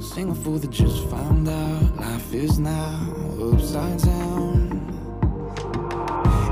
Sing 0.00 0.30
it 0.30 0.36
for 0.36 0.58
the 0.58 0.68
just 0.68 1.04
found 1.08 1.48
out. 1.48 1.96
Life 1.96 2.34
is 2.34 2.58
now 2.58 3.14
upside 3.40 3.98
down. 4.02 4.58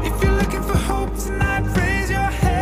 If 0.05 0.22
you're 0.22 0.32
looking 0.32 0.62
for 0.62 0.76
hope 0.76 1.16
tonight, 1.16 1.64
raise 1.76 2.11
your 2.11 2.18
hand. 2.18 2.56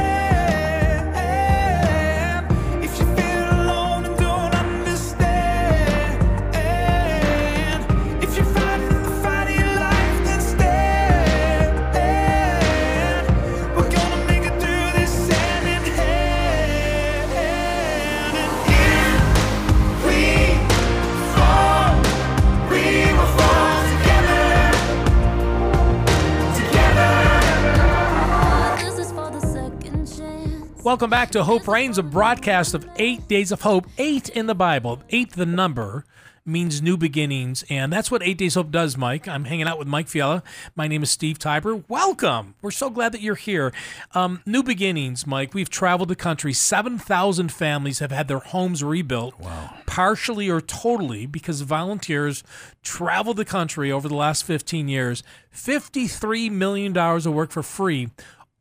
Welcome 30.85 31.09
back 31.09 31.31
to 31.31 31.43
Hope 31.43 31.67
Reigns, 31.67 31.97
a 31.97 32.03
broadcast 32.03 32.75
of 32.75 32.87
eight 32.97 33.27
days 33.27 33.51
of 33.53 33.63
hope. 33.63 33.87
Eight 33.97 34.29
in 34.29 34.45
the 34.45 34.55
Bible, 34.55 35.03
eight 35.09 35.33
the 35.33 35.47
number 35.47 36.05
means 36.45 36.83
new 36.83 36.99
beginnings, 36.99 37.65
and 37.71 37.91
that's 37.91 38.11
what 38.11 38.23
Eight 38.23 38.37
Days 38.37 38.55
of 38.55 38.67
Hope 38.67 38.73
does, 38.73 38.97
Mike. 38.97 39.27
I'm 39.27 39.47
hanging 39.47 39.67
out 39.67 39.79
with 39.79 39.89
Mike 39.89 40.09
Fiala. 40.09 40.43
My 40.77 40.87
name 40.87 41.03
is 41.03 41.11
Steve 41.11 41.39
Tybor. 41.39 41.85
Welcome. 41.89 42.55
We're 42.61 42.71
so 42.71 42.91
glad 42.91 43.13
that 43.13 43.23
you're 43.23 43.35
here. 43.35 43.73
Um, 44.13 44.43
new 44.45 44.63
beginnings, 44.63 45.27
Mike. 45.27 45.55
We've 45.55 45.71
traveled 45.71 46.11
the 46.11 46.17
country. 46.17 46.53
7,000 46.53 47.51
families 47.51 48.01
have 48.01 48.11
had 48.11 48.29
their 48.29 48.41
homes 48.41 48.85
rebuilt, 48.85 49.41
wow. 49.41 49.75
partially 49.87 50.51
or 50.51 50.61
totally, 50.61 51.25
because 51.25 51.63
volunteers 51.63 52.45
traveled 52.83 53.39
the 53.39 53.47
country 53.47 53.91
over 53.91 54.07
the 54.07 54.15
last 54.15 54.45
15 54.45 54.89
years. 54.89 55.23
$53 55.55 56.51
million 56.51 56.95
of 56.95 57.27
work 57.27 57.53
for 57.53 57.63
free 57.63 58.11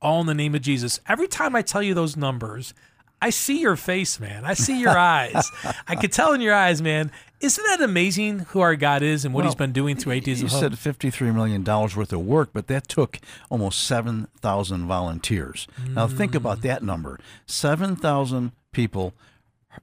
all 0.03 0.21
in 0.21 0.27
the 0.27 0.33
name 0.35 0.53
of 0.53 0.61
Jesus. 0.61 0.99
Every 1.07 1.27
time 1.27 1.55
I 1.55 1.61
tell 1.63 1.81
you 1.81 1.93
those 1.93 2.15
numbers, 2.15 2.73
I 3.21 3.29
see 3.29 3.61
your 3.61 3.75
face, 3.77 4.19
man. 4.19 4.43
I 4.45 4.53
see 4.53 4.79
your 4.79 4.97
eyes. 4.97 5.49
I 5.87 5.95
could 5.95 6.11
tell 6.11 6.33
in 6.33 6.41
your 6.41 6.53
eyes, 6.53 6.81
man. 6.81 7.09
Isn't 7.39 7.63
that 7.65 7.81
amazing 7.81 8.39
who 8.39 8.59
our 8.61 8.75
God 8.75 9.01
is 9.01 9.25
and 9.25 9.33
what 9.33 9.43
He's 9.45 9.55
been 9.55 9.71
doing 9.73 9.95
through 9.97 10.13
eight 10.13 10.23
days 10.25 10.41
of 10.43 10.49
hope? 10.51 10.61
You 10.71 10.75
said 10.75 10.95
$53 10.95 11.33
million 11.33 11.63
worth 11.63 12.13
of 12.13 12.19
work, 12.25 12.49
but 12.53 12.67
that 12.67 12.87
took 12.87 13.19
almost 13.49 13.83
7,000 13.83 14.85
volunteers. 14.87 15.67
Now, 15.89 16.07
think 16.07 16.35
about 16.35 16.59
Mm. 16.59 16.61
that 16.63 16.83
number 16.83 17.19
7,000 17.45 18.51
people 18.71 19.13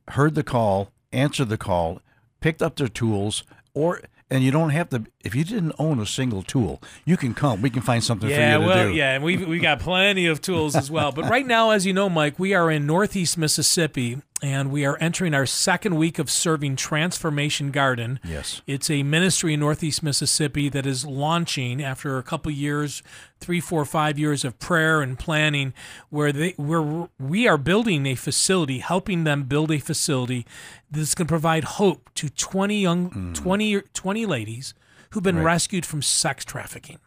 heard 0.09 0.35
the 0.35 0.43
call, 0.43 0.91
answered 1.13 1.49
the 1.49 1.59
call, 1.59 2.01
picked 2.41 2.63
up 2.63 2.77
their 2.77 2.89
tools, 2.89 3.43
or 3.75 4.03
and 4.31 4.45
you 4.45 4.51
don't 4.51 4.71
have 4.71 4.89
to. 4.91 5.05
If 5.23 5.35
you 5.35 5.45
didn't 5.45 5.75
own 5.79 6.01
a 6.01 6.07
single 6.07 6.43
tool, 6.43 6.81
you 7.05 7.19
can 7.19 7.35
come. 7.35 7.61
We 7.61 7.69
can 7.69 7.83
find 7.83 8.03
something 8.03 8.31
yeah, 8.31 8.57
for 8.57 8.63
you 8.63 8.67
to 8.67 8.75
well, 8.75 8.89
do. 8.89 8.95
yeah, 8.95 9.15
and 9.15 9.23
we 9.23 9.37
we 9.37 9.59
got 9.59 9.79
plenty 9.79 10.27
of 10.27 10.41
tools 10.41 10.75
as 10.75 10.91
well. 10.91 11.13
But 11.13 11.29
right 11.29 11.47
now, 11.47 11.71
as 11.71 11.85
you 11.85 11.93
know, 11.93 12.09
Mike, 12.09 12.39
we 12.39 12.55
are 12.55 12.71
in 12.71 12.87
Northeast 12.87 13.37
Mississippi, 13.37 14.23
and 14.43 14.71
we 14.71 14.87
are 14.87 14.97
entering 14.99 15.35
our 15.35 15.45
second 15.45 15.97
week 15.97 16.19
of 16.19 16.31
serving 16.31 16.77
Transformation 16.77 17.71
Garden. 17.71 18.19
Yes. 18.25 18.63
It's 18.67 18.89
a 18.89 19.03
ministry 19.03 19.53
in 19.53 19.61
Northeast 19.61 20.03
Mississippi 20.03 20.71
that 20.71 20.87
is 20.87 21.05
launching 21.05 21.83
after 21.83 22.17
a 22.17 22.23
couple 22.23 22.51
years, 22.51 23.03
three, 23.41 23.61
four, 23.61 23.85
five 23.85 24.19
years 24.19 24.43
of 24.43 24.59
prayer 24.59 25.03
and 25.03 25.19
planning, 25.19 25.75
where 26.09 26.33
they 26.33 26.55
where 26.57 27.11
we 27.19 27.47
are 27.47 27.59
building 27.59 28.07
a 28.07 28.15
facility, 28.15 28.79
helping 28.79 29.25
them 29.25 29.43
build 29.43 29.71
a 29.71 29.79
facility 29.79 30.47
that's 30.91 31.15
going 31.15 31.27
to 31.27 31.31
provide 31.31 31.65
hope 31.65 32.09
to 32.15 32.31
20 32.31 32.81
young 32.81 33.11
mm. 33.11 33.35
20, 33.35 33.83
20 33.93 34.25
ladies 34.25 34.73
who've 35.11 35.23
been 35.23 35.43
rescued 35.43 35.85
from 35.85 36.03
sex 36.03 36.45
trafficking. 36.45 36.99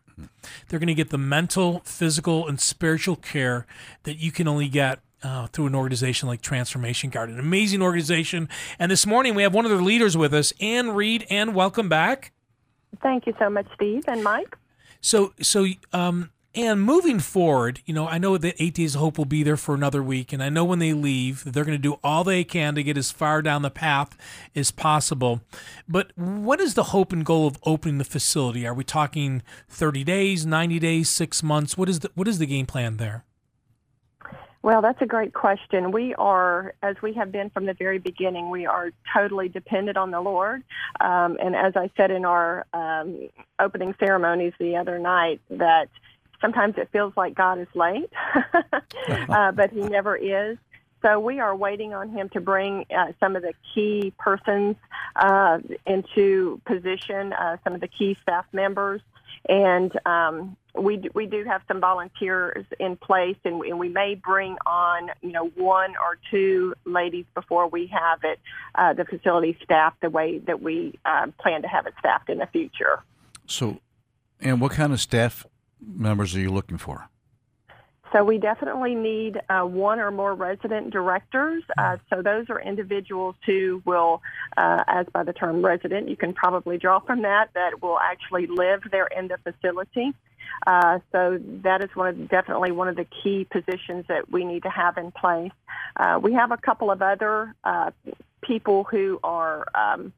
They're 0.67 0.79
going 0.79 0.87
to 0.87 0.93
get 0.93 1.09
the 1.09 1.17
mental, 1.17 1.81
physical, 1.85 2.47
and 2.47 2.59
spiritual 2.59 3.15
care 3.15 3.65
that 4.03 4.17
you 4.17 4.31
can 4.31 4.47
only 4.47 4.67
get 4.67 4.99
uh, 5.23 5.47
through 5.47 5.67
an 5.67 5.75
organization 5.75 6.27
like 6.27 6.41
Transformation 6.41 7.09
Garden. 7.09 7.35
An 7.35 7.39
amazing 7.39 7.81
organization. 7.81 8.49
And 8.77 8.91
this 8.91 9.05
morning 9.05 9.35
we 9.35 9.43
have 9.43 9.53
one 9.53 9.65
of 9.65 9.71
their 9.71 9.81
leaders 9.81 10.17
with 10.17 10.33
us, 10.33 10.53
Ann 10.59 10.91
Reed. 10.91 11.25
Ann, 11.29 11.53
welcome 11.53 11.89
back. 11.89 12.33
Thank 13.01 13.25
you 13.25 13.33
so 13.39 13.49
much, 13.49 13.65
Steve 13.73 14.03
and 14.07 14.23
Mike. 14.23 14.57
So, 15.01 15.33
so, 15.41 15.65
um, 15.91 16.29
and 16.55 16.83
moving 16.83 17.19
forward, 17.19 17.81
you 17.85 17.93
know, 17.93 18.07
I 18.07 18.19
know 18.19 18.37
that 18.37 18.55
Eight 18.59 18.75
Days 18.75 18.93
of 18.93 19.01
Hope 19.01 19.17
will 19.17 19.25
be 19.25 19.41
there 19.41 19.57
for 19.57 19.73
another 19.73 20.03
week, 20.03 20.31
and 20.31 20.43
I 20.43 20.49
know 20.49 20.63
when 20.63 20.79
they 20.79 20.93
leave, 20.93 21.43
they're 21.45 21.65
going 21.65 21.77
to 21.77 21.81
do 21.81 21.99
all 22.03 22.23
they 22.23 22.43
can 22.43 22.75
to 22.75 22.83
get 22.83 22.97
as 22.97 23.11
far 23.11 23.41
down 23.41 23.63
the 23.63 23.71
path 23.71 24.15
as 24.55 24.69
possible. 24.69 25.41
But 25.87 26.11
what 26.15 26.59
is 26.59 26.75
the 26.75 26.85
hope 26.85 27.11
and 27.11 27.25
goal 27.25 27.47
of 27.47 27.57
opening 27.63 27.97
the 27.97 28.03
facility? 28.03 28.67
Are 28.67 28.73
we 28.73 28.83
talking 28.83 29.41
30 29.69 30.03
days, 30.03 30.45
90 30.45 30.77
days, 30.79 31.09
six 31.09 31.41
months? 31.41 31.75
What 31.75 31.89
is 31.89 32.01
the 32.01 32.11
what 32.13 32.27
is 32.27 32.37
the 32.37 32.45
game 32.45 32.67
plan 32.67 32.97
there? 32.97 33.25
Well, 34.61 34.81
that's 34.81 35.01
a 35.01 35.05
great 35.05 35.33
question. 35.33 35.91
We 35.91 36.15
are, 36.15 36.73
as 36.81 36.95
we 37.01 37.11
have 37.13 37.33
been 37.33 37.49
from 37.49 37.65
the 37.65 37.73
very 37.73 37.99
beginning, 37.99 38.49
we 38.49 38.65
are 38.65 38.91
totally 39.13 39.49
dependent 39.49 39.97
on 39.97 40.11
the 40.11 40.21
Lord. 40.21 40.63
Um, 41.01 41.37
and 41.41 41.53
as 41.53 41.73
I 41.75 41.91
said 41.97 42.11
in 42.11 42.23
our 42.23 42.65
um, 42.73 43.27
opening 43.59 43.93
ceremonies 43.99 44.53
the 44.59 44.77
other 44.77 44.99
night, 44.99 45.41
that 45.49 45.89
sometimes 46.43 46.75
it 46.77 46.89
feels 46.91 47.13
like 47.15 47.33
God 47.33 47.57
is 47.59 47.67
late, 47.73 48.11
uh, 49.29 49.51
but 49.53 49.71
He 49.71 49.79
never 49.81 50.15
is. 50.15 50.57
So 51.03 51.19
we 51.19 51.39
are 51.41 51.53
waiting 51.53 51.93
on 51.93 52.09
him 52.09 52.29
to 52.29 52.39
bring 52.39 52.85
uh, 52.89 53.11
some 53.19 53.35
of 53.35 53.41
the 53.41 53.53
key 53.75 54.13
persons 54.17 54.77
uh, 55.17 55.59
into 55.85 56.61
position, 56.65 57.33
uh, 57.33 57.57
some 57.65 57.73
of 57.73 57.81
the 57.81 57.89
key 57.89 58.17
staff 58.21 58.45
members, 58.53 59.01
and 59.49 59.91
um, 60.05 60.55
we 60.73 60.97
do, 60.97 61.09
we 61.13 61.25
do 61.25 61.43
have 61.43 61.61
some 61.67 61.81
volunteers 61.81 62.65
in 62.79 62.95
place, 62.95 63.35
and 63.43 63.59
we, 63.59 63.69
and 63.69 63.79
we 63.79 63.89
may 63.89 64.15
bring 64.15 64.55
on 64.65 65.11
you 65.21 65.33
know 65.33 65.47
one 65.55 65.91
or 65.97 66.17
two 66.31 66.73
ladies 66.85 67.25
before 67.35 67.67
we 67.67 67.87
have 67.87 68.19
it 68.23 68.39
uh, 68.75 68.93
the 68.93 69.03
facility 69.03 69.57
staffed 69.61 69.99
the 69.99 70.09
way 70.09 70.39
that 70.39 70.61
we 70.61 70.97
uh, 71.03 71.27
plan 71.37 71.63
to 71.63 71.67
have 71.67 71.85
it 71.85 71.93
staffed 71.99 72.29
in 72.29 72.37
the 72.37 72.47
future. 72.47 73.03
So, 73.45 73.81
and 74.39 74.61
what 74.61 74.71
kind 74.71 74.93
of 74.93 75.01
staff 75.01 75.45
members 75.87 76.35
are 76.35 76.39
you 76.39 76.51
looking 76.51 76.77
for? 76.77 77.09
So 78.13 78.23
we 78.23 78.37
definitely 78.37 78.93
need 78.93 79.41
uh, 79.49 79.61
one 79.63 79.99
or 79.99 80.11
more 80.11 80.35
resident 80.35 80.91
directors. 80.91 81.63
Uh, 81.75 81.97
so 82.11 82.21
those 82.21 82.45
are 82.49 82.61
individuals 82.61 83.35
who 83.43 83.81
will, 83.85 84.21
uh, 84.55 84.83
as 84.87 85.07
by 85.11 85.23
the 85.23 85.33
term 85.33 85.65
resident, 85.65 86.07
you 86.07 86.15
can 86.15 86.33
probably 86.33 86.77
draw 86.77 86.99
from 86.99 87.23
that, 87.23 87.49
that 87.55 87.81
will 87.81 87.97
actually 87.99 88.45
live 88.45 88.83
there 88.91 89.07
in 89.07 89.29
the 89.29 89.37
facility. 89.39 90.13
Uh, 90.67 90.99
so 91.11 91.39
that 91.63 91.83
is 91.83 91.89
one 91.95 92.07
of 92.07 92.29
definitely 92.29 92.71
one 92.71 92.87
of 92.87 92.95
the 92.95 93.07
key 93.23 93.47
positions 93.49 94.05
that 94.07 94.31
we 94.31 94.45
need 94.45 94.61
to 94.61 94.69
have 94.69 94.97
in 94.97 95.11
place. 95.11 95.51
Uh, 95.97 96.19
we 96.21 96.33
have 96.33 96.51
a 96.51 96.57
couple 96.57 96.91
of 96.91 97.01
other 97.01 97.55
uh, 97.63 97.89
people 98.43 98.83
who 98.83 99.19
are 99.23 99.65
um, 99.73 100.13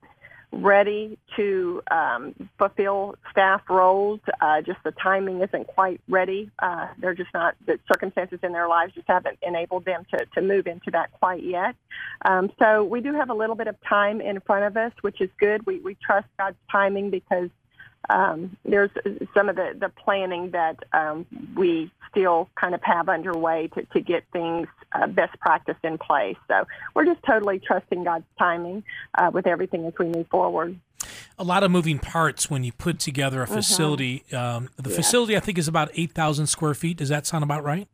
ready 0.51 1.17
to 1.35 1.81
um, 1.91 2.49
fulfill 2.57 3.15
staff 3.31 3.61
roles. 3.69 4.19
Uh, 4.41 4.61
just 4.61 4.79
the 4.83 4.91
timing 4.91 5.41
isn't 5.41 5.67
quite 5.67 6.01
ready. 6.07 6.49
Uh, 6.59 6.87
they're 6.97 7.13
just 7.13 7.33
not, 7.33 7.55
the 7.65 7.79
circumstances 7.91 8.39
in 8.43 8.51
their 8.51 8.67
lives 8.67 8.93
just 8.93 9.07
haven't 9.07 9.37
enabled 9.41 9.85
them 9.85 10.05
to, 10.11 10.25
to 10.33 10.41
move 10.41 10.67
into 10.67 10.91
that 10.91 11.11
quite 11.13 11.43
yet. 11.43 11.75
Um, 12.23 12.51
so 12.59 12.83
we 12.83 13.01
do 13.01 13.13
have 13.13 13.29
a 13.29 13.33
little 13.33 13.55
bit 13.55 13.67
of 13.67 13.75
time 13.87 14.21
in 14.21 14.39
front 14.41 14.65
of 14.65 14.77
us, 14.77 14.91
which 15.01 15.21
is 15.21 15.29
good. 15.39 15.65
We, 15.65 15.79
we 15.79 15.95
trust 15.95 16.27
God's 16.37 16.57
timing 16.71 17.09
because 17.09 17.49
um, 18.09 18.55
there's 18.65 18.91
some 19.33 19.49
of 19.49 19.55
the, 19.55 19.75
the 19.79 19.89
planning 19.89 20.51
that 20.51 20.77
um, 20.93 21.25
we 21.55 21.91
still 22.11 22.49
kind 22.55 22.73
of 22.73 22.81
have 22.83 23.09
underway 23.09 23.67
to, 23.75 23.83
to 23.85 23.99
get 23.99 24.23
things 24.31 24.67
uh, 24.93 25.07
best 25.07 25.37
practice 25.39 25.77
in 25.83 25.97
place. 25.97 26.37
So 26.47 26.65
we're 26.93 27.05
just 27.05 27.21
totally 27.23 27.59
trusting 27.59 28.03
God's 28.03 28.25
timing 28.39 28.83
uh, 29.17 29.31
with 29.33 29.47
everything 29.47 29.85
as 29.85 29.93
we 29.99 30.07
move 30.07 30.27
forward. 30.27 30.79
A 31.37 31.43
lot 31.43 31.63
of 31.63 31.71
moving 31.71 31.99
parts 31.99 32.49
when 32.49 32.63
you 32.63 32.71
put 32.71 32.99
together 32.99 33.41
a 33.41 33.47
facility. 33.47 34.23
Um, 34.31 34.69
the 34.77 34.89
facility, 34.89 35.35
I 35.35 35.41
think, 35.41 35.57
is 35.57 35.67
about 35.67 35.89
8,000 35.93 36.47
square 36.47 36.73
feet. 36.73 36.97
Does 36.97 37.09
that 37.09 37.25
sound 37.25 37.43
about 37.43 37.63
right? 37.63 37.87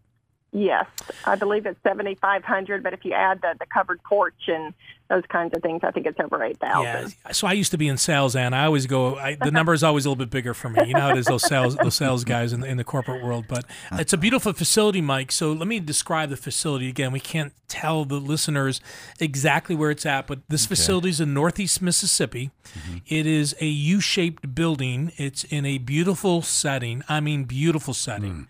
Yes, 0.54 0.86
I 1.24 1.36
believe 1.36 1.66
it's 1.66 1.82
7,500, 1.82 2.84
but 2.84 2.93
if 2.93 3.06
you 3.06 3.14
add 3.14 3.41
the, 3.41 3.56
the 3.58 3.66
covered 3.66 4.04
porch 4.04 4.47
and 4.47 4.74
those 5.12 5.24
kinds 5.30 5.54
of 5.54 5.62
things, 5.62 5.82
I 5.84 5.91
think 5.91 6.06
it's 6.06 6.20
over 6.20 6.43
8,000. 6.43 6.84
Yeah. 6.84 7.32
So 7.32 7.47
I 7.47 7.54
used 7.54 7.72
to 7.72 7.78
be 7.78 7.88
in 7.88 7.97
sales, 7.97 8.36
and 8.36 8.54
I 8.54 8.66
always 8.66 8.86
go. 8.86 9.18
I, 9.18 9.36
the 9.36 9.52
number 9.52 9.74
is 9.74 9.84
always 9.84 10.06
a 10.06 10.10
little 10.10 10.20
bit 10.20 10.30
bigger 10.30 10.54
for 10.54 10.70
me. 10.70 10.88
You 10.88 10.93
know 10.93 11.02
how 11.02 11.10
it 11.12 11.18
is 11.18 11.26
those 11.26 11.47
sales 11.47 11.76
those 11.76 11.95
sales 11.95 12.24
guys 12.24 12.52
in 12.54 12.62
the, 12.62 12.68
in 12.68 12.78
the 12.78 12.84
corporate 12.84 13.24
world. 13.24 13.45
But 13.47 13.66
it's 13.93 14.14
a 14.14 14.18
beautiful 14.18 14.52
facility, 14.52 15.02
Mike. 15.02 15.32
So 15.32 15.54
let 15.54 15.68
me 15.68 15.80
describe 15.80 16.30
the 16.30 16.38
facility 16.38 16.89
again. 16.89 17.12
We 17.12 17.20
can't 17.20 17.54
tell 17.68 18.04
the 18.04 18.16
listeners 18.16 18.82
exactly 19.20 19.76
where 19.76 19.91
it's 19.91 20.06
at, 20.06 20.28
but 20.28 20.39
this 20.49 20.66
facility 20.66 21.10
is 21.10 21.22
in 21.22 21.34
Northeast 21.34 21.82
Mississippi. 21.82 22.52
Mm-hmm. 22.74 22.97
It 23.08 23.26
is 23.26 23.56
a 23.62 23.68
U-shaped 23.68 24.54
building. 24.54 25.12
It's 25.18 25.45
in 25.45 25.66
a 25.66 25.78
beautiful 25.78 26.41
setting. 26.41 27.04
I 27.08 27.22
mean, 27.22 27.45
beautiful 27.45 27.93
setting. 27.93 28.34
Hmm. 28.34 28.43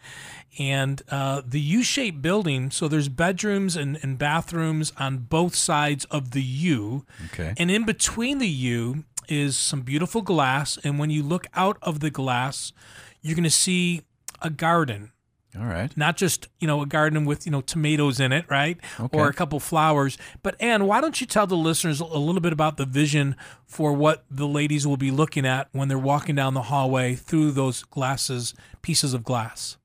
And 0.60 1.02
uh, 1.10 1.42
the 1.46 1.62
U-shaped 1.62 2.22
building, 2.22 2.72
so 2.72 2.88
there's 2.88 3.08
bedrooms 3.08 3.78
and, 3.78 3.98
and 4.02 4.18
bathrooms 4.18 4.92
on 4.98 5.20
both 5.20 5.56
sides 5.56 6.06
of 6.06 6.32
the 6.32 6.44
U. 6.44 7.06
Okay. 7.28 7.54
And 7.58 7.72
in 7.72 7.86
between 7.86 8.40
the 8.40 8.50
U 8.50 9.06
is 9.30 9.56
some 9.56 9.82
beautiful 9.82 10.22
glass. 10.22 10.78
And 10.84 11.00
when 11.00 11.10
you 11.10 11.24
look 11.24 11.48
out 11.54 11.78
of 11.82 12.02
the 12.02 12.10
glass, 12.10 12.74
you're 13.22 13.36
going 13.36 13.44
to 13.46 13.50
see 13.50 14.02
a 14.42 14.50
garden. 14.50 15.12
All 15.58 15.66
right. 15.66 15.96
Not 15.98 16.16
just, 16.16 16.48
you 16.60 16.68
know, 16.68 16.82
a 16.82 16.86
garden 16.86 17.26
with, 17.26 17.46
you 17.46 17.52
know, 17.52 17.62
tomatoes 17.62 18.20
in 18.20 18.32
it, 18.32 18.46
right? 18.50 18.78
Okay. 19.00 19.18
Or 19.18 19.28
a 19.28 19.34
couple 19.34 19.60
flowers. 19.60 20.18
But 20.44 20.56
Ann, 20.62 20.86
why 20.86 21.02
don't 21.02 21.20
you 21.20 21.28
tell 21.28 21.46
the 21.46 21.58
listeners 21.58 22.00
a 22.00 22.06
little 22.06 22.40
bit 22.40 22.54
about 22.54 22.78
the 22.78 22.86
vision 22.86 23.36
for 23.66 23.92
what 23.92 24.24
the 24.30 24.48
ladies 24.48 24.88
will 24.88 24.98
be 24.98 25.12
looking 25.12 25.46
at 25.46 25.68
when 25.74 25.90
they're 25.90 25.98
walking 25.98 26.36
down 26.36 26.54
the 26.54 26.64
hallway 26.64 27.16
through 27.16 27.52
those 27.52 27.84
glasses, 27.84 28.54
pieces 28.82 29.14
of 29.14 29.24
glass? 29.24 29.78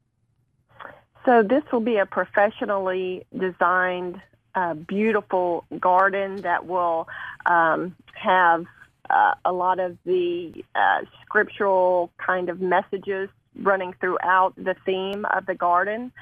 So 1.27 1.43
this 1.43 1.65
will 1.73 1.81
be 1.81 1.97
a 1.97 2.07
professionally 2.07 3.27
designed, 3.37 4.23
uh, 4.55 4.75
beautiful 4.75 5.65
garden 5.79 6.43
that 6.43 6.67
will 6.67 7.09
um, 7.45 7.97
have 8.15 8.65
uh, 9.11 9.35
a 9.45 9.53
lot 9.53 9.81
of 9.81 9.99
the 10.07 10.65
uh, 10.75 11.01
scriptural 11.25 12.13
kind 12.25 12.49
of 12.49 12.61
messages 12.61 13.29
running 13.61 13.93
throughout 14.01 14.55
the 14.57 14.77
theme 14.87 15.27
of 15.37 15.47
the 15.47 15.55
garden. 15.55 16.13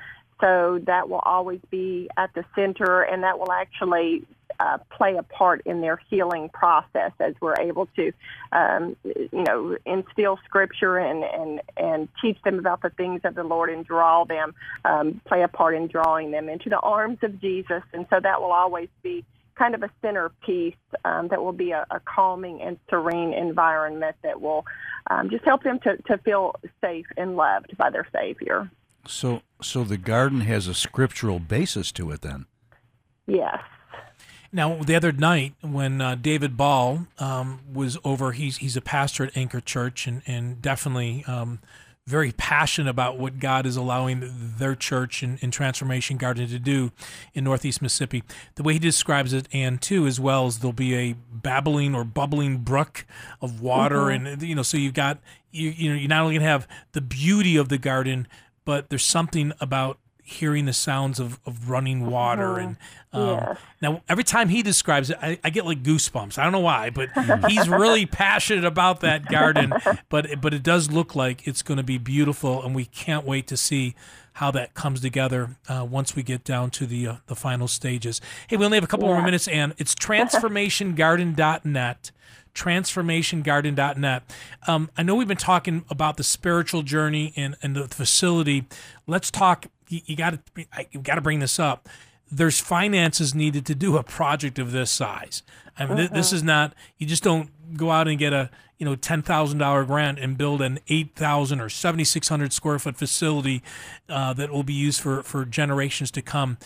So 0.40 0.80
that 0.86 1.08
will 1.08 1.20
always 1.20 1.60
be 1.70 2.08
at 2.16 2.34
the 2.34 2.44
center, 2.54 3.02
and 3.02 3.22
that 3.22 3.38
will 3.38 3.52
actually 3.52 4.26
uh, 4.60 4.78
play 4.90 5.16
a 5.16 5.22
part 5.22 5.62
in 5.66 5.80
their 5.80 6.00
healing 6.08 6.48
process 6.48 7.12
as 7.20 7.34
we're 7.40 7.58
able 7.60 7.86
to, 7.96 8.12
um, 8.52 8.96
you 9.04 9.44
know, 9.44 9.76
instill 9.84 10.38
scripture 10.44 10.98
and, 10.98 11.24
and, 11.24 11.60
and 11.76 12.08
teach 12.22 12.40
them 12.44 12.58
about 12.58 12.82
the 12.82 12.90
things 12.90 13.20
of 13.24 13.34
the 13.34 13.42
Lord 13.42 13.70
and 13.70 13.84
draw 13.84 14.24
them, 14.24 14.54
um, 14.84 15.20
play 15.26 15.42
a 15.42 15.48
part 15.48 15.74
in 15.74 15.88
drawing 15.88 16.30
them 16.30 16.48
into 16.48 16.68
the 16.68 16.78
arms 16.78 17.18
of 17.22 17.40
Jesus. 17.40 17.82
And 17.92 18.06
so 18.10 18.20
that 18.20 18.40
will 18.40 18.52
always 18.52 18.88
be 19.02 19.24
kind 19.56 19.74
of 19.74 19.82
a 19.82 19.90
centerpiece 20.02 20.74
um, 21.04 21.28
that 21.28 21.42
will 21.42 21.52
be 21.52 21.70
a, 21.70 21.86
a 21.90 22.00
calming 22.00 22.60
and 22.60 22.76
serene 22.90 23.32
environment 23.32 24.16
that 24.22 24.40
will 24.40 24.64
um, 25.10 25.30
just 25.30 25.44
help 25.44 25.62
them 25.62 25.78
to, 25.80 25.96
to 26.08 26.18
feel 26.18 26.54
safe 26.80 27.06
and 27.16 27.36
loved 27.36 27.76
by 27.76 27.90
their 27.90 28.06
Savior. 28.12 28.70
So, 29.06 29.42
so 29.62 29.84
the 29.84 29.96
garden 29.96 30.42
has 30.42 30.66
a 30.66 30.74
scriptural 30.74 31.38
basis 31.38 31.92
to 31.92 32.10
it, 32.10 32.22
then. 32.22 32.46
Yes. 33.26 33.60
Now, 34.52 34.76
the 34.82 34.94
other 34.94 35.10
night 35.10 35.54
when 35.62 36.00
uh, 36.00 36.14
David 36.14 36.56
Ball 36.56 37.06
um, 37.18 37.60
was 37.72 37.98
over, 38.04 38.32
he's 38.32 38.58
he's 38.58 38.76
a 38.76 38.80
pastor 38.80 39.24
at 39.24 39.36
Anchor 39.36 39.60
Church 39.60 40.06
and 40.06 40.22
and 40.26 40.62
definitely 40.62 41.24
um, 41.26 41.58
very 42.06 42.32
passionate 42.32 42.90
about 42.90 43.18
what 43.18 43.40
God 43.40 43.64
is 43.66 43.76
allowing 43.76 44.30
their 44.58 44.74
church 44.74 45.22
and, 45.22 45.38
and 45.42 45.52
Transformation 45.52 46.18
Garden 46.18 46.46
to 46.48 46.58
do 46.58 46.92
in 47.32 47.44
Northeast 47.44 47.80
Mississippi. 47.80 48.22
The 48.56 48.62
way 48.62 48.74
he 48.74 48.78
describes 48.78 49.32
it, 49.32 49.48
and 49.52 49.80
too, 49.80 50.06
as 50.06 50.20
well 50.20 50.46
as 50.46 50.58
there'll 50.58 50.72
be 50.72 50.94
a 50.94 51.16
babbling 51.32 51.94
or 51.94 52.04
bubbling 52.04 52.58
brook 52.58 53.06
of 53.40 53.60
water, 53.60 54.10
and 54.10 54.40
you 54.42 54.54
know, 54.54 54.62
so 54.62 54.76
you've 54.76 54.94
got 54.94 55.18
you 55.50 55.70
you 55.70 55.90
know, 55.90 55.96
you're 55.96 56.08
not 56.08 56.22
only 56.22 56.34
gonna 56.36 56.46
have 56.46 56.68
the 56.92 57.00
beauty 57.00 57.56
of 57.56 57.70
the 57.70 57.78
garden, 57.78 58.28
but 58.64 58.88
there's 58.90 59.04
something 59.04 59.52
about 59.60 59.98
hearing 60.26 60.64
the 60.64 60.72
sounds 60.72 61.20
of, 61.20 61.38
of 61.44 61.68
running 61.68 62.06
water 62.06 62.56
and 62.56 62.78
um, 63.12 63.28
Yes. 63.28 63.58
now 63.82 64.00
every 64.08 64.24
time 64.24 64.48
he 64.48 64.62
describes 64.62 65.10
it 65.10 65.18
I, 65.20 65.38
I 65.44 65.50
get 65.50 65.66
like 65.66 65.82
goosebumps. 65.82 66.38
I 66.38 66.44
don't 66.44 66.52
know 66.52 66.60
why 66.60 66.88
but 66.88 67.10
he's 67.50 67.68
really 67.68 68.06
passionate 68.24 68.64
about 68.64 69.00
that 69.00 69.26
garden 69.26 69.74
but 70.08 70.40
but 70.40 70.54
it 70.54 70.62
does 70.62 70.90
look 70.90 71.14
like 71.14 71.46
it's 71.46 71.60
going 71.60 71.76
to 71.76 71.82
be 71.82 71.98
beautiful 71.98 72.62
and 72.62 72.74
we 72.74 72.86
can't 72.86 73.26
wait 73.26 73.46
to 73.48 73.56
see 73.58 73.94
how 74.38 74.50
that 74.52 74.72
comes 74.72 75.02
together 75.02 75.58
uh, 75.68 75.86
once 75.88 76.16
we 76.16 76.22
get 76.22 76.42
down 76.42 76.70
to 76.70 76.86
the 76.86 77.06
uh, 77.06 77.16
the 77.26 77.36
final 77.36 77.68
stages. 77.68 78.22
Hey 78.48 78.56
we 78.56 78.64
only 78.64 78.78
have 78.78 78.84
a 78.84 78.88
couple 78.88 79.06
more 79.06 79.20
minutes 79.20 79.46
and 79.46 79.74
it's 79.76 79.94
transformationgarden.net 80.94 82.10
transformationgarden.net. 82.54 84.22
Um, 84.66 84.90
I 84.96 85.02
know 85.02 85.14
we've 85.14 85.28
been 85.28 85.36
talking 85.36 85.84
about 85.90 86.16
the 86.16 86.24
spiritual 86.24 86.82
journey 86.82 87.32
and, 87.36 87.56
and 87.62 87.76
the 87.76 87.88
facility. 87.88 88.66
Let's 89.06 89.30
talk. 89.30 89.66
You, 89.88 90.00
you 90.06 90.16
got 90.16 90.38
to 90.54 90.66
you 90.90 91.00
got 91.00 91.16
to 91.16 91.20
bring 91.20 91.40
this 91.40 91.58
up. 91.58 91.88
There's 92.30 92.60
finances 92.60 93.34
needed 93.34 93.66
to 93.66 93.74
do 93.74 93.96
a 93.96 94.02
project 94.02 94.58
of 94.58 94.72
this 94.72 94.90
size. 94.90 95.42
I 95.78 95.86
mean, 95.86 95.96
th- 95.96 96.10
this 96.10 96.32
is 96.32 96.42
not. 96.42 96.74
You 96.98 97.06
just 97.06 97.22
don't 97.22 97.50
go 97.76 97.90
out 97.90 98.08
and 98.08 98.18
get 98.18 98.32
a 98.32 98.50
you 98.78 98.86
know 98.86 98.96
ten 98.96 99.22
thousand 99.22 99.58
dollar 99.58 99.84
grant 99.84 100.18
and 100.18 100.38
build 100.38 100.62
an 100.62 100.78
eight 100.88 101.14
thousand 101.14 101.60
or 101.60 101.68
seventy 101.68 102.04
six 102.04 102.28
hundred 102.28 102.52
square 102.52 102.78
foot 102.78 102.96
facility 102.96 103.62
uh, 104.08 104.32
that 104.34 104.50
will 104.50 104.62
be 104.62 104.74
used 104.74 105.00
for 105.00 105.22
for 105.22 105.44
generations 105.44 106.10
to 106.12 106.22
come 106.22 106.58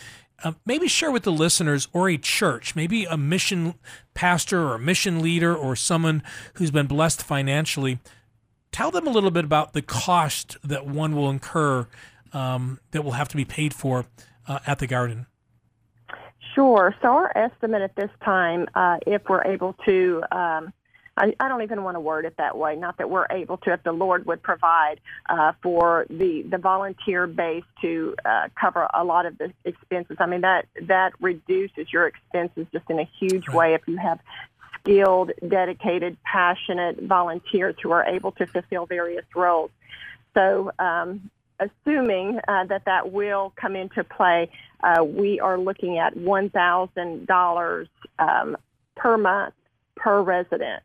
uh, 0.43 0.53
maybe 0.65 0.87
share 0.87 1.11
with 1.11 1.23
the 1.23 1.31
listeners 1.31 1.87
or 1.93 2.09
a 2.09 2.17
church, 2.17 2.75
maybe 2.75 3.05
a 3.05 3.17
mission 3.17 3.75
pastor 4.13 4.61
or 4.61 4.75
a 4.75 4.79
mission 4.79 5.21
leader 5.21 5.55
or 5.55 5.75
someone 5.75 6.23
who's 6.55 6.71
been 6.71 6.87
blessed 6.87 7.21
financially. 7.23 7.99
Tell 8.71 8.91
them 8.91 9.07
a 9.07 9.09
little 9.09 9.31
bit 9.31 9.45
about 9.45 9.73
the 9.73 9.81
cost 9.81 10.57
that 10.63 10.85
one 10.85 11.15
will 11.15 11.29
incur 11.29 11.87
um, 12.33 12.79
that 12.91 13.03
will 13.03 13.13
have 13.13 13.27
to 13.29 13.37
be 13.37 13.45
paid 13.45 13.73
for 13.73 14.05
uh, 14.47 14.59
at 14.67 14.79
the 14.79 14.87
garden. 14.87 15.25
Sure. 16.55 16.95
So 17.01 17.07
our 17.09 17.37
estimate 17.37 17.81
at 17.81 17.95
this 17.95 18.09
time, 18.23 18.67
uh, 18.75 18.97
if 19.05 19.21
we're 19.29 19.43
able 19.43 19.73
to, 19.85 20.23
um, 20.31 20.73
I, 21.19 21.35
I 21.39 21.49
don't 21.49 21.61
even 21.63 21.83
want 21.83 21.95
to 21.95 21.99
word 21.99 22.25
it 22.25 22.35
that 22.37 22.57
way. 22.57 22.77
Not 22.77 22.97
that 22.97 23.09
we're 23.09 23.27
able 23.29 23.57
to, 23.57 23.73
if 23.73 23.83
the 23.83 23.91
Lord 23.91 24.25
would 24.25 24.41
provide 24.41 25.01
uh, 25.29 25.51
for 25.61 26.05
the 26.09 26.43
the 26.43 26.57
volunteer 26.57 27.27
base 27.27 27.65
to 27.81 28.15
uh, 28.23 28.47
cover 28.59 28.87
a 28.93 29.03
lot 29.03 29.25
of 29.25 29.37
the 29.37 29.51
expenses. 29.65 30.17
I 30.19 30.25
mean 30.25 30.41
that 30.41 30.65
that 30.83 31.13
reduces 31.19 31.91
your 31.91 32.07
expenses 32.07 32.67
just 32.71 32.89
in 32.89 32.99
a 32.99 33.09
huge 33.19 33.49
way 33.49 33.73
if 33.73 33.81
you 33.85 33.97
have 33.97 34.19
skilled, 34.79 35.31
dedicated, 35.45 36.17
passionate 36.23 37.01
volunteers 37.03 37.75
who 37.83 37.91
are 37.91 38.05
able 38.05 38.31
to 38.33 38.47
fulfill 38.47 38.85
various 38.85 39.25
roles. 39.35 39.71
So, 40.33 40.71
um, 40.79 41.29
assuming 41.59 42.39
uh, 42.47 42.63
that 42.65 42.85
that 42.85 43.11
will 43.11 43.51
come 43.57 43.75
into 43.75 44.05
play, 44.05 44.49
uh, 44.81 45.03
we 45.03 45.41
are 45.41 45.57
looking 45.57 45.97
at 45.97 46.15
one 46.15 46.49
thousand 46.49 47.27
dollars 47.27 47.89
um, 48.19 48.55
per 48.95 49.17
month 49.17 49.53
per 49.97 50.21
resident. 50.21 50.81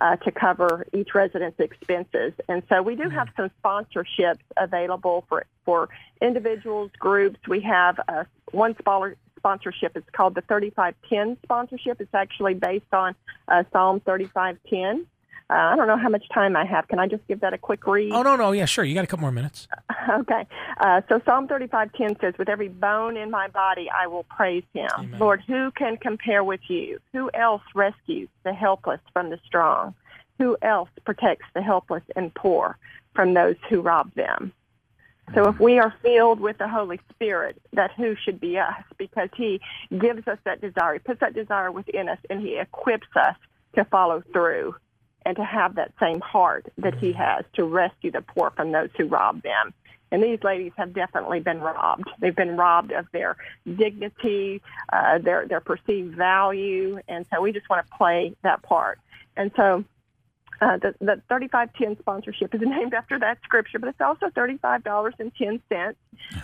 Uh, 0.00 0.14
to 0.14 0.30
cover 0.30 0.86
each 0.94 1.12
resident's 1.12 1.58
expenses, 1.58 2.32
and 2.48 2.62
so 2.68 2.80
we 2.80 2.94
do 2.94 3.08
have 3.08 3.26
some 3.36 3.50
sponsorships 3.60 4.38
available 4.56 5.24
for 5.28 5.44
for 5.64 5.88
individuals, 6.22 6.92
groups. 7.00 7.40
We 7.48 7.60
have 7.62 7.98
uh, 8.06 8.22
one 8.52 8.76
smaller 8.80 9.16
sponsorship. 9.36 9.96
It's 9.96 10.08
called 10.10 10.34
the 10.34 10.42
3510 10.42 11.38
sponsorship. 11.42 12.00
It's 12.00 12.14
actually 12.14 12.54
based 12.54 12.92
on 12.92 13.14
uh, 13.48 13.64
Psalm 13.72 14.00
3510. 14.00 15.06
Uh, 15.50 15.54
I 15.54 15.76
don't 15.76 15.86
know 15.86 15.96
how 15.96 16.10
much 16.10 16.28
time 16.28 16.56
I 16.56 16.66
have. 16.66 16.88
Can 16.88 16.98
I 16.98 17.06
just 17.06 17.26
give 17.26 17.40
that 17.40 17.54
a 17.54 17.58
quick 17.58 17.86
read? 17.86 18.12
Oh 18.12 18.22
no, 18.22 18.36
no, 18.36 18.52
yeah, 18.52 18.66
sure. 18.66 18.84
You 18.84 18.94
got 18.94 19.04
a 19.04 19.06
couple 19.06 19.22
more 19.22 19.32
minutes. 19.32 19.68
Okay. 20.10 20.46
Uh, 20.80 21.02
so 21.06 21.20
Psalm 21.26 21.48
35:10 21.48 22.18
says, 22.18 22.32
"With 22.38 22.48
every 22.48 22.68
bone 22.68 23.18
in 23.18 23.30
my 23.30 23.46
body, 23.48 23.90
I 23.90 24.06
will 24.06 24.22
praise 24.22 24.64
Him." 24.72 24.88
Amen. 24.98 25.20
Lord, 25.20 25.42
who 25.46 25.70
can 25.72 25.98
compare 25.98 26.42
with 26.42 26.60
you? 26.68 26.98
Who 27.12 27.30
else 27.34 27.60
rescues 27.74 28.30
the 28.42 28.54
helpless 28.54 29.00
from 29.12 29.28
the 29.28 29.38
strong? 29.44 29.94
Who 30.38 30.56
else 30.62 30.88
protects 31.04 31.44
the 31.54 31.60
helpless 31.60 32.02
and 32.16 32.32
poor 32.32 32.78
from 33.14 33.34
those 33.34 33.56
who 33.68 33.82
rob 33.82 34.14
them? 34.14 34.52
So 35.34 35.46
if 35.48 35.60
we 35.60 35.78
are 35.78 35.92
filled 36.00 36.40
with 36.40 36.56
the 36.56 36.68
Holy 36.68 36.98
Spirit, 37.10 37.60
that 37.74 37.90
who 37.92 38.14
should 38.16 38.40
be 38.40 38.58
us 38.58 38.82
because 38.96 39.28
he 39.36 39.60
gives 39.90 40.26
us 40.26 40.38
that 40.44 40.62
desire. 40.62 40.94
He 40.94 41.00
puts 41.00 41.20
that 41.20 41.34
desire 41.34 41.70
within 41.70 42.08
us 42.08 42.18
and 42.30 42.40
he 42.40 42.56
equips 42.56 43.08
us 43.14 43.36
to 43.76 43.84
follow 43.84 44.22
through 44.32 44.74
and 45.28 45.36
to 45.36 45.44
have 45.44 45.74
that 45.74 45.92
same 46.00 46.20
heart 46.20 46.64
that 46.78 46.94
he 46.94 47.12
has 47.12 47.44
to 47.52 47.62
rescue 47.62 48.10
the 48.10 48.22
poor 48.22 48.50
from 48.56 48.72
those 48.72 48.88
who 48.96 49.04
rob 49.04 49.42
them. 49.42 49.74
And 50.10 50.22
these 50.22 50.42
ladies 50.42 50.72
have 50.78 50.94
definitely 50.94 51.40
been 51.40 51.60
robbed. 51.60 52.08
They've 52.18 52.34
been 52.34 52.56
robbed 52.56 52.92
of 52.92 53.04
their 53.12 53.36
dignity, 53.66 54.62
uh, 54.90 55.18
their 55.18 55.46
their 55.46 55.60
perceived 55.60 56.16
value, 56.16 56.98
and 57.08 57.26
so 57.30 57.42
we 57.42 57.52
just 57.52 57.68
want 57.68 57.86
to 57.86 57.94
play 57.94 58.34
that 58.42 58.62
part. 58.62 59.00
And 59.36 59.50
so 59.54 59.84
uh, 60.60 60.76
the, 60.78 60.94
the 61.00 61.20
3510 61.28 61.98
sponsorship 62.00 62.54
is 62.54 62.60
named 62.64 62.94
after 62.94 63.18
that 63.18 63.38
scripture, 63.44 63.78
but 63.78 63.88
it's 63.88 64.00
also 64.00 64.26
$35.10, 64.30 65.94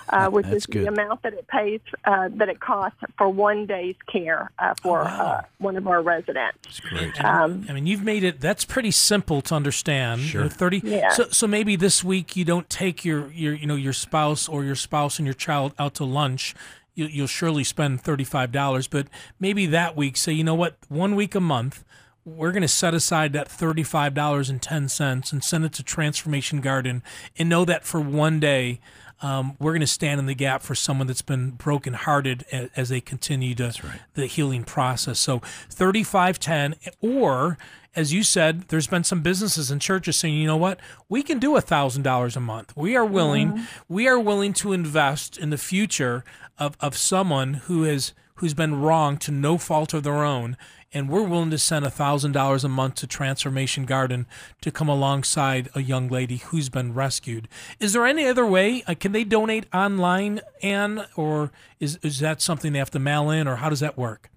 uh, 0.09 0.31
which 0.31 0.47
is 0.47 0.67
good. 0.67 0.85
the 0.85 0.89
amount 0.89 1.23
that 1.23 1.33
it 1.35 1.47
pays, 1.49 1.81
uh, 2.05 2.29
that 2.35 2.49
it 2.49 2.61
costs 2.61 2.99
for 3.19 3.29
one 3.29 3.67
day's 3.67 3.97
care 4.11 4.51
uh, 4.59 4.75
for 4.83 5.01
Oh, 5.01 5.05
wow. 5.05 5.21
uh, 5.21 5.43
one 5.59 5.77
of 5.77 5.87
our 5.87 6.03
residents. 6.03 6.59
It's 6.67 6.81
great. 6.81 7.25
Um, 7.25 7.67
I 7.69 7.73
mean, 7.73 7.87
you've 7.87 8.05
made 8.05 8.23
it. 8.25 8.41
That's 8.41 8.65
pretty 8.65 8.91
simple 8.91 9.43
to 9.43 9.55
understand. 9.55 10.21
Sure. 10.23 10.43
You 10.43 10.49
know, 10.49 10.55
Thirty. 10.55 10.81
Yeah. 10.85 11.11
So, 11.11 11.25
so 11.31 11.47
maybe 11.47 11.77
this 11.77 12.05
week 12.05 12.37
you 12.37 12.45
don't 12.45 12.69
take 12.71 13.05
your, 13.05 13.31
your, 13.33 13.55
you 13.55 13.67
know, 13.67 13.75
your 13.77 13.93
spouse 13.93 14.49
or 14.49 14.65
your 14.65 14.77
spouse 14.77 15.19
and 15.19 15.27
your 15.27 15.35
child 15.35 15.75
out 15.79 15.95
to 15.95 16.05
lunch. 16.05 16.55
You, 16.95 17.07
you'll 17.07 17.27
surely 17.27 17.65
spend 17.65 18.01
thirty-five 18.03 18.53
dollars, 18.53 18.87
but 18.87 19.09
maybe 19.41 19.67
that 19.67 19.97
week, 19.97 20.17
say, 20.17 20.33
you 20.33 20.45
know 20.45 20.55
what, 20.55 20.77
one 20.89 21.17
week 21.17 21.35
a 21.35 21.41
month, 21.41 21.85
we're 22.25 22.53
going 22.53 22.63
to 22.63 22.69
set 22.69 22.95
aside 22.95 23.33
that 23.35 23.49
thirty-five 23.49 24.15
dollars 24.15 24.51
and 24.51 24.61
ten 24.61 24.89
cents 24.89 25.33
and 25.33 25.45
send 25.45 25.65
it 25.65 25.73
to 25.75 25.83
Transformation 25.83 26.61
Garden, 26.61 27.03
and 27.39 27.49
know 27.49 27.65
that 27.65 27.85
for 27.85 28.01
one 28.01 28.41
day. 28.41 28.81
Um, 29.23 29.57
we're 29.59 29.71
going 29.71 29.81
to 29.81 29.87
stand 29.87 30.19
in 30.19 30.27
the 30.27 30.35
gap 30.35 30.61
for 30.61 30.75
someone 30.75 31.07
that's 31.07 31.23
been 31.23 31.53
brokenhearted 31.53 32.45
as, 32.51 32.69
as 32.77 32.89
they 32.91 33.01
continue 33.01 33.55
to 33.55 33.73
the 34.15 34.27
healing 34.27 34.65
process. 34.65 35.19
So, 35.21 35.41
thirty-five 35.71 36.39
ten, 36.41 36.75
or 37.01 37.57
as 37.95 38.13
you 38.13 38.23
said, 38.25 38.63
there's 38.69 38.89
been 38.89 39.05
some 39.05 39.23
businesses 39.23 39.71
and 39.71 39.81
churches 39.81 40.19
saying, 40.19 40.35
you 40.35 40.49
know 40.49 40.57
what, 40.57 40.81
we 41.09 41.23
can 41.23 41.39
do 41.39 41.57
a 41.57 41.61
thousand 41.61 42.03
dollars 42.03 42.37
a 42.37 42.41
month. 42.41 42.77
We 42.77 42.97
are 42.97 43.05
willing, 43.05 43.67
we 43.89 44.09
are 44.09 44.19
willing 44.19 44.53
to 44.55 44.73
invest 44.73 45.39
in 45.39 45.51
the 45.51 45.59
future 45.59 46.25
of, 46.59 46.77
of 46.81 46.97
someone 46.97 47.55
who 47.55 47.85
has 47.85 48.13
who's 48.35 48.53
been 48.53 48.81
wrong 48.81 49.17
to 49.19 49.31
no 49.31 49.57
fault 49.57 49.95
of 49.95 50.03
their 50.03 50.25
own, 50.25 50.57
and 50.95 51.09
we're 51.09 51.23
willing 51.25 51.51
to 51.51 51.59
send 51.59 51.85
a 51.85 51.91
thousand 51.91 52.33
dollars 52.33 52.65
a 52.65 52.69
month 52.69 52.95
to 52.97 53.07
Transformation 53.07 53.85
Garden 53.85 54.27
to 54.63 54.71
come 54.71 54.89
alongside 54.89 55.69
a 55.75 55.83
young 55.83 56.09
lady 56.09 56.37
who's 56.37 56.69
been 56.69 56.95
rescued. 56.95 57.49
Is 57.81 57.93
there 57.93 58.07
any 58.07 58.27
other 58.27 58.47
way? 58.47 58.85
Uh, 58.87 58.95
can 58.99 59.13
they 59.13 59.25
donate 59.25 59.67
online, 59.75 60.41
Anne, 60.63 61.05
or 61.17 61.51
is 61.81 61.99
is 62.03 62.21
that 62.21 62.41
something 62.41 62.73
they 62.73 62.79
have 62.79 62.91
to 62.93 62.99
mail 62.99 63.29
in, 63.31 63.49
or 63.49 63.57
how 63.57 63.69
does 63.69 63.81
that 63.81 63.99
work? 63.99 64.31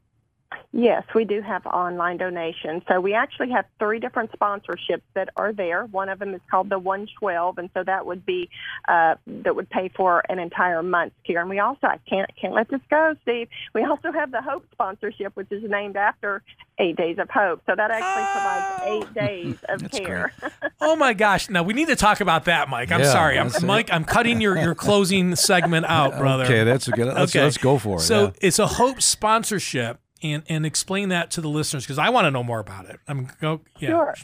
Yes, 0.74 1.04
we 1.16 1.24
do 1.24 1.42
have 1.42 1.66
online 1.66 2.18
donations. 2.18 2.84
So 2.90 3.00
we 3.00 3.14
actually 3.14 3.50
have 3.52 3.66
three 3.80 4.00
different 4.00 4.32
sponsorships 4.34 5.02
that 5.16 5.30
are 5.38 5.54
there. 5.54 5.86
One 5.86 6.10
of 6.10 6.20
them 6.20 6.34
is 6.36 6.42
called 6.52 6.70
the 6.70 6.78
112, 6.78 7.58
and 7.58 7.70
so 7.74 7.84
that 7.86 8.06
would 8.06 8.26
be 8.26 8.50
uh, 8.88 9.16
that 9.28 9.56
would 9.56 9.70
pay 9.70 9.90
for 9.96 10.24
an 10.30 10.40
entire 10.40 10.84
month's 10.84 11.16
care. 11.26 11.40
And 11.40 11.50
we 11.50 11.60
also 11.60 11.88
I 11.88 12.00
can't 12.08 12.30
can't 12.40 12.54
let 12.54 12.70
this 12.70 12.82
go, 12.90 13.16
Steve. 13.24 13.48
We 13.74 13.86
also 13.86 14.12
have 14.12 14.32
the 14.32 14.42
Hope 14.42 14.66
sponsorship, 14.72 15.36
which 15.36 15.48
is 15.52 15.64
named 15.70 15.96
after 15.96 16.44
Eight 16.80 16.98
Days 16.98 17.18
of 17.18 17.30
Hope. 17.30 17.62
So 17.66 17.74
that 17.76 17.90
actually 17.90 18.26
provides 18.34 18.82
eight 18.86 19.14
days 19.14 19.56
of 19.70 19.82
That's 19.82 19.98
care. 19.98 20.34
Oh 20.80 20.96
my 20.96 21.14
gosh! 21.14 21.50
Now 21.50 21.64
we 21.64 21.74
need 21.74 21.88
to 21.88 21.96
talk 21.96 22.22
about 22.22 22.46
that, 22.46 22.70
Mike. 22.70 22.92
I'm 22.92 23.00
Yeah, 23.00 23.12
sorry, 23.12 23.40
I'm. 23.40 23.52
Mike. 23.66 23.90
I'm 23.92 24.06
cutting 24.06 24.40
your, 24.40 24.56
your 24.58 24.76
closing 24.76 25.36
segment 25.36 25.88
out, 25.88 26.18
brother. 26.20 26.44
Okay, 26.44 26.64
that's 26.64 26.88
a 26.88 26.92
good. 26.92 27.08
Let's, 27.08 27.36
Okay. 27.36 27.44
let's 27.44 27.58
go 27.58 27.80
for 27.80 27.98
it. 27.98 28.02
So 28.02 28.26
yeah. 28.26 28.32
it's 28.42 28.60
a 28.60 28.68
Hope 28.68 29.02
sponsorship, 29.02 30.00
and 30.24 30.44
and 30.48 30.66
explain 30.66 31.10
that 31.10 31.32
to 31.32 31.42
the 31.42 31.50
listeners 31.50 31.84
because 31.84 32.00
I 32.00 32.10
want 32.10 32.26
to 32.26 32.32
know 32.32 32.44
more 32.44 32.60
about 32.60 32.86
it. 32.86 33.00
I'm 33.08 33.30
go 33.40 33.62
yeah. 33.80 33.90
Sure. 33.90 34.16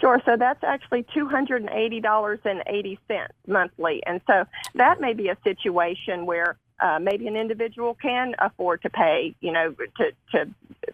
Sure. 0.00 0.22
So 0.24 0.36
that's 0.38 0.64
actually 0.64 1.04
two 1.12 1.28
hundred 1.28 1.62
and 1.62 1.70
eighty 1.70 2.00
dollars 2.00 2.38
and 2.44 2.62
eighty 2.66 2.98
cents 3.06 3.34
monthly, 3.46 4.02
and 4.06 4.20
so 4.26 4.44
that 4.74 5.00
may 5.00 5.12
be 5.12 5.28
a 5.28 5.36
situation 5.44 6.24
where 6.24 6.56
uh, 6.80 6.98
maybe 6.98 7.26
an 7.26 7.36
individual 7.36 7.94
can 7.94 8.34
afford 8.38 8.82
to 8.82 8.90
pay, 8.90 9.34
you 9.40 9.52
know, 9.52 9.74
to 9.98 10.12
to 10.32 10.48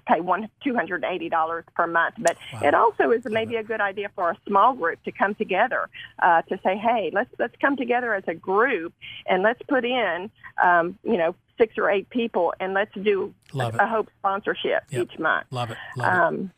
pay 0.09 0.21
one 0.21 0.49
two 0.63 0.75
hundred 0.75 1.05
and 1.05 1.15
eighty 1.15 1.29
dollars 1.29 1.65
per 1.75 1.87
month. 1.87 2.17
But 2.19 2.37
it 2.63 2.75
also 2.75 3.11
is 3.13 3.25
maybe 3.25 3.57
a 3.57 3.63
good 3.63 3.81
idea 3.81 4.11
for 4.15 4.31
a 4.31 4.37
small 4.47 4.75
group 4.75 5.03
to 5.05 5.13
come 5.13 5.35
together 5.35 5.89
uh, 6.21 6.43
to 6.43 6.59
say, 6.65 6.77
hey, 6.77 7.11
let's 7.13 7.31
let's 7.39 7.55
come 7.61 7.77
together 7.77 8.15
as 8.15 8.25
a 8.27 8.35
group 8.35 8.93
and 9.27 9.43
let's 9.43 9.63
put 9.69 9.85
in, 9.85 10.31
um, 10.63 10.99
you 11.05 11.17
know, 11.17 11.35
six 11.59 11.75
or 11.79 11.91
eight 11.91 12.09
people 12.11 12.53
and 12.61 12.75
let's 12.75 12.93
do 13.03 13.33
Love 13.53 13.75
a, 13.77 13.83
it. 13.85 13.89
hope 13.89 14.09
sponsorship 14.19 14.83
Yep. 14.91 15.03
each 15.13 15.19
month. 15.19 15.47
Love 15.51 15.71
it. 15.71 15.77
Love 15.97 16.07
it. 16.13 16.21
Um, 16.21 16.51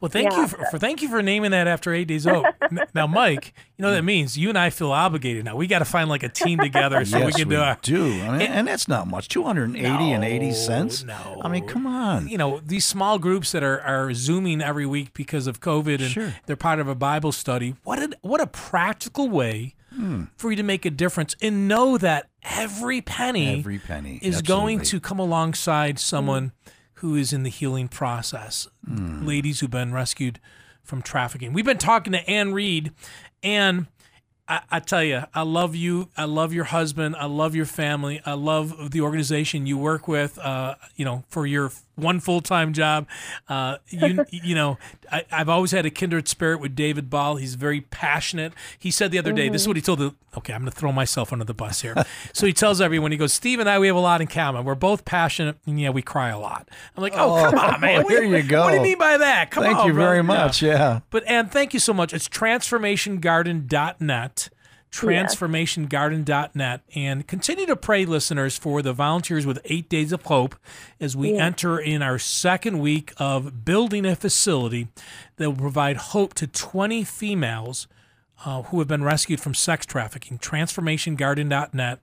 Well, 0.00 0.10
thank 0.10 0.30
yeah. 0.32 0.42
you 0.42 0.48
for, 0.48 0.64
for 0.70 0.78
thank 0.78 1.00
you 1.00 1.08
for 1.08 1.22
naming 1.22 1.52
that 1.52 1.66
after 1.66 1.92
eight 1.94 2.06
days 2.08 2.24
hope. 2.26 2.44
N- 2.70 2.84
now, 2.94 3.06
Mike, 3.06 3.54
you 3.76 3.82
know 3.82 3.88
what 3.88 3.94
that 3.94 4.02
means 4.04 4.36
you 4.36 4.50
and 4.50 4.58
I 4.58 4.68
feel 4.68 4.92
obligated 4.92 5.46
now. 5.46 5.56
We 5.56 5.66
got 5.66 5.78
to 5.78 5.84
find 5.86 6.10
like 6.10 6.22
a 6.22 6.28
team 6.28 6.58
together 6.58 7.02
so 7.06 7.16
yes, 7.18 7.26
we 7.26 7.32
can 7.40 7.48
do 7.48 7.56
a 7.60 7.78
do. 7.80 8.04
I 8.20 8.36
mean, 8.38 8.42
and 8.42 8.68
that's 8.68 8.86
not 8.86 9.08
much. 9.08 9.28
Two 9.28 9.42
hundred 9.44 9.70
and 9.70 9.76
eighty 9.78 10.12
and 10.12 10.22
eighty 10.22 10.52
cents. 10.52 11.02
no. 11.04 11.40
I 11.42 11.48
mean, 11.48 11.66
come 11.66 11.86
on. 11.86 12.28
you 12.28 12.36
know 12.36 12.60
these 12.64 12.84
small 12.84 13.18
groups 13.18 13.52
that 13.52 13.62
are, 13.62 13.80
are 13.80 14.12
zooming 14.12 14.60
every 14.60 14.84
week 14.86 15.14
because 15.14 15.46
of 15.46 15.60
covid 15.60 16.00
and 16.00 16.10
Sure. 16.10 16.34
they're 16.44 16.56
part 16.56 16.78
of 16.78 16.86
a 16.88 16.94
bible 16.94 17.32
study 17.32 17.74
what 17.84 17.98
a 17.98 18.10
what 18.22 18.40
a 18.42 18.46
practical 18.46 19.28
way 19.30 19.74
For 20.36 20.50
you 20.50 20.56
to 20.56 20.62
make 20.62 20.84
a 20.84 20.90
difference 20.90 21.34
and 21.40 21.68
know 21.68 21.98
that 21.98 22.28
every 22.42 23.00
penny 23.00 23.58
Every 23.58 23.78
penny, 23.78 24.18
is 24.22 24.42
going 24.42 24.80
to 24.80 25.00
come 25.00 25.18
alongside 25.18 25.98
someone 25.98 26.52
who 26.94 27.14
is 27.14 27.32
in 27.32 27.42
the 27.42 27.50
healing 27.50 27.88
process 27.88 28.68
ladies 28.86 29.60
who've 29.60 29.70
been 29.70 29.92
rescued 29.92 30.40
from 30.82 31.02
trafficking 31.02 31.52
we've 31.52 31.64
been 31.64 31.78
talking 31.78 32.12
to 32.12 32.30
anne 32.30 32.52
reed 32.52 32.92
and 33.42 33.86
I, 34.48 34.60
I 34.70 34.80
tell 34.80 35.02
you, 35.02 35.24
I 35.34 35.42
love 35.42 35.74
you. 35.74 36.08
I 36.16 36.24
love 36.24 36.52
your 36.52 36.64
husband. 36.64 37.16
I 37.16 37.26
love 37.26 37.54
your 37.56 37.66
family. 37.66 38.20
I 38.24 38.34
love 38.34 38.92
the 38.92 39.00
organization 39.00 39.66
you 39.66 39.76
work 39.76 40.06
with. 40.06 40.38
Uh, 40.38 40.76
you 40.94 41.04
know, 41.04 41.24
for 41.28 41.46
your 41.46 41.72
one 41.96 42.20
full 42.20 42.40
time 42.40 42.72
job. 42.72 43.06
Uh, 43.48 43.78
you 43.88 44.24
you 44.30 44.54
know, 44.54 44.78
I, 45.10 45.24
I've 45.32 45.48
always 45.48 45.72
had 45.72 45.84
a 45.86 45.90
kindred 45.90 46.28
spirit 46.28 46.60
with 46.60 46.76
David 46.76 47.10
Ball. 47.10 47.36
He's 47.36 47.54
very 47.54 47.80
passionate. 47.80 48.52
He 48.78 48.90
said 48.90 49.10
the 49.10 49.18
other 49.18 49.32
day, 49.32 49.48
this 49.48 49.62
is 49.62 49.68
what 49.68 49.76
he 49.76 49.82
told 49.82 49.98
the. 49.98 50.14
Okay, 50.36 50.52
I'm 50.52 50.60
going 50.60 50.70
to 50.70 50.76
throw 50.76 50.92
myself 50.92 51.32
under 51.32 51.46
the 51.46 51.54
bus 51.54 51.80
here. 51.80 51.94
so 52.34 52.46
he 52.46 52.52
tells 52.52 52.82
everyone, 52.82 53.10
he 53.10 53.16
goes, 53.16 53.32
Steve 53.32 53.58
and 53.58 53.70
I, 53.70 53.78
we 53.78 53.86
have 53.86 53.96
a 53.96 54.00
lot 54.00 54.20
in 54.20 54.26
common. 54.26 54.66
We're 54.66 54.74
both 54.74 55.06
passionate, 55.06 55.56
and 55.64 55.80
yeah, 55.80 55.88
we 55.88 56.02
cry 56.02 56.28
a 56.28 56.38
lot. 56.38 56.68
I'm 56.94 57.02
like, 57.02 57.14
oh, 57.16 57.48
come 57.50 57.58
on, 57.58 57.80
man. 57.86 58.02
What 58.02 58.10
do 58.10 58.16
here 58.16 58.36
you 58.36 58.42
go. 58.42 58.64
What 58.64 58.72
do 58.72 58.76
you 58.76 58.82
mean 58.82 58.98
by 58.98 59.16
that? 59.16 59.50
Come 59.50 59.64
on. 59.64 59.70
Thank 59.70 59.80
on, 59.80 59.86
you 59.86 59.94
very 59.94 60.22
brother. 60.22 60.44
much. 60.44 60.60
Yeah. 60.60 61.00
But 61.10 61.24
and 61.26 61.50
thank 61.50 61.72
you 61.72 61.80
so 61.80 61.94
much. 61.94 62.12
It's 62.12 62.28
transformationgarden.net. 62.28 64.50
Transformationgarden.net. 64.92 66.80
And 66.94 67.26
continue 67.26 67.66
to 67.66 67.76
pray, 67.76 68.04
listeners, 68.04 68.56
for 68.56 68.82
the 68.82 68.92
volunteers 68.92 69.44
with 69.44 69.58
eight 69.64 69.88
days 69.88 70.12
of 70.12 70.22
hope 70.22 70.56
as 71.00 71.16
we 71.16 71.36
enter 71.36 71.78
in 71.78 72.02
our 72.02 72.18
second 72.18 72.78
week 72.80 73.12
of 73.18 73.64
building 73.64 74.06
a 74.06 74.16
facility 74.16 74.88
that 75.36 75.50
will 75.50 75.58
provide 75.58 75.96
hope 75.96 76.34
to 76.34 76.46
20 76.46 77.04
females 77.04 77.88
uh, 78.44 78.62
who 78.62 78.78
have 78.78 78.88
been 78.88 79.04
rescued 79.04 79.40
from 79.40 79.54
sex 79.54 79.86
trafficking. 79.86 80.38
Transformationgarden.net 80.38 82.00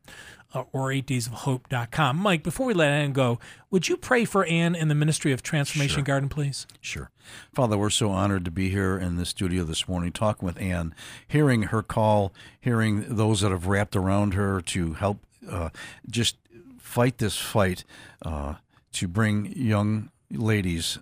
uh, 0.53 0.63
or 0.71 0.89
8daysofhope.com. 0.89 2.17
Mike, 2.17 2.43
before 2.43 2.65
we 2.67 2.73
let 2.73 2.89
Ann 2.89 3.11
go, 3.13 3.39
would 3.71 3.87
you 3.87 3.97
pray 3.97 4.25
for 4.25 4.45
Ann 4.45 4.75
in 4.75 4.87
the 4.87 4.95
ministry 4.95 5.31
of 5.31 5.41
Transformation 5.43 6.03
Garden, 6.03 6.29
please? 6.29 6.67
Sure. 6.81 7.09
Father, 7.53 7.77
we're 7.77 7.89
so 7.89 8.09
honored 8.11 8.45
to 8.45 8.51
be 8.51 8.69
here 8.69 8.97
in 8.97 9.15
the 9.15 9.25
studio 9.25 9.63
this 9.63 9.87
morning 9.87 10.11
talking 10.11 10.45
with 10.45 10.59
Ann, 10.61 10.93
hearing 11.27 11.63
her 11.63 11.81
call, 11.81 12.33
hearing 12.59 13.05
those 13.07 13.41
that 13.41 13.51
have 13.51 13.67
wrapped 13.67 13.95
around 13.95 14.33
her 14.33 14.61
to 14.61 14.93
help 14.93 15.19
uh, 15.49 15.69
just 16.09 16.37
fight 16.77 17.17
this 17.17 17.37
fight 17.37 17.83
uh, 18.23 18.55
to 18.93 19.07
bring 19.07 19.51
young 19.55 20.09
ladies 20.31 20.99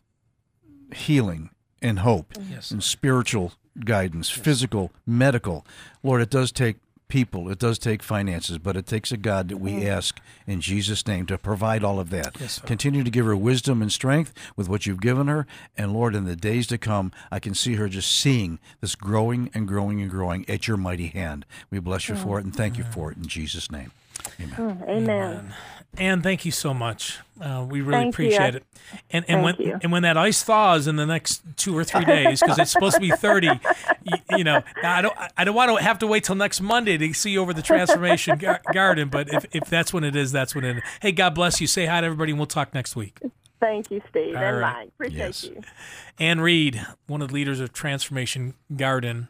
healing 0.93 1.49
and 1.82 1.99
hope 1.99 2.34
Yes. 2.49 2.72
and 2.72 2.84
spiritual 2.84 3.54
guidance, 3.84 4.30
physical, 4.30 4.91
medical. 5.06 5.66
Lord, 6.04 6.22
it 6.22 6.30
does 6.30 6.52
take 6.52 6.78
people, 7.12 7.49
it 7.49 7.59
does 7.59 7.78
take 7.78 8.01
finances, 8.01 8.57
but 8.57 8.78
it 8.78 8.88
takes 8.88 9.12
a 9.12 9.18
God 9.18 9.49
that 9.49 9.57
we 9.57 9.74
mm. 9.74 9.86
ask 9.86 10.22
in 10.47 10.62
Jesus' 10.62 11.05
name 11.05 11.26
to 11.26 11.38
provide 11.38 11.84
all 11.84 11.99
of 11.99 12.09
that. 12.09 12.38
Yes. 12.39 12.59
Continue 12.59 13.03
to 13.03 13.09
give 13.09 13.26
her 13.26 13.36
wisdom 13.36 13.82
and 13.82 13.91
strength 13.91 14.34
with 14.55 14.70
what 14.70 14.86
you've 14.86 15.01
given 15.01 15.28
her. 15.28 15.45
And 15.78 15.93
Lord, 15.93 16.16
in 16.16 16.24
the 16.24 16.38
days 16.38 16.68
to 16.68 16.78
come, 16.78 17.12
I 17.30 17.39
can 17.39 17.53
see 17.53 17.76
her 17.76 17.89
just 17.89 18.09
seeing 18.18 18.59
this 18.80 18.95
growing 18.95 19.51
and 19.53 19.68
growing 19.68 20.01
and 20.01 20.09
growing 20.09 20.49
at 20.49 20.70
your 20.70 20.78
mighty 20.78 21.07
hand. 21.07 21.45
We 21.70 21.80
bless 21.80 22.07
you 22.07 22.16
for 22.16 22.38
mm. 22.38 22.39
it 22.39 22.45
and 22.45 22.55
thank 22.55 22.78
you 22.78 22.86
mm. 22.86 22.93
for 22.93 23.12
it 23.12 23.18
in 23.18 23.28
Jesus' 23.28 23.70
name. 23.70 23.91
Amen. 24.40 24.84
Amen. 24.88 25.54
And 25.98 26.24
thank 26.24 26.46
you 26.46 26.52
so 26.52 26.74
much. 26.74 27.20
Uh, 27.42 27.66
we 27.70 27.82
really 27.82 28.04
Thank 28.04 28.16
appreciate 28.16 28.40
I- 28.40 28.58
it. 28.58 28.66
And 29.10 29.26
and 29.28 29.44
when 29.44 29.56
Thank 29.56 29.68
you. 29.68 29.80
and 29.84 29.92
when 29.92 30.04
that 30.04 30.16
ice 30.18 30.42
thaws 30.42 30.88
in 30.88 30.96
the 30.96 31.06
next 31.06 31.42
two 31.58 31.78
or 31.78 31.84
three 31.84 32.06
days, 32.06 32.40
because 32.40 32.58
it's 32.60 32.72
supposed 32.72 32.96
to 32.96 33.02
be 33.02 33.10
thirty, 33.12 33.48
you, 34.04 34.18
you 34.38 34.44
know, 34.46 34.62
I 34.84 35.02
don't 35.02 35.14
I 35.38 35.44
don't 35.44 35.56
want 35.56 35.78
to 35.78 35.84
have 35.84 36.00
to 36.00 36.08
wait 36.08 36.24
till 36.24 36.36
next 36.36 36.62
Monday 36.62 36.98
to 36.98 37.14
see 37.14 37.32
you 37.32 37.42
over 37.42 37.54
the 37.54 37.62
transformation 37.62 38.38
gar- 38.38 38.62
garden. 38.74 39.10
But 39.10 39.34
if, 39.34 39.46
if 39.52 39.70
that's 39.70 39.92
when 39.94 40.04
it 40.06 40.16
is, 40.16 40.32
that's 40.32 40.56
when 40.56 40.64
it 40.64 40.78
is. 40.78 40.84
Hey, 41.02 41.12
God 41.12 41.36
bless 41.36 41.60
you. 41.60 41.68
Say 41.68 41.86
hi 41.88 42.00
to 42.00 42.06
everybody, 42.06 42.32
and 42.32 42.40
we'll 42.40 42.48
talk 42.48 42.74
next 42.74 42.96
week. 42.96 43.20
Thank 43.60 43.92
you, 43.92 44.02
Steve 44.10 44.36
All 44.36 44.42
and 44.44 44.60
right. 44.60 44.74
Mike. 44.78 44.88
Appreciate 44.96 45.18
Yes. 45.18 45.44
you. 45.44 45.62
Ann 46.20 46.40
Reed, 46.42 46.86
one 47.08 47.22
of 47.22 47.28
the 47.30 47.34
leaders 47.34 47.60
of 47.60 47.74
Transformation 47.74 48.54
Garden. 48.76 49.28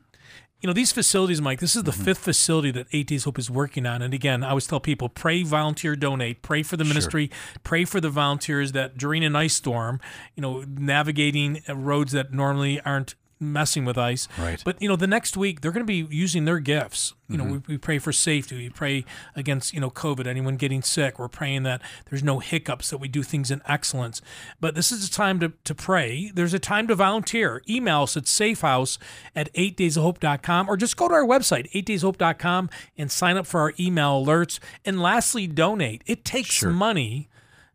You 0.62 0.68
know, 0.68 0.74
these 0.74 0.92
facilities, 0.92 1.42
Mike, 1.42 1.60
this 1.60 1.76
is 1.76 1.84
the 1.84 1.92
fifth 1.92 2.20
facility 2.20 2.70
that 2.70 2.86
Eight 2.92 3.08
Days 3.08 3.24
Hope 3.24 3.40
is 3.40 3.50
working 3.50 3.88
on. 3.88 4.04
And 4.04 4.14
again, 4.14 4.44
I 4.44 4.50
always 4.50 4.68
tell 4.68 4.80
people 4.80 5.10
pray, 5.10 5.42
volunteer, 5.42 5.96
donate, 5.96 6.44
pray 6.44 6.62
for 6.62 6.78
the 6.78 6.84
ministry, 6.84 7.32
pray 7.64 7.84
for 7.84 8.00
the 8.00 8.12
volunteers 8.12 8.72
that 8.74 8.96
during 8.96 9.24
an 9.24 9.36
ice 9.36 9.56
storm, 9.56 10.00
you 10.36 10.42
know, 10.42 10.64
navigating 10.68 11.64
uh, 11.68 11.76
roads 11.76 12.12
that 12.12 12.32
normally 12.32 12.80
aren't 12.82 13.16
messing 13.42 13.86
with 13.86 13.98
ice. 13.98 14.28
Right. 14.38 14.62
But, 14.64 14.82
you 14.82 14.88
know, 14.88 14.96
the 14.96 15.08
next 15.08 15.36
week, 15.36 15.62
they're 15.62 15.72
going 15.72 15.86
to 15.86 16.08
be 16.08 16.16
using 16.16 16.46
their 16.46 16.60
gifts. 16.60 17.14
You 17.32 17.38
know, 17.38 17.46
we, 17.46 17.52
mm-hmm. 17.52 17.72
we 17.72 17.78
pray 17.78 17.98
for 17.98 18.12
safety. 18.12 18.58
We 18.58 18.70
pray 18.70 19.06
against, 19.36 19.74
you 19.74 19.80
know, 19.80 19.90
COVID, 19.90 20.28
anyone 20.28 20.58
getting 20.58 20.82
sick. 20.82 21.18
We're 21.18 21.30
praying 21.30 21.64
that 21.64 21.82
there's 22.10 22.24
no 22.24 22.40
hiccups, 22.40 22.90
that 22.90 22.98
we 22.98 23.08
do 23.08 23.24
things 23.24 23.50
in 23.50 23.62
excellence. 23.66 24.22
But 24.60 24.76
this 24.76 24.92
is 24.92 25.08
a 25.08 25.12
time 25.12 25.40
to, 25.40 25.54
to 25.64 25.74
pray. 25.74 26.32
There's 26.34 26.54
a 26.54 26.60
time 26.60 26.88
to 26.88 26.96
volunteer. 26.96 27.64
Email 27.70 28.04
us 28.04 28.18
at 28.18 28.26
safehouse 28.26 28.98
at 29.34 29.52
8daysofhope.com 29.54 30.70
or 30.70 30.76
just 30.76 30.98
go 30.98 31.08
to 31.08 31.14
our 31.14 31.26
website, 31.26 31.72
8daysofhope.com, 31.72 32.70
and 32.98 33.10
sign 33.10 33.38
up 33.38 33.48
for 33.48 33.62
our 33.62 33.74
email 33.80 34.26
alerts. 34.26 34.60
And 34.84 35.02
lastly, 35.02 35.48
donate. 35.48 36.04
It 36.06 36.26
takes 36.26 36.62
money. 36.64 37.30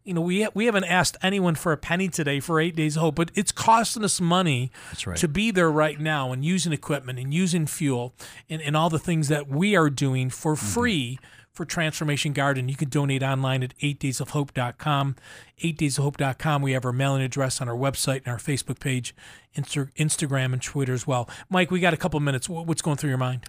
You 0.06 0.14
know, 0.14 0.20
we 0.22 0.46
we 0.54 0.66
haven't 0.66 0.84
asked 0.84 1.16
anyone 1.22 1.56
for 1.56 1.72
a 1.72 1.76
penny 1.76 2.08
today 2.08 2.38
for 2.40 2.60
eight 2.60 2.76
days 2.76 2.96
of 2.96 3.02
hope, 3.02 3.16
but 3.16 3.30
it's 3.34 3.50
costing 3.52 4.04
us 4.04 4.20
money 4.20 4.70
That's 4.90 5.06
right. 5.06 5.16
to 5.18 5.26
be 5.28 5.50
there 5.50 5.70
right 5.70 5.98
now 6.00 6.32
and 6.32 6.44
using 6.44 6.72
equipment 6.72 7.18
and 7.18 7.34
using 7.34 7.66
fuel 7.66 8.14
and, 8.48 8.62
and 8.62 8.76
all 8.76 8.88
the 8.88 8.98
things 9.00 9.26
that 9.28 9.48
we 9.48 9.74
are 9.76 9.90
doing 9.90 10.30
for 10.30 10.54
Mm-hmm. 10.54 10.66
free 10.66 11.18
for 11.52 11.64
Transformation 11.64 12.32
Garden. 12.34 12.68
You 12.68 12.76
can 12.76 12.88
donate 12.90 13.22
online 13.22 13.62
at 13.62 13.76
8daysofhope.com. 13.78 15.16
8daysofhope.com. 15.64 16.62
We 16.62 16.72
have 16.72 16.84
our 16.84 16.92
mailing 16.92 17.22
address 17.22 17.60
on 17.60 17.68
our 17.68 17.74
website 17.74 18.18
and 18.24 18.28
our 18.28 18.36
Facebook 18.38 18.78
page, 18.78 19.14
Insta- 19.56 19.90
Instagram, 19.96 20.52
and 20.52 20.60
Twitter 20.62 20.92
as 20.92 21.06
well. 21.06 21.28
Mike, 21.50 21.70
we 21.70 21.80
got 21.80 21.94
a 21.94 21.96
couple 21.96 22.20
minutes. 22.20 22.48
What's 22.48 22.82
going 22.82 22.96
through 22.98 23.08
your 23.10 23.18
mind? 23.18 23.46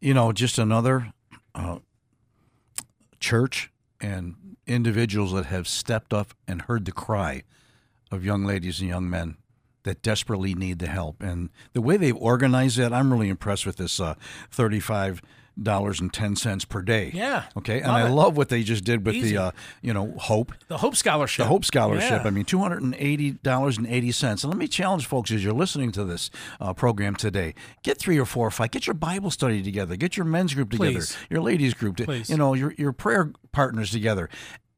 you 0.00 0.14
know, 0.14 0.32
just 0.32 0.58
another 0.58 1.12
uh, 1.54 1.78
church 3.18 3.70
and 4.00 4.49
individuals 4.70 5.32
that 5.32 5.46
have 5.46 5.68
stepped 5.68 6.14
up 6.14 6.34
and 6.46 6.62
heard 6.62 6.84
the 6.84 6.92
cry 6.92 7.42
of 8.10 8.24
young 8.24 8.44
ladies 8.44 8.80
and 8.80 8.88
young 8.88 9.10
men 9.10 9.36
that 9.82 10.02
desperately 10.02 10.54
need 10.54 10.78
the 10.78 10.86
help. 10.86 11.22
And 11.22 11.50
the 11.72 11.80
way 11.80 11.96
they've 11.96 12.16
organized 12.16 12.78
that, 12.78 12.92
I'm 12.92 13.12
really 13.12 13.28
impressed 13.28 13.66
with 13.66 13.76
this 13.76 13.98
uh, 13.98 14.14
$35 14.54 15.20
and 15.66 16.12
10 16.12 16.36
cents 16.36 16.64
per 16.64 16.82
day. 16.82 17.10
Yeah. 17.14 17.44
Okay. 17.56 17.80
And 17.80 17.90
I 17.92 18.06
it. 18.06 18.10
love 18.10 18.36
what 18.36 18.48
they 18.48 18.62
just 18.62 18.84
did 18.84 19.04
with 19.04 19.14
Easy. 19.14 19.34
the, 19.34 19.42
uh, 19.42 19.50
you 19.82 19.92
know, 19.92 20.14
Hope. 20.18 20.52
The 20.68 20.78
Hope 20.78 20.96
Scholarship. 20.96 21.44
The 21.44 21.48
Hope 21.48 21.64
Scholarship. 21.64 22.22
Yeah. 22.22 22.26
I 22.26 22.30
mean, 22.30 22.44
two 22.44 22.58
hundred 22.58 22.82
and 22.82 22.94
eighty 22.98 23.32
dollars 23.32 23.78
and 23.78 23.86
eighty 23.86 24.12
cents. 24.12 24.44
And 24.44 24.52
let 24.52 24.58
me 24.58 24.68
challenge 24.68 25.06
folks 25.06 25.30
as 25.30 25.44
you're 25.44 25.52
listening 25.52 25.92
to 25.92 26.04
this 26.04 26.30
uh, 26.60 26.72
program 26.72 27.14
today: 27.14 27.54
get 27.82 27.98
three 27.98 28.18
or 28.18 28.26
four 28.26 28.46
or 28.46 28.50
five. 28.50 28.70
Get 28.70 28.86
your 28.86 28.94
Bible 28.94 29.30
study 29.30 29.62
together. 29.62 29.96
Get 29.96 30.16
your 30.16 30.26
men's 30.26 30.54
group 30.54 30.70
together. 30.70 30.92
Please. 30.92 31.16
Your 31.28 31.42
ladies 31.42 31.74
group. 31.74 31.96
to- 31.98 32.04
Please. 32.04 32.30
You 32.30 32.36
know, 32.36 32.54
your 32.54 32.72
your 32.78 32.92
prayer 32.92 33.32
partners 33.52 33.90
together. 33.90 34.28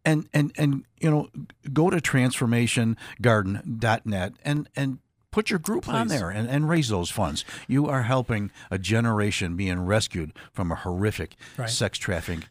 And 0.05 0.29
and 0.35 0.53
and 0.59 0.85
you 1.01 1.11
know, 1.11 1.29
go 1.73 1.89
to 1.89 1.99
transformationgarden.net 1.99 4.33
and 4.45 4.69
and 4.75 4.99
put 5.33 5.51
your 5.51 5.59
group 5.59 5.89
on 5.89 6.07
there 6.07 6.31
and, 6.31 6.49
and 6.49 6.69
raise 6.69 6.89
those 6.89 7.11
funds. 7.11 7.45
You 7.67 7.89
are 7.89 8.03
helping 8.03 8.53
a 8.71 8.79
generation 8.79 9.57
being 9.57 9.81
rescued 9.85 10.33
from 10.53 10.71
a 10.71 10.77
horrific 10.77 11.35
Right. 11.59 11.69
sex 11.69 11.99
trafficking 11.99 12.45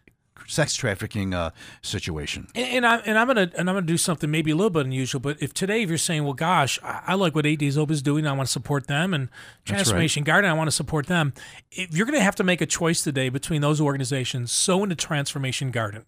sex 0.48 0.76
trafficking 0.76 1.34
uh, 1.34 1.52
situation. 1.82 2.48
And, 2.56 2.68
and 2.78 2.86
I 2.86 2.98
and 3.06 3.18
I'm 3.18 3.28
gonna 3.28 3.50
and 3.58 3.70
I'm 3.70 3.76
gonna 3.76 3.82
do 3.86 3.96
something 3.96 4.30
maybe 4.30 4.52
a 4.52 4.56
little 4.56 4.70
bit 4.72 4.86
unusual, 4.86 5.22
but 5.22 5.42
if 5.42 5.54
today 5.54 5.84
if 5.84 5.88
you're 5.90 5.98
saying, 5.98 6.26
well, 6.26 6.34
gosh, 6.34 6.78
I, 6.84 7.02
I 7.08 7.14
like 7.14 7.36
what 7.36 7.46
Eight 7.46 7.60
Days 7.60 7.76
Hope 7.76 7.90
is 7.92 8.02
doing, 8.02 8.28
I 8.28 8.34
want 8.34 8.48
to 8.48 8.52
support 8.52 8.88
them, 8.88 9.14
and 9.14 9.30
Transformation 9.64 10.24
Garden, 10.24 10.50
I 10.50 10.54
want 10.54 10.68
to 10.68 10.76
support 10.76 11.08
them. 11.08 11.34
If 11.72 11.96
you're 11.96 12.06
gonna 12.06 12.20
have 12.20 12.36
to 12.36 12.44
make 12.44 12.60
a 12.60 12.66
choice 12.66 13.02
today 13.02 13.30
between 13.30 13.62
those 13.62 13.80
organizations, 13.80 14.52
so 14.52 14.84
into 14.84 14.96
Transformation 14.96 15.72
Garden. 15.72 16.04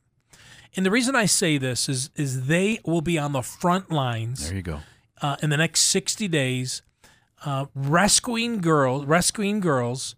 And 0.75 0.85
the 0.85 0.91
reason 0.91 1.15
I 1.15 1.25
say 1.27 1.57
this 1.57 1.87
is 1.87 2.09
is 2.15 2.47
they 2.47 2.79
will 2.83 3.01
be 3.01 3.17
on 3.17 3.31
the 3.31 3.43
front 3.43 3.91
lines 3.91 4.47
There 4.47 4.55
you 4.57 4.63
go. 4.63 4.79
Uh, 5.23 5.37
in 5.41 5.49
the 5.49 5.57
next 5.57 5.81
60 5.81 6.27
days 6.27 6.83
uh, 7.45 7.65
rescuing 7.73 8.61
girls 8.61 9.05
rescuing 9.05 9.59
girls 9.59 10.15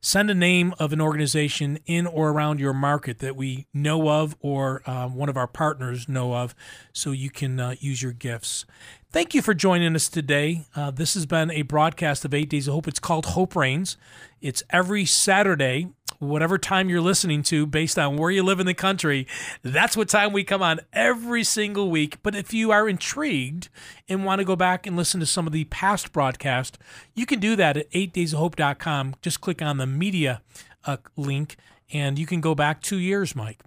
send 0.00 0.30
a 0.30 0.34
name 0.34 0.74
of 0.78 0.92
an 0.92 1.00
organization 1.00 1.78
in 1.86 2.06
or 2.06 2.30
around 2.30 2.58
your 2.60 2.72
market 2.72 3.18
that 3.18 3.36
we 3.36 3.66
know 3.74 4.08
of 4.08 4.36
or 4.40 4.82
um, 4.88 5.14
one 5.14 5.28
of 5.28 5.36
our 5.36 5.46
partners 5.46 6.08
know 6.08 6.34
of 6.34 6.54
so 6.92 7.10
you 7.10 7.30
can 7.30 7.60
uh, 7.60 7.74
use 7.80 8.02
your 8.02 8.12
gifts. 8.12 8.64
Thank 9.12 9.34
you 9.34 9.42
for 9.42 9.54
joining 9.54 9.94
us 9.96 10.08
today. 10.08 10.66
Uh, 10.76 10.90
this 10.90 11.14
has 11.14 11.26
been 11.26 11.50
a 11.50 11.62
broadcast 11.62 12.24
of 12.24 12.32
Eight 12.32 12.48
Days 12.48 12.68
of 12.68 12.74
Hope. 12.74 12.86
It's 12.86 13.00
called 13.00 13.26
Hope 13.26 13.56
Reigns. 13.56 13.96
It's 14.40 14.62
every 14.70 15.04
Saturday, 15.04 15.88
whatever 16.20 16.58
time 16.58 16.88
you're 16.88 17.00
listening 17.00 17.42
to, 17.42 17.66
based 17.66 17.98
on 17.98 18.16
where 18.16 18.30
you 18.30 18.42
live 18.42 18.60
in 18.60 18.66
the 18.66 18.74
country. 18.74 19.26
That's 19.62 19.96
what 19.96 20.08
time 20.08 20.32
we 20.32 20.44
come 20.44 20.62
on 20.62 20.80
every 20.92 21.42
single 21.42 21.90
week. 21.90 22.22
But 22.22 22.36
if 22.36 22.54
you 22.54 22.70
are 22.70 22.88
intrigued 22.88 23.68
and 24.08 24.24
want 24.24 24.38
to 24.38 24.44
go 24.44 24.54
back 24.54 24.86
and 24.86 24.96
listen 24.96 25.18
to 25.20 25.26
some 25.26 25.46
of 25.46 25.52
the 25.52 25.64
past 25.64 26.12
broadcasts, 26.12 26.78
you 27.14 27.26
can 27.26 27.40
do 27.40 27.56
that 27.56 27.76
at 27.76 27.90
8daysofhope.com. 27.90 29.16
Just 29.22 29.40
click 29.40 29.60
on 29.60 29.78
the 29.78 29.86
media 29.86 30.42
uh, 30.84 30.98
link 31.16 31.56
and 31.92 32.18
you 32.18 32.26
can 32.26 32.40
go 32.40 32.54
back 32.54 32.82
two 32.82 32.98
years, 32.98 33.34
Mike. 33.34 33.64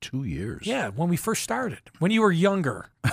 Two 0.00 0.24
years. 0.24 0.66
Yeah, 0.66 0.88
when 0.90 1.08
we 1.08 1.16
first 1.16 1.42
started, 1.42 1.80
when 1.98 2.10
you 2.10 2.22
were 2.22 2.32
younger. 2.32 2.86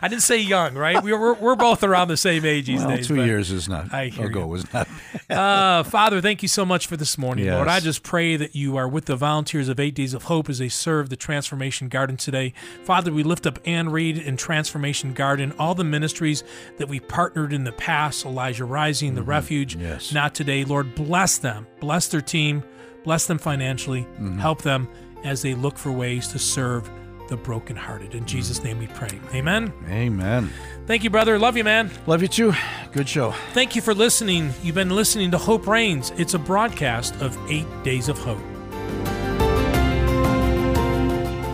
I 0.00 0.08
didn't 0.08 0.22
say 0.22 0.38
young, 0.38 0.74
right? 0.74 1.02
We 1.02 1.12
we're, 1.12 1.34
we're 1.34 1.56
both 1.56 1.82
around 1.82 2.08
the 2.08 2.16
same 2.16 2.44
age 2.44 2.66
these 2.66 2.80
Well, 2.80 2.96
days. 2.96 3.08
two 3.08 3.22
years 3.24 3.50
is 3.50 3.68
not 3.68 3.92
I 3.92 4.06
hear 4.06 4.26
ago 4.26 4.40
you. 4.40 4.46
was 4.46 4.72
not. 4.72 4.88
uh, 5.30 5.82
Father, 5.82 6.20
thank 6.20 6.42
you 6.42 6.48
so 6.48 6.64
much 6.64 6.86
for 6.86 6.96
this 6.96 7.18
morning, 7.18 7.50
Lord. 7.50 7.68
I 7.68 7.80
just 7.80 8.02
pray 8.02 8.36
that 8.36 8.54
you 8.54 8.76
are 8.76 8.88
with 8.88 9.06
the 9.06 9.16
volunteers 9.16 9.68
of 9.68 9.80
Eight 9.80 9.94
Days 9.94 10.14
of 10.14 10.24
Hope 10.24 10.48
as 10.48 10.58
they 10.58 10.68
serve 10.68 11.10
the 11.10 11.16
Transformation 11.16 11.88
Garden 11.88 12.16
today. 12.16 12.54
Father, 12.84 13.12
we 13.12 13.22
lift 13.22 13.46
up 13.46 13.58
Ann 13.66 13.88
Reed 13.90 14.18
and 14.18 14.38
Transformation 14.38 15.12
Garden, 15.12 15.52
all 15.58 15.74
the 15.74 15.84
ministries 15.84 16.44
that 16.78 16.88
we 16.88 17.00
partnered 17.00 17.52
in 17.52 17.64
the 17.64 17.72
past, 17.72 18.24
Elijah 18.24 18.64
Rising, 18.64 19.14
the 19.14 19.22
Refuge. 19.22 19.72
Mm-hmm. 19.74 19.86
Yes. 19.86 20.12
Not 20.12 20.34
today. 20.34 20.64
Lord, 20.64 20.94
bless 20.94 21.38
them. 21.38 21.66
Bless 21.80 22.08
their 22.08 22.22
team. 22.22 22.62
Bless 23.02 23.26
them 23.26 23.38
financially. 23.38 24.02
Mm-hmm. 24.02 24.38
Help 24.38 24.62
them. 24.62 24.88
As 25.24 25.42
they 25.42 25.54
look 25.54 25.76
for 25.76 25.90
ways 25.90 26.28
to 26.28 26.38
serve 26.38 26.88
the 27.28 27.36
brokenhearted. 27.36 28.14
In 28.14 28.26
Jesus' 28.26 28.62
name 28.62 28.78
we 28.78 28.86
pray. 28.88 29.18
Amen. 29.32 29.72
Amen. 29.88 30.52
Thank 30.86 31.04
you, 31.04 31.10
brother. 31.10 31.38
Love 31.38 31.56
you, 31.56 31.64
man. 31.64 31.90
Love 32.06 32.22
you 32.22 32.28
too. 32.28 32.52
Good 32.92 33.08
show. 33.08 33.32
Thank 33.52 33.74
you 33.74 33.82
for 33.82 33.94
listening. 33.94 34.52
You've 34.62 34.74
been 34.74 34.90
listening 34.90 35.30
to 35.30 35.38
Hope 35.38 35.66
Reigns. 35.66 36.12
It's 36.16 36.34
a 36.34 36.38
broadcast 36.38 37.20
of 37.22 37.38
Eight 37.50 37.66
Days 37.82 38.08
of 38.08 38.18
Hope. 38.18 38.38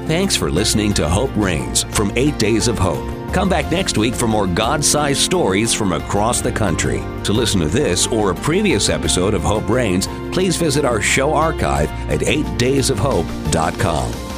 Thanks 0.09 0.35
for 0.35 0.51
listening 0.51 0.93
to 0.95 1.09
Hope 1.09 1.31
Reigns 1.37 1.85
from 1.85 2.13
8 2.17 2.37
Days 2.37 2.67
of 2.67 2.77
Hope. 2.77 3.20
Come 3.33 3.49
back 3.49 3.71
next 3.71 3.97
week 3.97 4.15
for 4.15 4.27
more 4.27 4.49
God 4.49 4.85
sized 4.85 5.21
stories 5.21 5.73
from 5.73 5.93
across 5.93 6.41
the 6.41 6.51
country. 6.51 6.99
To 7.25 7.33
listen 7.33 7.61
to 7.61 7.69
this 7.69 8.09
or 8.09 8.31
a 8.31 8.35
previous 8.35 8.89
episode 8.89 9.35
of 9.35 9.43
Hope 9.43 9.69
Reigns, 9.69 10.09
please 10.33 10.57
visit 10.57 10.85
our 10.85 11.01
show 11.01 11.33
archive 11.33 11.89
at 12.11 12.21
8daysofhope.com. 12.21 14.30